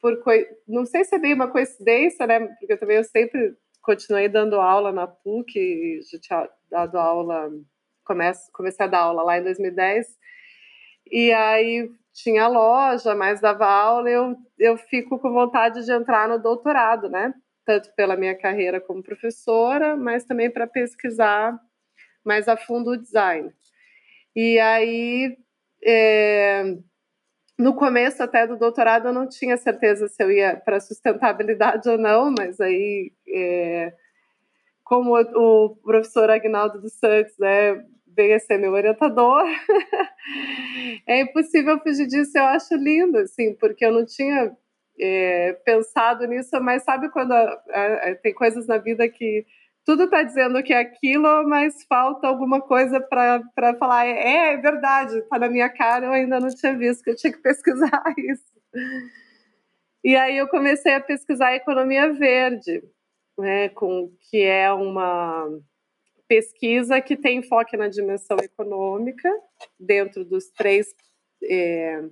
por 0.02 0.22
não 0.68 0.86
sei 0.86 1.04
se 1.06 1.16
é 1.16 1.20
bem 1.20 1.34
uma 1.34 1.50
coincidência, 1.52 2.28
né, 2.28 2.40
porque 2.60 2.78
também 2.78 2.98
eu 2.98 3.04
sempre 3.04 3.56
continuei 3.82 4.30
dando 4.30 4.56
aula 4.62 4.92
na 4.92 5.08
PUC, 5.08 6.02
já 6.12 6.20
tinha 6.20 6.50
dado 6.72 6.98
aula, 7.00 7.50
comece, 8.06 8.52
comecei 8.54 8.86
a 8.86 8.90
dar 8.90 9.00
aula 9.02 9.24
lá 9.24 9.38
em 9.40 9.44
2010. 9.44 10.08
E 11.12 11.32
aí 11.34 11.90
tinha 12.14 12.48
loja, 12.48 13.16
mas 13.16 13.42
dava 13.42 13.66
aula, 13.68 14.10
eu 14.10 14.36
eu 14.60 14.78
fico 14.78 15.20
com 15.20 15.32
vontade 15.34 15.86
de 15.86 15.92
entrar 15.92 16.28
no 16.30 16.40
doutorado, 16.40 17.10
né? 17.10 17.34
Tanto 17.66 17.94
pela 17.96 18.16
minha 18.18 18.38
carreira 18.38 18.80
como 18.82 19.04
professora, 19.04 19.96
mas 19.98 20.26
também 20.26 20.52
para 20.52 20.68
pesquisar 20.68 21.60
mais 22.26 22.48
a 22.48 22.58
fundo 22.58 22.92
o 22.92 22.98
design. 22.98 23.54
E 24.36 24.60
aí, 24.60 25.38
é, 25.86 26.76
no 27.58 27.74
começo 27.76 28.22
até 28.22 28.46
do 28.46 28.58
doutorado, 28.58 29.08
eu 29.08 29.14
não 29.14 29.30
tinha 29.30 29.56
certeza 29.56 30.08
se 30.08 30.22
eu 30.22 30.32
ia 30.32 30.58
para 30.58 30.80
sustentabilidade 30.80 31.88
ou 31.88 31.98
não, 31.98 32.34
mas 32.38 32.60
aí, 32.60 33.14
é, 33.28 33.94
como 34.84 35.18
o, 35.18 35.76
professor 35.78 36.30
Agnaldo 36.30 36.82
dos 36.82 36.94
Santos 36.94 37.38
né, 37.40 37.82
veio 38.16 38.36
a 38.36 38.40
ser 38.40 38.58
meu 38.58 38.74
orientador, 38.74 39.44
é 41.08 41.22
impossível 41.22 41.80
fugir 41.80 42.08
disso. 42.08 42.38
Eu 42.38 42.44
acho 42.46 42.76
lindo, 42.76 43.20
assim, 43.20 43.54
porque 43.56 43.86
eu 43.86 43.94
não 43.94 44.06
tinha 44.06 44.52
é, 45.00 45.54
pensado 45.66 46.26
nisso, 46.28 46.60
mas 46.62 46.84
sabe 46.84 47.10
quando 47.10 47.32
a, 47.32 47.62
a, 47.70 48.16
tem 48.16 48.34
coisas 48.34 48.68
na 48.68 48.78
vida 48.78 49.08
que 49.08 49.46
tudo 49.86 50.06
está 50.06 50.24
dizendo 50.24 50.64
que 50.64 50.74
é 50.74 50.80
aquilo, 50.80 51.48
mas 51.48 51.84
falta 51.88 52.28
alguma 52.28 52.60
coisa 52.60 53.00
para 53.00 53.78
falar. 53.78 54.08
É, 54.08 54.54
é 54.54 54.58
verdade, 54.58 55.20
está 55.20 55.38
na 55.38 55.48
minha 55.48 55.70
cara, 55.70 56.08
eu 56.08 56.12
ainda 56.12 56.40
não 56.40 56.50
tinha 56.50 56.76
visto, 56.76 57.04
que 57.04 57.12
eu 57.12 57.16
tinha 57.16 57.32
que 57.32 57.40
pesquisar 57.44 58.04
isso. 58.18 58.44
E 60.04 60.16
aí 60.16 60.38
eu 60.38 60.48
comecei 60.48 60.94
a 60.94 61.02
pesquisar 61.02 61.50
a 61.50 61.56
economia 61.56 62.12
verde, 62.12 62.84
né, 63.38 63.70
com, 63.70 64.12
que 64.30 64.42
é 64.42 64.72
uma 64.72 65.48
pesquisa 66.28 67.00
que 67.00 67.16
tem 67.16 67.38
enfoque 67.38 67.78
na 67.78 67.88
dimensão 67.88 68.38
econômica, 68.38 69.30
dentro 69.80 70.26
dos 70.26 70.50
três 70.50 70.88
é, 71.44 72.04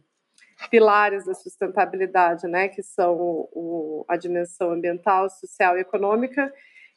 pilares 0.70 1.26
da 1.26 1.34
sustentabilidade, 1.34 2.48
né, 2.48 2.68
que 2.68 2.84
são 2.84 3.16
o, 3.52 4.06
a 4.08 4.16
dimensão 4.16 4.72
ambiental, 4.72 5.28
social 5.30 5.76
e 5.78 5.82
econômica, 5.82 6.54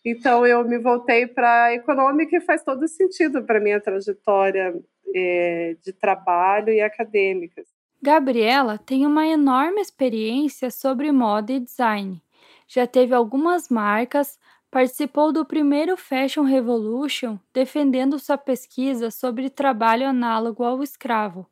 então 0.09 0.47
eu 0.47 0.63
me 0.63 0.79
voltei 0.79 1.27
para 1.27 1.65
a 1.65 1.75
econômica 1.75 2.37
e 2.37 2.41
faz 2.41 2.63
todo 2.63 2.87
sentido 2.87 3.43
para 3.43 3.59
minha 3.59 3.81
trajetória 3.81 4.73
é, 5.13 5.77
de 5.83 5.93
trabalho 5.93 6.73
e 6.73 6.81
acadêmica. 6.81 7.65
Gabriela 8.01 8.79
tem 8.79 9.05
uma 9.05 9.27
enorme 9.27 9.81
experiência 9.81 10.71
sobre 10.71 11.11
moda 11.11 11.53
e 11.53 11.59
design. 11.59 12.23
Já 12.69 12.87
teve 12.87 13.13
algumas 13.13 13.69
marcas, 13.69 14.39
participou 14.71 15.33
do 15.33 15.45
primeiro 15.45 15.97
Fashion 15.97 16.45
Revolution 16.45 17.37
defendendo 17.53 18.17
sua 18.21 18.39
pesquisa 18.39 19.11
sobre 19.11 19.51
trabalho 19.51 20.07
análogo 20.07 20.63
ao 20.63 20.85
escravo 20.85 21.49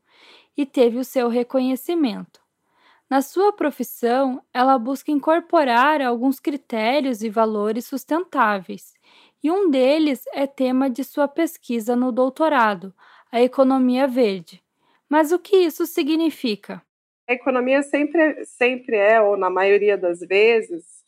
e 0.57 0.65
teve 0.65 0.99
o 0.99 1.05
seu 1.05 1.29
reconhecimento. 1.29 2.43
Na 3.09 3.21
sua 3.21 3.53
profissão, 3.53 4.43
ela 4.53 4.79
busca 4.79 5.11
incorporar 5.11 6.01
alguns 6.01 6.41
critérios 6.41 7.23
e 7.23 7.29
valores 7.29 7.85
sustentáveis, 7.85 8.95
e 9.43 9.51
um 9.51 9.71
deles 9.71 10.25
é 10.33 10.47
tema 10.47 10.89
de 10.89 11.05
sua 11.05 11.29
pesquisa 11.29 11.95
no 11.95 12.11
doutorado, 12.11 12.95
a 13.31 13.43
economia 13.43 14.07
verde. 14.07 14.63
Mas 15.09 15.33
o 15.33 15.39
que 15.39 15.57
isso 15.57 15.87
significa? 15.87 16.83
A 17.29 17.35
economia 17.35 17.83
sempre, 17.83 18.45
sempre 18.47 18.97
é, 18.97 19.21
ou 19.21 19.37
na 19.37 19.51
maioria 19.51 19.99
das 19.99 20.21
vezes, 20.21 21.05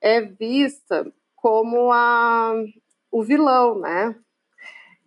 é 0.00 0.20
vista 0.20 1.12
como 1.34 1.92
a, 1.92 2.54
o 3.10 3.22
vilão, 3.22 3.78
né? 3.78 4.16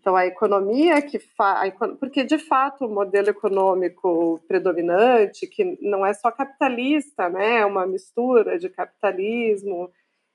Então, 0.09 0.17
a 0.17 0.25
economia 0.25 1.03
que 1.03 1.19
faz. 1.19 1.71
Porque, 1.99 2.23
de 2.23 2.39
fato, 2.39 2.83
o 2.85 2.89
modelo 2.89 3.29
econômico 3.29 4.43
predominante, 4.47 5.45
que 5.45 5.77
não 5.79 6.03
é 6.03 6.15
só 6.15 6.31
capitalista, 6.31 7.29
né? 7.29 7.57
é 7.59 7.65
uma 7.65 7.85
mistura 7.85 8.57
de 8.57 8.69
capitalismo 8.69 9.91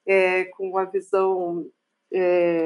é, 0.06 0.44
com 0.44 0.78
a 0.78 0.84
visão 0.84 1.66
é, 2.12 2.62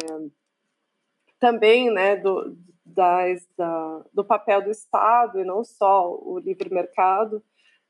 também 1.40 1.90
né, 1.90 2.14
do, 2.16 2.54
das, 2.84 3.48
da, 3.56 4.04
do 4.12 4.22
papel 4.22 4.60
do 4.60 4.70
Estado 4.70 5.40
e 5.40 5.44
não 5.44 5.64
só 5.64 6.14
o 6.14 6.38
livre 6.38 6.68
mercado. 6.68 7.42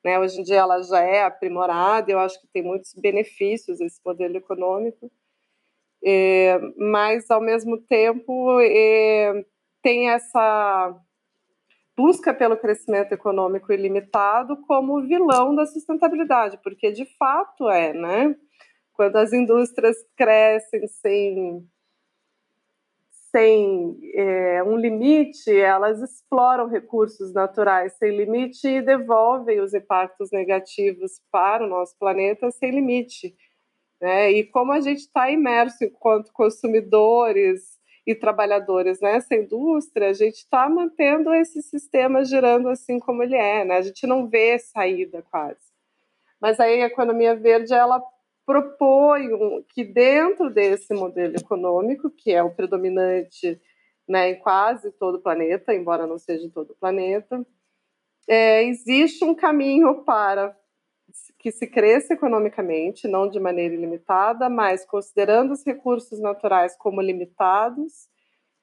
Né? 0.05 0.17
Hoje 0.17 0.39
em 0.39 0.45
dia 0.45 0.59
ela 0.59 0.81
já 0.81 1.01
é 1.01 1.25
aprimorada, 1.25 2.13
eu 2.13 2.21
acho 2.21 2.41
que 2.41 2.47
tem 2.47 2.63
muitos 2.63 2.95
benefícios 2.95 3.81
esse 3.81 4.01
modelo 4.07 4.37
econômico. 4.37 5.11
É, 6.05 6.59
mas, 6.77 7.31
ao 7.31 7.41
mesmo 7.41 7.79
tempo, 7.79 8.61
é, 8.61 9.45
tem 9.83 10.11
essa 10.11 10.95
busca 11.97 12.33
pelo 12.33 12.57
crescimento 12.57 13.13
econômico 13.13 13.73
ilimitado 13.73 14.57
como 14.69 15.03
vilão 15.03 15.53
da 15.53 15.67
sustentabilidade, 15.67 16.57
porque 16.63 16.93
de 16.93 17.05
fato 17.17 17.69
é, 17.69 17.93
né? 17.93 18.37
Quando 18.93 19.17
as 19.17 19.33
indústrias 19.33 19.97
crescem 20.17 20.87
sem, 20.87 21.69
sem 23.33 23.99
é, 24.15 24.63
um 24.63 24.77
limite, 24.77 25.51
elas 25.51 26.01
exploram 26.01 26.69
recursos 26.69 27.33
naturais 27.33 27.95
sem 27.95 28.17
limite 28.17 28.69
e 28.69 28.83
devolvem 28.83 29.61
os 29.61 29.75
impactos 29.75 30.31
negativos 30.31 31.21
para 31.33 31.65
o 31.65 31.69
nosso 31.69 31.99
planeta 31.99 32.49
sem 32.53 32.71
limite. 32.71 33.35
Né? 34.01 34.33
E 34.33 34.45
como 34.45 34.73
a 34.73 34.81
gente 34.81 35.01
está 35.01 35.31
imerso 35.31 35.85
enquanto 35.85 36.33
consumidores 36.33 37.79
e 38.07 38.15
trabalhadores 38.15 39.01
nessa 39.01 39.35
indústria, 39.35 40.09
a 40.09 40.13
gente 40.13 40.37
está 40.37 40.69
mantendo 40.69 41.35
esse 41.35 41.61
sistema 41.63 42.25
girando 42.25 42.69
assim 42.69 42.99
como 42.99 43.23
ele 43.23 43.37
é, 43.37 43.65
né? 43.65 43.77
A 43.77 43.83
gente 43.83 44.07
não 44.07 44.29
vê 44.29 44.59
saída 44.59 45.23
quase. 45.31 45.61
Mas 46.41 46.59
aí 46.59 46.83
a 46.83 46.87
economia 46.87 47.35
verde 47.35 47.75
ela 47.75 48.03
propõe 48.47 49.29
que 49.69 49.85
dentro 49.85 50.49
desse 50.49 50.95
modelo 50.95 51.37
econômico, 51.37 52.09
que 52.11 52.33
é 52.33 52.43
o 52.43 52.55
predominante 52.55 53.61
né, 54.09 54.31
em 54.31 54.39
quase 54.39 54.91
todo 54.93 55.17
o 55.17 55.21
planeta, 55.21 55.75
embora 55.75 56.07
não 56.07 56.19
seja 56.19 56.47
em 56.47 56.51
todo 56.51 56.71
o 56.71 56.77
planeta, 56.77 57.47
é, 58.27 58.65
existe 58.65 59.23
um 59.23 59.35
caminho 59.35 60.03
para 60.03 60.57
que 61.39 61.53
se 61.53 61.67
cresça 61.67 62.15
economicamente, 62.15 63.07
não 63.07 63.29
de 63.29 63.39
maneira 63.39 63.75
ilimitada, 63.75 64.49
mas 64.49 64.85
considerando 64.85 65.53
os 65.53 65.65
recursos 65.65 66.19
naturais 66.19 66.77
como 66.77 67.01
limitados 67.01 68.09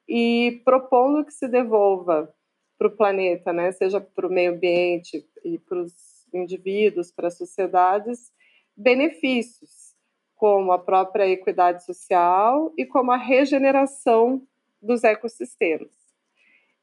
e 0.07 0.61
propondo 0.65 1.25
que 1.25 1.33
se 1.33 1.47
devolva 1.47 2.33
para 2.77 2.87
o 2.87 2.95
planeta, 2.95 3.53
né, 3.53 3.71
seja 3.71 4.01
para 4.01 4.27
o 4.27 4.29
meio 4.29 4.51
ambiente 4.51 5.25
e 5.43 5.57
para 5.57 5.81
os 5.81 5.93
indivíduos, 6.33 7.11
para 7.11 7.27
as 7.27 7.37
sociedades, 7.37 8.31
benefícios, 8.75 9.95
como 10.35 10.73
a 10.73 10.77
própria 10.77 11.27
equidade 11.27 11.85
social 11.85 12.73
e 12.77 12.85
como 12.85 13.11
a 13.11 13.17
regeneração 13.17 14.45
dos 14.81 15.05
ecossistemas. 15.05 15.95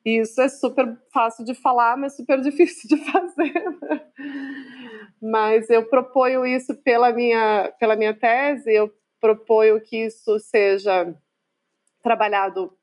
Isso 0.04 0.40
é 0.40 0.48
super 0.48 0.98
fácil 1.12 1.44
de 1.44 1.54
falar, 1.54 1.96
mas 1.96 2.16
super 2.16 2.40
difícil 2.42 2.88
de 2.88 3.04
fazer. 3.10 3.52
Mas 5.22 5.70
eu 5.70 5.86
proponho 5.86 6.44
isso 6.44 6.74
pela 6.82 7.12
minha, 7.12 7.72
pela 7.78 7.94
minha 7.94 8.12
tese, 8.12 8.72
eu 8.74 8.92
proponho 9.20 9.80
que 9.80 10.06
isso 10.06 10.40
seja 10.40 11.14
trabalhado 12.02 12.76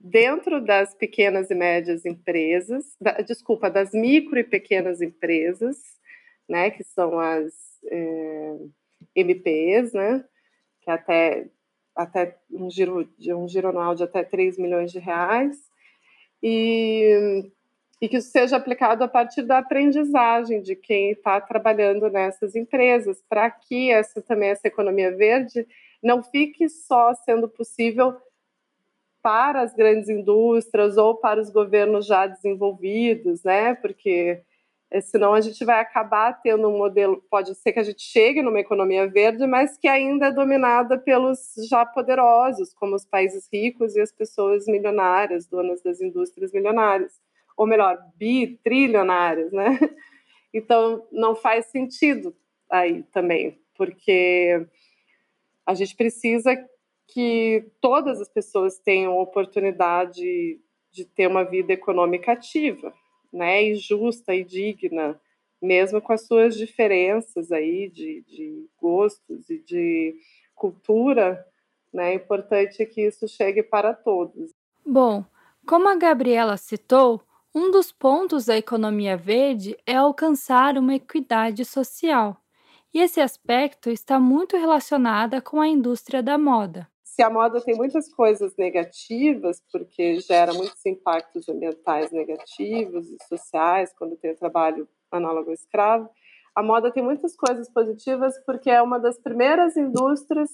dentro 0.00 0.60
das 0.60 0.92
pequenas 0.94 1.50
e 1.50 1.54
médias 1.54 2.04
empresas, 2.04 2.96
da, 3.00 3.12
desculpa, 3.20 3.70
das 3.70 3.92
micro 3.92 4.38
e 4.40 4.44
pequenas 4.44 5.00
empresas, 5.00 5.76
né, 6.48 6.70
que 6.70 6.82
são 6.82 7.18
as 7.20 7.52
é, 7.86 8.56
MPs, 9.14 9.92
né, 9.92 10.24
que 10.80 10.90
até, 10.90 11.48
até 11.94 12.36
um 12.50 12.68
giro, 12.68 13.08
um 13.36 13.48
giro 13.48 13.68
anual 13.68 13.94
de 13.94 14.02
até 14.02 14.24
3 14.24 14.58
milhões 14.58 14.90
de 14.90 14.98
reais, 14.98 15.56
e, 16.42 17.50
e 18.00 18.08
que 18.08 18.18
isso 18.18 18.30
seja 18.30 18.56
aplicado 18.56 19.02
a 19.02 19.08
partir 19.08 19.42
da 19.42 19.58
aprendizagem 19.58 20.62
de 20.62 20.76
quem 20.76 21.10
está 21.10 21.40
trabalhando 21.40 22.08
nessas 22.08 22.54
empresas, 22.54 23.22
para 23.28 23.50
que 23.50 23.90
essa 23.90 24.22
também 24.22 24.50
essa 24.50 24.68
economia 24.68 25.14
verde 25.16 25.66
não 26.02 26.22
fique 26.22 26.68
só 26.68 27.12
sendo 27.14 27.48
possível 27.48 28.16
para 29.20 29.62
as 29.62 29.74
grandes 29.74 30.08
indústrias 30.08 30.96
ou 30.96 31.16
para 31.16 31.40
os 31.40 31.50
governos 31.50 32.06
já 32.06 32.26
desenvolvidos, 32.26 33.42
né? 33.42 33.74
Porque 33.74 34.40
eh, 34.90 35.00
senão 35.00 35.34
a 35.34 35.40
gente 35.40 35.64
vai 35.64 35.80
acabar 35.80 36.40
tendo 36.40 36.68
um 36.68 36.78
modelo, 36.78 37.22
pode 37.28 37.54
ser 37.56 37.72
que 37.72 37.80
a 37.80 37.82
gente 37.82 38.00
chegue 38.00 38.42
numa 38.42 38.60
economia 38.60 39.08
verde, 39.08 39.44
mas 39.46 39.76
que 39.76 39.88
ainda 39.88 40.26
é 40.26 40.32
dominada 40.32 40.96
pelos 40.96 41.52
já 41.68 41.84
poderosos, 41.84 42.72
como 42.74 42.94
os 42.94 43.04
países 43.04 43.48
ricos 43.52 43.96
e 43.96 44.00
as 44.00 44.12
pessoas 44.12 44.66
milionárias, 44.66 45.48
donas 45.48 45.82
das 45.82 46.00
indústrias 46.00 46.52
milionárias, 46.52 47.20
ou 47.58 47.66
melhor, 47.66 47.98
bitrilionárias, 48.16 49.52
né? 49.52 49.78
Então 50.54 51.06
não 51.12 51.36
faz 51.36 51.66
sentido 51.66 52.34
aí 52.70 53.02
também, 53.12 53.60
porque 53.76 54.66
a 55.66 55.74
gente 55.74 55.94
precisa 55.94 56.56
que 57.06 57.70
todas 57.82 58.18
as 58.18 58.28
pessoas 58.30 58.78
tenham 58.78 59.18
oportunidade 59.18 60.58
de 60.90 61.04
ter 61.04 61.26
uma 61.26 61.44
vida 61.44 61.74
econômica 61.74 62.32
ativa, 62.32 62.94
né, 63.30 63.62
e 63.62 63.74
justa 63.74 64.34
e 64.34 64.42
digna, 64.42 65.20
mesmo 65.60 66.00
com 66.00 66.14
as 66.14 66.26
suas 66.26 66.56
diferenças 66.56 67.52
aí 67.52 67.90
de, 67.90 68.22
de 68.22 68.66
gostos 68.80 69.50
e 69.50 69.58
de 69.58 70.16
cultura, 70.54 71.44
né, 71.92 72.12
é 72.12 72.14
importante 72.14 72.86
que 72.86 73.02
isso 73.02 73.28
chegue 73.28 73.62
para 73.62 73.92
todos. 73.92 74.50
Bom, 74.84 75.22
como 75.66 75.88
a 75.88 75.96
Gabriela 75.96 76.56
citou, 76.56 77.20
um 77.54 77.70
dos 77.70 77.92
pontos 77.92 78.46
da 78.46 78.56
economia 78.56 79.16
verde 79.16 79.76
é 79.86 79.96
alcançar 79.96 80.76
uma 80.78 80.94
equidade 80.94 81.64
social. 81.64 82.36
E 82.92 83.00
esse 83.00 83.20
aspecto 83.20 83.90
está 83.90 84.18
muito 84.18 84.56
relacionado 84.56 85.40
com 85.42 85.60
a 85.60 85.68
indústria 85.68 86.22
da 86.22 86.38
moda 86.38 86.88
se 87.18 87.22
a 87.24 87.28
moda 87.28 87.60
tem 87.60 87.74
muitas 87.74 88.08
coisas 88.08 88.54
negativas, 88.56 89.60
porque 89.72 90.20
gera 90.20 90.54
muitos 90.54 90.86
impactos 90.86 91.48
ambientais 91.48 92.12
negativos 92.12 93.10
e 93.10 93.16
sociais 93.26 93.92
quando 93.98 94.16
tem 94.16 94.30
o 94.30 94.36
trabalho 94.36 94.88
análogo 95.10 95.48
ao 95.48 95.54
escravo, 95.54 96.08
a 96.54 96.62
moda 96.62 96.92
tem 96.92 97.02
muitas 97.02 97.34
coisas 97.34 97.68
positivas 97.72 98.34
porque 98.46 98.70
é 98.70 98.80
uma 98.80 99.00
das 99.00 99.18
primeiras 99.18 99.76
indústrias 99.76 100.48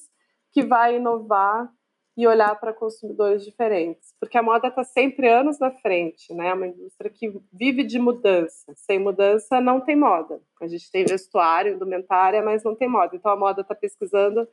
que 0.52 0.62
vai 0.62 0.96
inovar 0.96 1.70
e 2.16 2.26
olhar 2.26 2.54
para 2.60 2.72
consumidores 2.72 3.44
diferentes, 3.44 4.14
porque 4.20 4.38
a 4.38 4.42
moda 4.42 4.68
está 4.68 4.84
sempre 4.84 5.28
anos 5.28 5.58
na 5.58 5.72
frente, 5.72 6.32
né? 6.32 6.48
É 6.48 6.54
uma 6.54 6.68
indústria 6.68 7.10
que 7.10 7.40
vive 7.52 7.82
de 7.82 7.98
mudança. 7.98 8.72
Sem 8.76 9.00
mudança 9.00 9.60
não 9.60 9.80
tem 9.80 9.96
moda. 9.96 10.40
A 10.62 10.68
gente 10.68 10.90
tem 10.92 11.04
vestuário, 11.04 11.74
indumentária, 11.74 12.40
mas 12.40 12.62
não 12.62 12.76
tem 12.76 12.88
moda. 12.88 13.16
Então 13.16 13.32
a 13.32 13.36
moda 13.36 13.62
está 13.62 13.74
pesquisando 13.74 14.46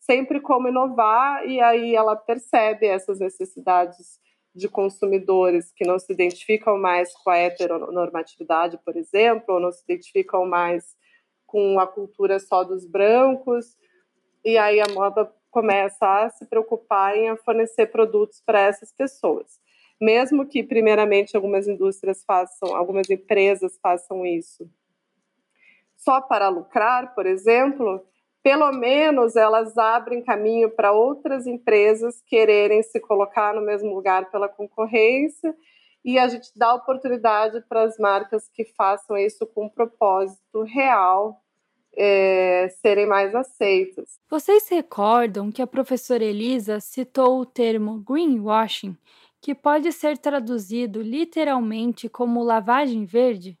sempre 0.00 0.40
como 0.40 0.68
inovar, 0.68 1.46
e 1.46 1.60
aí 1.60 1.94
ela 1.94 2.14
percebe 2.14 2.86
essas 2.86 3.18
necessidades 3.18 4.20
de 4.54 4.68
consumidores 4.68 5.72
que 5.72 5.86
não 5.86 5.98
se 5.98 6.12
identificam 6.12 6.78
mais 6.78 7.12
com 7.14 7.30
a 7.30 7.38
heteronormatividade, 7.38 8.78
por 8.84 8.96
exemplo, 8.96 9.54
ou 9.54 9.60
não 9.60 9.72
se 9.72 9.82
identificam 9.82 10.46
mais 10.46 10.94
com 11.46 11.80
a 11.80 11.86
cultura 11.86 12.38
só 12.38 12.62
dos 12.64 12.86
brancos, 12.86 13.76
e 14.44 14.58
aí 14.58 14.80
a 14.80 14.88
moda 14.92 15.32
começa 15.54 16.24
a 16.24 16.28
se 16.28 16.44
preocupar 16.44 17.16
em 17.16 17.34
fornecer 17.36 17.86
produtos 17.86 18.42
para 18.44 18.60
essas 18.60 18.92
pessoas. 18.92 19.60
Mesmo 20.00 20.44
que, 20.44 20.62
primeiramente, 20.62 21.36
algumas 21.36 21.68
indústrias 21.68 22.24
façam, 22.26 22.74
algumas 22.76 23.08
empresas 23.08 23.78
façam 23.80 24.26
isso 24.26 24.68
só 26.04 26.20
para 26.20 26.48
lucrar, 26.50 27.14
por 27.14 27.24
exemplo, 27.24 28.04
pelo 28.42 28.70
menos 28.72 29.36
elas 29.36 29.78
abrem 29.78 30.22
caminho 30.22 30.70
para 30.70 30.92
outras 30.92 31.46
empresas 31.46 32.20
quererem 32.26 32.82
se 32.82 33.00
colocar 33.00 33.54
no 33.54 33.62
mesmo 33.62 33.94
lugar 33.94 34.30
pela 34.30 34.48
concorrência 34.48 35.56
e 36.04 36.18
a 36.18 36.28
gente 36.28 36.50
dá 36.54 36.74
oportunidade 36.74 37.62
para 37.62 37.84
as 37.84 37.96
marcas 37.96 38.46
que 38.52 38.66
façam 38.76 39.16
isso 39.16 39.46
com 39.46 39.64
um 39.64 39.68
propósito 39.70 40.62
real 40.62 41.40
é, 41.96 42.68
serem 42.80 43.06
mais 43.06 43.34
aceitas. 43.34 44.18
Vocês 44.28 44.68
recordam 44.68 45.50
que 45.50 45.62
a 45.62 45.66
professora 45.66 46.24
Elisa 46.24 46.80
citou 46.80 47.40
o 47.40 47.46
termo 47.46 47.98
greenwashing, 47.98 48.96
que 49.40 49.54
pode 49.54 49.92
ser 49.92 50.18
traduzido 50.18 51.02
literalmente 51.02 52.08
como 52.08 52.42
lavagem 52.42 53.04
verde? 53.04 53.58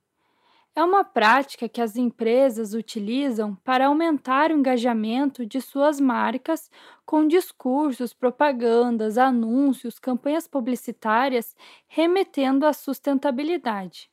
É 0.76 0.82
uma 0.82 1.04
prática 1.04 1.68
que 1.68 1.80
as 1.80 1.94
empresas 1.94 2.74
utilizam 2.74 3.54
para 3.62 3.86
aumentar 3.86 4.50
o 4.50 4.56
engajamento 4.56 5.46
de 5.46 5.60
suas 5.60 6.00
marcas 6.00 6.68
com 7.06 7.28
discursos, 7.28 8.12
propagandas, 8.12 9.16
anúncios, 9.16 10.00
campanhas 10.00 10.48
publicitárias 10.48 11.54
remetendo 11.86 12.66
à 12.66 12.72
sustentabilidade. 12.72 14.10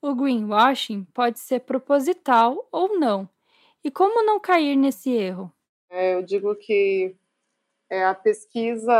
O 0.00 0.14
greenwashing 0.14 1.04
pode 1.12 1.38
ser 1.38 1.60
proposital 1.60 2.66
ou 2.72 2.98
não. 2.98 3.28
E 3.84 3.90
como 3.90 4.24
não 4.24 4.38
cair 4.38 4.76
nesse 4.76 5.10
erro? 5.10 5.52
É, 5.90 6.14
eu 6.14 6.22
digo 6.22 6.54
que 6.54 7.14
é, 7.90 8.04
a 8.04 8.14
pesquisa 8.14 8.92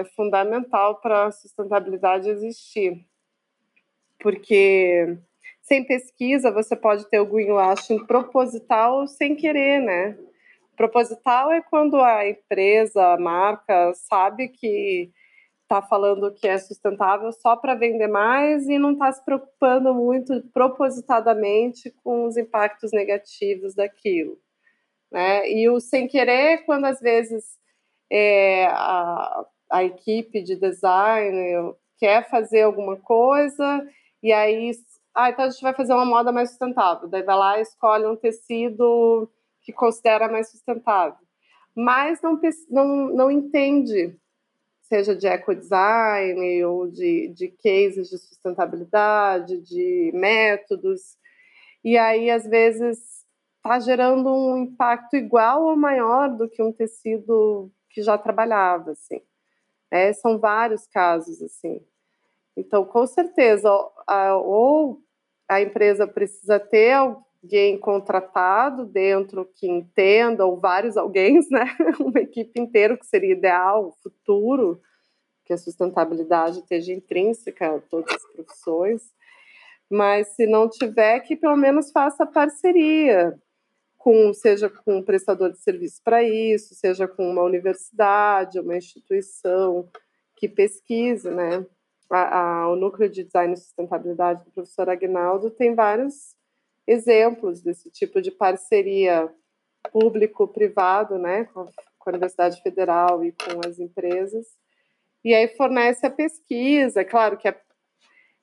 é 0.00 0.04
fundamental 0.04 1.00
para 1.00 1.26
a 1.26 1.32
sustentabilidade 1.32 2.28
existir, 2.28 3.06
porque 4.18 5.18
sem 5.66 5.84
pesquisa, 5.84 6.52
você 6.52 6.76
pode 6.76 7.08
ter 7.10 7.18
o 7.18 7.26
greenwashing 7.26 8.06
proposital 8.06 9.06
sem 9.08 9.34
querer, 9.34 9.80
né? 9.80 10.16
Proposital 10.76 11.50
é 11.50 11.60
quando 11.60 12.00
a 12.00 12.28
empresa, 12.28 13.14
a 13.14 13.18
marca, 13.18 13.92
sabe 13.94 14.48
que 14.48 15.10
está 15.66 15.82
falando 15.82 16.32
que 16.32 16.46
é 16.46 16.56
sustentável 16.58 17.30
só 17.32 17.56
para 17.56 17.74
vender 17.74 18.06
mais 18.06 18.68
e 18.68 18.78
não 18.78 18.92
está 18.92 19.10
se 19.10 19.24
preocupando 19.24 19.92
muito 19.92 20.40
propositadamente 20.52 21.90
com 22.02 22.24
os 22.24 22.36
impactos 22.36 22.92
negativos 22.92 23.74
daquilo. 23.74 24.38
Né? 25.10 25.50
E 25.50 25.68
o 25.68 25.80
sem 25.80 26.06
querer, 26.06 26.64
quando 26.64 26.84
às 26.84 27.00
vezes 27.00 27.44
é, 28.10 28.66
a, 28.66 29.44
a 29.70 29.84
equipe 29.84 30.42
de 30.42 30.56
design 30.56 31.74
quer 31.98 32.28
fazer 32.30 32.62
alguma 32.62 32.96
coisa 32.96 33.86
e 34.22 34.32
aí 34.32 34.70
ah, 35.14 35.30
então 35.30 35.46
a 35.46 35.48
gente 35.48 35.62
vai 35.62 35.72
fazer 35.72 35.94
uma 35.94 36.04
moda 36.04 36.30
mais 36.30 36.50
sustentável. 36.50 37.08
Daí 37.08 37.22
vai 37.22 37.36
lá 37.36 37.58
e 37.58 37.62
escolhe 37.62 38.04
um 38.04 38.16
tecido 38.16 39.30
que 39.62 39.72
considera 39.72 40.28
mais 40.28 40.50
sustentável. 40.50 41.18
Mas 41.74 42.20
não, 42.20 42.38
não, 42.70 42.86
não 43.08 43.30
entende, 43.30 44.14
seja 44.88 45.14
de 45.14 45.26
ecodesign 45.26 46.64
ou 46.64 46.88
de, 46.88 47.28
de 47.28 47.48
cases 47.48 48.08
de 48.08 48.18
sustentabilidade, 48.18 49.60
de 49.60 50.10
métodos. 50.14 51.16
E 51.84 51.98
aí, 51.98 52.30
às 52.30 52.44
vezes, 52.44 53.24
está 53.56 53.80
gerando 53.80 54.32
um 54.32 54.58
impacto 54.58 55.16
igual 55.16 55.64
ou 55.64 55.76
maior 55.76 56.28
do 56.28 56.48
que 56.48 56.62
um 56.62 56.72
tecido 56.72 57.70
que 57.90 58.02
já 58.02 58.16
trabalhava, 58.16 58.92
assim. 58.92 59.20
É, 59.90 60.12
são 60.12 60.38
vários 60.38 60.86
casos, 60.86 61.42
assim. 61.42 61.80
Então, 62.56 62.84
com 62.84 63.06
certeza, 63.06 63.70
ou 64.44 65.00
a 65.48 65.60
empresa 65.60 66.06
precisa 66.06 66.58
ter 66.58 66.96
alguém 67.46 67.78
contratado 67.78 68.84
dentro 68.84 69.48
que 69.54 69.68
entenda, 69.68 70.44
ou 70.44 70.58
vários 70.58 70.96
alguém, 70.96 71.38
né? 71.50 71.64
Uma 72.00 72.20
equipe 72.20 72.60
inteira 72.60 72.96
que 72.96 73.06
seria 73.06 73.32
ideal, 73.32 73.96
futuro, 74.02 74.80
que 75.44 75.52
a 75.52 75.58
sustentabilidade 75.58 76.58
esteja 76.58 76.92
intrínseca 76.92 77.76
a 77.76 77.80
todas 77.80 78.12
as 78.16 78.32
profissões. 78.32 79.02
Mas 79.88 80.28
se 80.34 80.46
não 80.46 80.68
tiver, 80.68 81.20
que 81.20 81.36
pelo 81.36 81.56
menos 81.56 81.92
faça 81.92 82.26
parceria, 82.26 83.38
com, 83.96 84.34
seja 84.34 84.68
com 84.68 84.98
um 84.98 85.02
prestador 85.02 85.52
de 85.52 85.58
serviço 85.58 86.00
para 86.02 86.24
isso, 86.24 86.74
seja 86.74 87.06
com 87.06 87.30
uma 87.30 87.42
universidade, 87.42 88.58
uma 88.58 88.76
instituição 88.76 89.88
que 90.34 90.48
pesquise, 90.48 91.30
né? 91.30 91.64
a, 92.10 92.38
a, 92.38 92.68
o 92.68 92.76
núcleo 92.76 93.08
de 93.08 93.24
design 93.24 93.54
e 93.54 93.56
sustentabilidade 93.56 94.44
do 94.44 94.50
professor 94.50 94.88
Agnaldo 94.88 95.50
tem 95.50 95.74
vários 95.74 96.36
exemplos 96.86 97.60
desse 97.60 97.90
tipo 97.90 98.22
de 98.22 98.30
parceria 98.30 99.32
público-privado, 99.92 101.18
né, 101.18 101.44
com, 101.44 101.60
a 101.60 102.10
Universidade 102.10 102.62
Federal 102.62 103.24
e 103.24 103.32
com 103.32 103.66
as 103.66 103.80
empresas. 103.80 104.46
E 105.24 105.34
aí 105.34 105.48
fornece 105.48 106.06
a 106.06 106.10
pesquisa, 106.10 107.04
claro 107.04 107.36
que 107.36 107.48
é, 107.48 107.60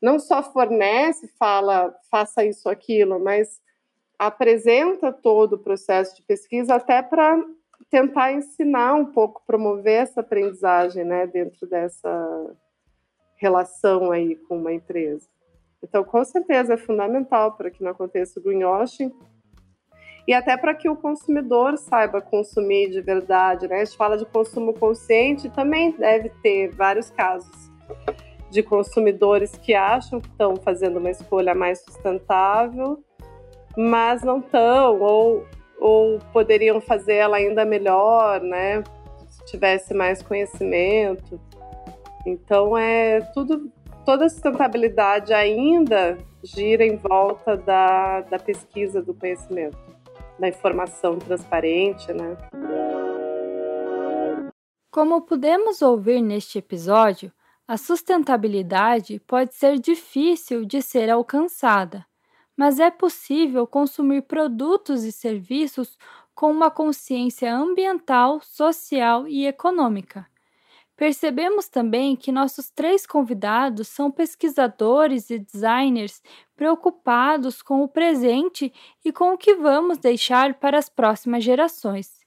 não 0.01 0.19
só 0.19 0.43
fornece, 0.43 1.29
fala, 1.39 1.95
faça 2.11 2.43
isso, 2.43 2.67
aquilo, 2.67 3.19
mas 3.21 3.61
apresenta 4.19 5.13
todo 5.13 5.53
o 5.53 5.59
processo 5.59 6.15
de 6.15 6.23
pesquisa 6.23 6.75
até 6.75 7.01
para 7.01 7.41
tentar 7.89 8.33
ensinar 8.33 8.95
um 8.95 9.05
pouco, 9.05 9.43
promover 9.45 10.01
essa 10.01 10.19
aprendizagem, 10.19 11.05
né, 11.05 11.25
dentro 11.25 11.65
dessa 11.67 12.55
relação 13.37 14.11
aí 14.11 14.35
com 14.35 14.57
uma 14.57 14.73
empresa. 14.73 15.32
Então, 15.83 16.03
com 16.03 16.23
certeza 16.23 16.75
é 16.75 16.77
fundamental 16.77 17.51
para 17.57 17.69
que 17.69 17.83
não 17.83 17.91
aconteça 17.91 18.39
o 18.39 18.43
greenwashing 18.43 19.11
e 20.25 20.33
até 20.33 20.55
para 20.55 20.73
que 20.73 20.89
o 20.89 20.95
consumidor 20.95 21.77
saiba 21.77 22.21
consumir 22.21 22.89
de 22.89 23.01
verdade, 23.01 23.67
né? 23.67 23.81
A 23.81 23.85
gente 23.85 23.97
fala 23.97 24.17
de 24.17 24.25
consumo 24.25 24.73
consciente, 24.73 25.49
também 25.49 25.91
deve 25.91 26.29
ter 26.41 26.69
vários 26.73 27.09
casos 27.11 27.71
de 28.49 28.63
consumidores 28.63 29.57
que 29.57 29.73
acham 29.73 30.21
que 30.21 30.29
estão 30.29 30.55
fazendo 30.55 30.99
uma 30.99 31.09
escolha 31.09 31.53
mais 31.53 31.79
sustentável, 31.79 33.03
mas 33.75 34.23
não 34.23 34.39
estão, 34.39 35.01
ou, 35.01 35.45
ou 35.79 36.19
poderiam 36.31 36.79
fazer 36.79 37.15
ela 37.15 37.37
ainda 37.37 37.65
melhor, 37.65 38.39
né? 38.39 38.83
Se 39.27 39.43
tivesse 39.45 39.93
mais 39.93 40.21
conhecimento. 40.21 41.41
Então 42.25 42.77
é 42.77 43.19
tudo, 43.33 43.69
toda 44.05 44.25
a 44.25 44.29
sustentabilidade 44.29 45.33
ainda 45.33 46.17
gira 46.43 46.85
em 46.85 46.97
volta 46.97 47.55
da, 47.55 48.21
da 48.21 48.37
pesquisa 48.37 49.01
do 49.01 49.13
conhecimento, 49.13 49.77
da 50.37 50.47
informação 50.47 51.17
transparente, 51.17 52.11
né? 52.11 52.37
Como 54.91 55.21
pudemos 55.21 55.81
ouvir 55.81 56.21
neste 56.21 56.59
episódio, 56.59 57.31
a 57.67 57.77
sustentabilidade 57.77 59.19
pode 59.21 59.55
ser 59.55 59.79
difícil 59.79 60.65
de 60.65 60.81
ser 60.81 61.09
alcançada, 61.09 62.05
mas 62.55 62.79
é 62.79 62.91
possível 62.91 63.65
consumir 63.65 64.23
produtos 64.23 65.03
e 65.03 65.11
serviços 65.11 65.97
com 66.35 66.51
uma 66.51 66.69
consciência 66.69 67.55
ambiental, 67.55 68.41
social 68.41 69.27
e 69.27 69.47
econômica. 69.47 70.27
Percebemos 70.95 71.67
também 71.67 72.15
que 72.15 72.31
nossos 72.31 72.69
três 72.69 73.05
convidados 73.05 73.87
são 73.87 74.11
pesquisadores 74.11 75.29
e 75.29 75.39
designers 75.39 76.21
preocupados 76.55 77.61
com 77.61 77.83
o 77.83 77.87
presente 77.87 78.71
e 79.03 79.11
com 79.11 79.33
o 79.33 79.37
que 79.37 79.55
vamos 79.55 79.97
deixar 79.97 80.53
para 80.53 80.77
as 80.77 80.89
próximas 80.89 81.43
gerações. 81.43 82.21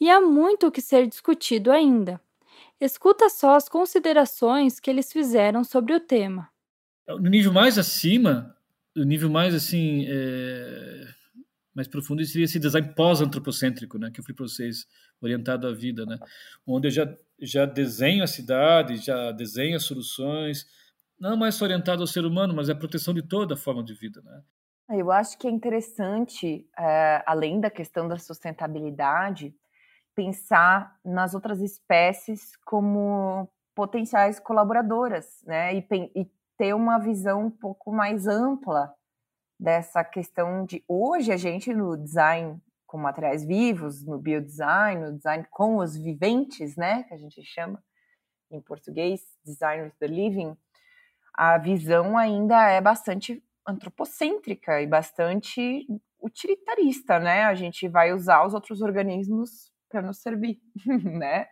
E 0.00 0.10
há 0.10 0.20
muito 0.20 0.66
o 0.66 0.72
que 0.72 0.80
ser 0.80 1.06
discutido 1.06 1.70
ainda. 1.70 2.20
Escuta 2.80 3.28
só 3.28 3.54
as 3.54 3.68
considerações 3.68 4.80
que 4.80 4.90
eles 4.90 5.12
fizeram 5.12 5.62
sobre 5.62 5.94
o 5.94 6.00
tema. 6.00 6.48
No 7.06 7.30
nível 7.30 7.52
mais 7.52 7.78
acima, 7.78 8.56
o 8.96 9.04
nível 9.04 9.30
mais 9.30 9.54
assim 9.54 10.06
é, 10.08 11.06
mais 11.74 11.86
profundo 11.86 12.24
seria 12.24 12.44
esse 12.44 12.58
design 12.58 12.92
pós-antropocêntrico, 12.94 13.98
né, 13.98 14.10
que 14.10 14.20
eu 14.20 14.24
falei 14.24 14.34
para 14.34 14.46
vocês, 14.46 14.86
orientado 15.20 15.66
à 15.66 15.72
vida, 15.72 16.04
né, 16.04 16.18
onde 16.66 16.88
eu 16.88 16.90
já 16.90 17.16
já 17.40 17.66
desenho 17.66 18.22
a 18.24 18.26
cidade, 18.26 18.96
já 18.96 19.32
desenho 19.32 19.76
as 19.76 19.84
soluções, 19.84 20.66
não 21.18 21.36
mais 21.36 21.60
orientado 21.60 22.02
ao 22.02 22.06
ser 22.06 22.24
humano, 22.24 22.54
mas 22.54 22.68
é 22.68 22.72
a 22.72 22.76
proteção 22.76 23.12
de 23.12 23.22
toda 23.22 23.54
a 23.54 23.56
forma 23.56 23.84
de 23.84 23.94
vida, 23.94 24.22
né? 24.22 24.42
Eu 24.92 25.12
acho 25.12 25.38
que 25.38 25.46
é 25.46 25.50
interessante, 25.50 26.68
é, 26.76 27.22
além 27.24 27.60
da 27.60 27.70
questão 27.70 28.08
da 28.08 28.18
sustentabilidade, 28.18 29.54
pensar 30.14 30.98
nas 31.04 31.32
outras 31.32 31.60
espécies 31.60 32.56
como 32.64 33.48
potenciais 33.74 34.40
colaboradoras, 34.40 35.42
né? 35.46 35.74
E, 35.74 35.86
e 36.14 36.30
ter 36.58 36.74
uma 36.74 36.98
visão 36.98 37.46
um 37.46 37.50
pouco 37.50 37.92
mais 37.92 38.26
ampla 38.26 38.92
dessa 39.58 40.02
questão 40.02 40.64
de 40.64 40.82
hoje 40.88 41.30
a 41.30 41.36
gente 41.36 41.72
no 41.72 41.96
design 41.96 42.60
com 42.90 42.98
materiais 42.98 43.44
vivos, 43.44 44.04
no 44.04 44.18
biodesign, 44.18 45.00
no 45.00 45.16
design 45.16 45.46
com 45.48 45.76
os 45.76 45.96
viventes, 45.96 46.74
né, 46.74 47.04
que 47.04 47.14
a 47.14 47.16
gente 47.16 47.40
chama 47.44 47.80
em 48.50 48.60
português, 48.60 49.20
design 49.44 49.84
with 49.84 49.92
the 50.00 50.08
living, 50.08 50.56
a 51.32 51.56
visão 51.56 52.18
ainda 52.18 52.68
é 52.68 52.80
bastante 52.80 53.40
antropocêntrica 53.64 54.82
e 54.82 54.88
bastante 54.88 55.86
utilitarista, 56.20 57.20
né? 57.20 57.44
A 57.44 57.54
gente 57.54 57.86
vai 57.86 58.12
usar 58.12 58.44
os 58.44 58.54
outros 58.54 58.82
organismos 58.82 59.72
para 59.88 60.02
nos 60.02 60.20
servir, 60.20 60.60
né? 60.84 61.46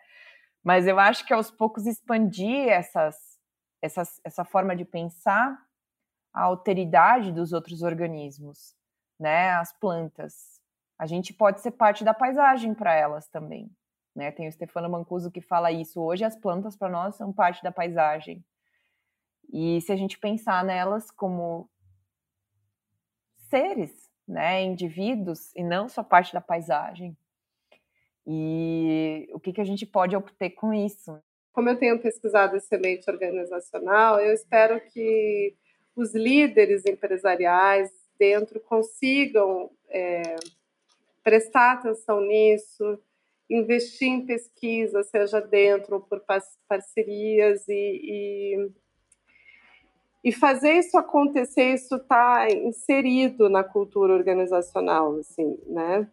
Mas 0.64 0.88
eu 0.88 0.98
acho 0.98 1.24
que 1.24 1.32
aos 1.32 1.52
poucos 1.52 1.86
expandir 1.86 2.68
essas 2.68 3.16
essa, 3.80 4.02
essa 4.24 4.44
forma 4.44 4.74
de 4.74 4.84
pensar 4.84 5.56
a 6.34 6.42
alteridade 6.42 7.30
dos 7.30 7.52
outros 7.52 7.82
organismos, 7.82 8.74
né? 9.20 9.50
As 9.52 9.72
plantas. 9.78 10.57
A 10.98 11.06
gente 11.06 11.32
pode 11.32 11.60
ser 11.60 11.70
parte 11.70 12.04
da 12.04 12.12
paisagem 12.12 12.74
para 12.74 12.94
elas 12.94 13.28
também. 13.28 13.70
Né? 14.14 14.32
Tem 14.32 14.48
o 14.48 14.52
Stefano 14.52 14.90
Mancuso 14.90 15.30
que 15.30 15.40
fala 15.40 15.70
isso. 15.70 16.00
Hoje 16.00 16.24
as 16.24 16.36
plantas 16.36 16.76
para 16.76 16.88
nós 16.88 17.14
são 17.14 17.32
parte 17.32 17.62
da 17.62 17.70
paisagem. 17.70 18.44
E 19.52 19.80
se 19.80 19.92
a 19.92 19.96
gente 19.96 20.18
pensar 20.18 20.64
nelas 20.64 21.10
como 21.10 21.70
seres, 23.48 23.92
né, 24.26 24.62
indivíduos 24.62 25.54
e 25.56 25.64
não 25.64 25.88
só 25.88 26.02
parte 26.02 26.34
da 26.34 26.40
paisagem. 26.40 27.16
E 28.26 29.26
o 29.32 29.40
que, 29.40 29.54
que 29.54 29.60
a 29.60 29.64
gente 29.64 29.86
pode 29.86 30.14
obter 30.14 30.50
com 30.50 30.74
isso? 30.74 31.18
Como 31.50 31.70
eu 31.70 31.78
tenho 31.78 31.98
pesquisado 31.98 32.56
excelente 32.56 33.10
organizacional, 33.10 34.20
eu 34.20 34.34
espero 34.34 34.80
que 34.92 35.56
os 35.96 36.14
líderes 36.14 36.84
empresariais 36.84 37.90
dentro 38.18 38.60
consigam 38.60 39.70
é, 39.88 40.36
prestar 41.28 41.72
atenção 41.72 42.22
nisso, 42.22 42.98
investir 43.50 44.08
em 44.08 44.24
pesquisa, 44.24 45.02
seja 45.02 45.42
dentro 45.42 45.96
ou 45.96 46.00
por 46.00 46.22
parcerias 46.66 47.68
e, 47.68 48.00
e, 48.02 48.70
e 50.24 50.32
fazer 50.32 50.72
isso 50.78 50.96
acontecer, 50.96 51.74
isso 51.74 51.96
está 51.96 52.48
inserido 52.50 53.50
na 53.50 53.62
cultura 53.62 54.14
organizacional, 54.14 55.16
assim, 55.16 55.58
né? 55.66 56.08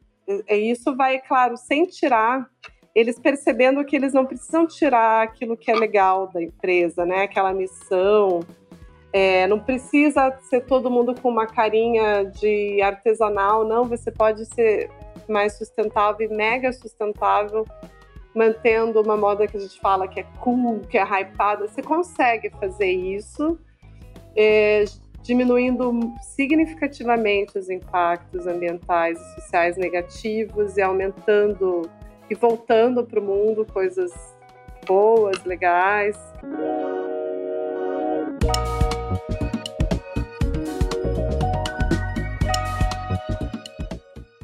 E 0.49 0.69
isso 0.69 0.93
vai, 0.97 1.21
claro, 1.21 1.55
sem 1.55 1.85
tirar 1.85 2.49
eles 2.93 3.17
percebendo 3.17 3.85
que 3.85 3.95
eles 3.95 4.13
não 4.13 4.25
precisam 4.25 4.67
tirar 4.67 5.23
aquilo 5.23 5.55
que 5.55 5.71
é 5.71 5.75
legal 5.75 6.27
da 6.27 6.43
empresa, 6.43 7.05
né? 7.05 7.23
Aquela 7.23 7.53
missão. 7.53 8.41
É, 9.13 9.47
não 9.47 9.59
precisa 9.59 10.37
ser 10.49 10.65
todo 10.65 10.91
mundo 10.91 11.15
com 11.21 11.29
uma 11.29 11.47
carinha 11.47 12.25
de 12.25 12.81
artesanal, 12.81 13.65
não. 13.65 13.85
Você 13.85 14.11
pode 14.11 14.45
ser 14.53 14.89
mais 15.31 15.53
sustentável 15.57 16.29
e 16.29 16.33
mega 16.33 16.71
sustentável, 16.71 17.65
mantendo 18.33 19.01
uma 19.01 19.15
moda 19.15 19.47
que 19.47 19.57
a 19.57 19.59
gente 19.59 19.79
fala 19.79 20.07
que 20.07 20.19
é 20.19 20.25
cool, 20.39 20.81
que 20.81 20.97
é 20.97 21.03
hypada. 21.03 21.67
Você 21.67 21.81
consegue 21.81 22.49
fazer 22.51 22.91
isso, 22.91 23.57
é, 24.35 24.85
diminuindo 25.23 26.13
significativamente 26.21 27.57
os 27.57 27.69
impactos 27.69 28.45
ambientais 28.45 29.19
e 29.19 29.41
sociais 29.41 29.77
negativos 29.77 30.77
e 30.77 30.81
aumentando 30.81 31.89
e 32.29 32.35
voltando 32.35 33.03
para 33.03 33.19
o 33.19 33.23
mundo 33.23 33.65
coisas 33.65 34.11
boas, 34.85 35.43
legais. 35.43 36.17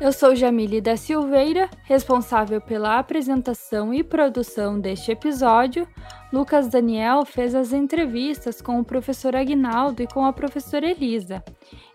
Eu 0.01 0.11
sou 0.11 0.35
Jamile 0.35 0.81
da 0.81 0.97
Silveira, 0.97 1.69
responsável 1.83 2.59
pela 2.59 2.97
apresentação 2.97 3.93
e 3.93 4.03
produção 4.03 4.79
deste 4.79 5.11
episódio. 5.11 5.87
Lucas 6.33 6.67
Daniel 6.67 7.23
fez 7.23 7.53
as 7.53 7.71
entrevistas 7.71 8.63
com 8.63 8.79
o 8.79 8.83
professor 8.83 9.35
Agnaldo 9.35 10.01
e 10.01 10.07
com 10.07 10.25
a 10.25 10.33
professora 10.33 10.89
Elisa. 10.89 11.43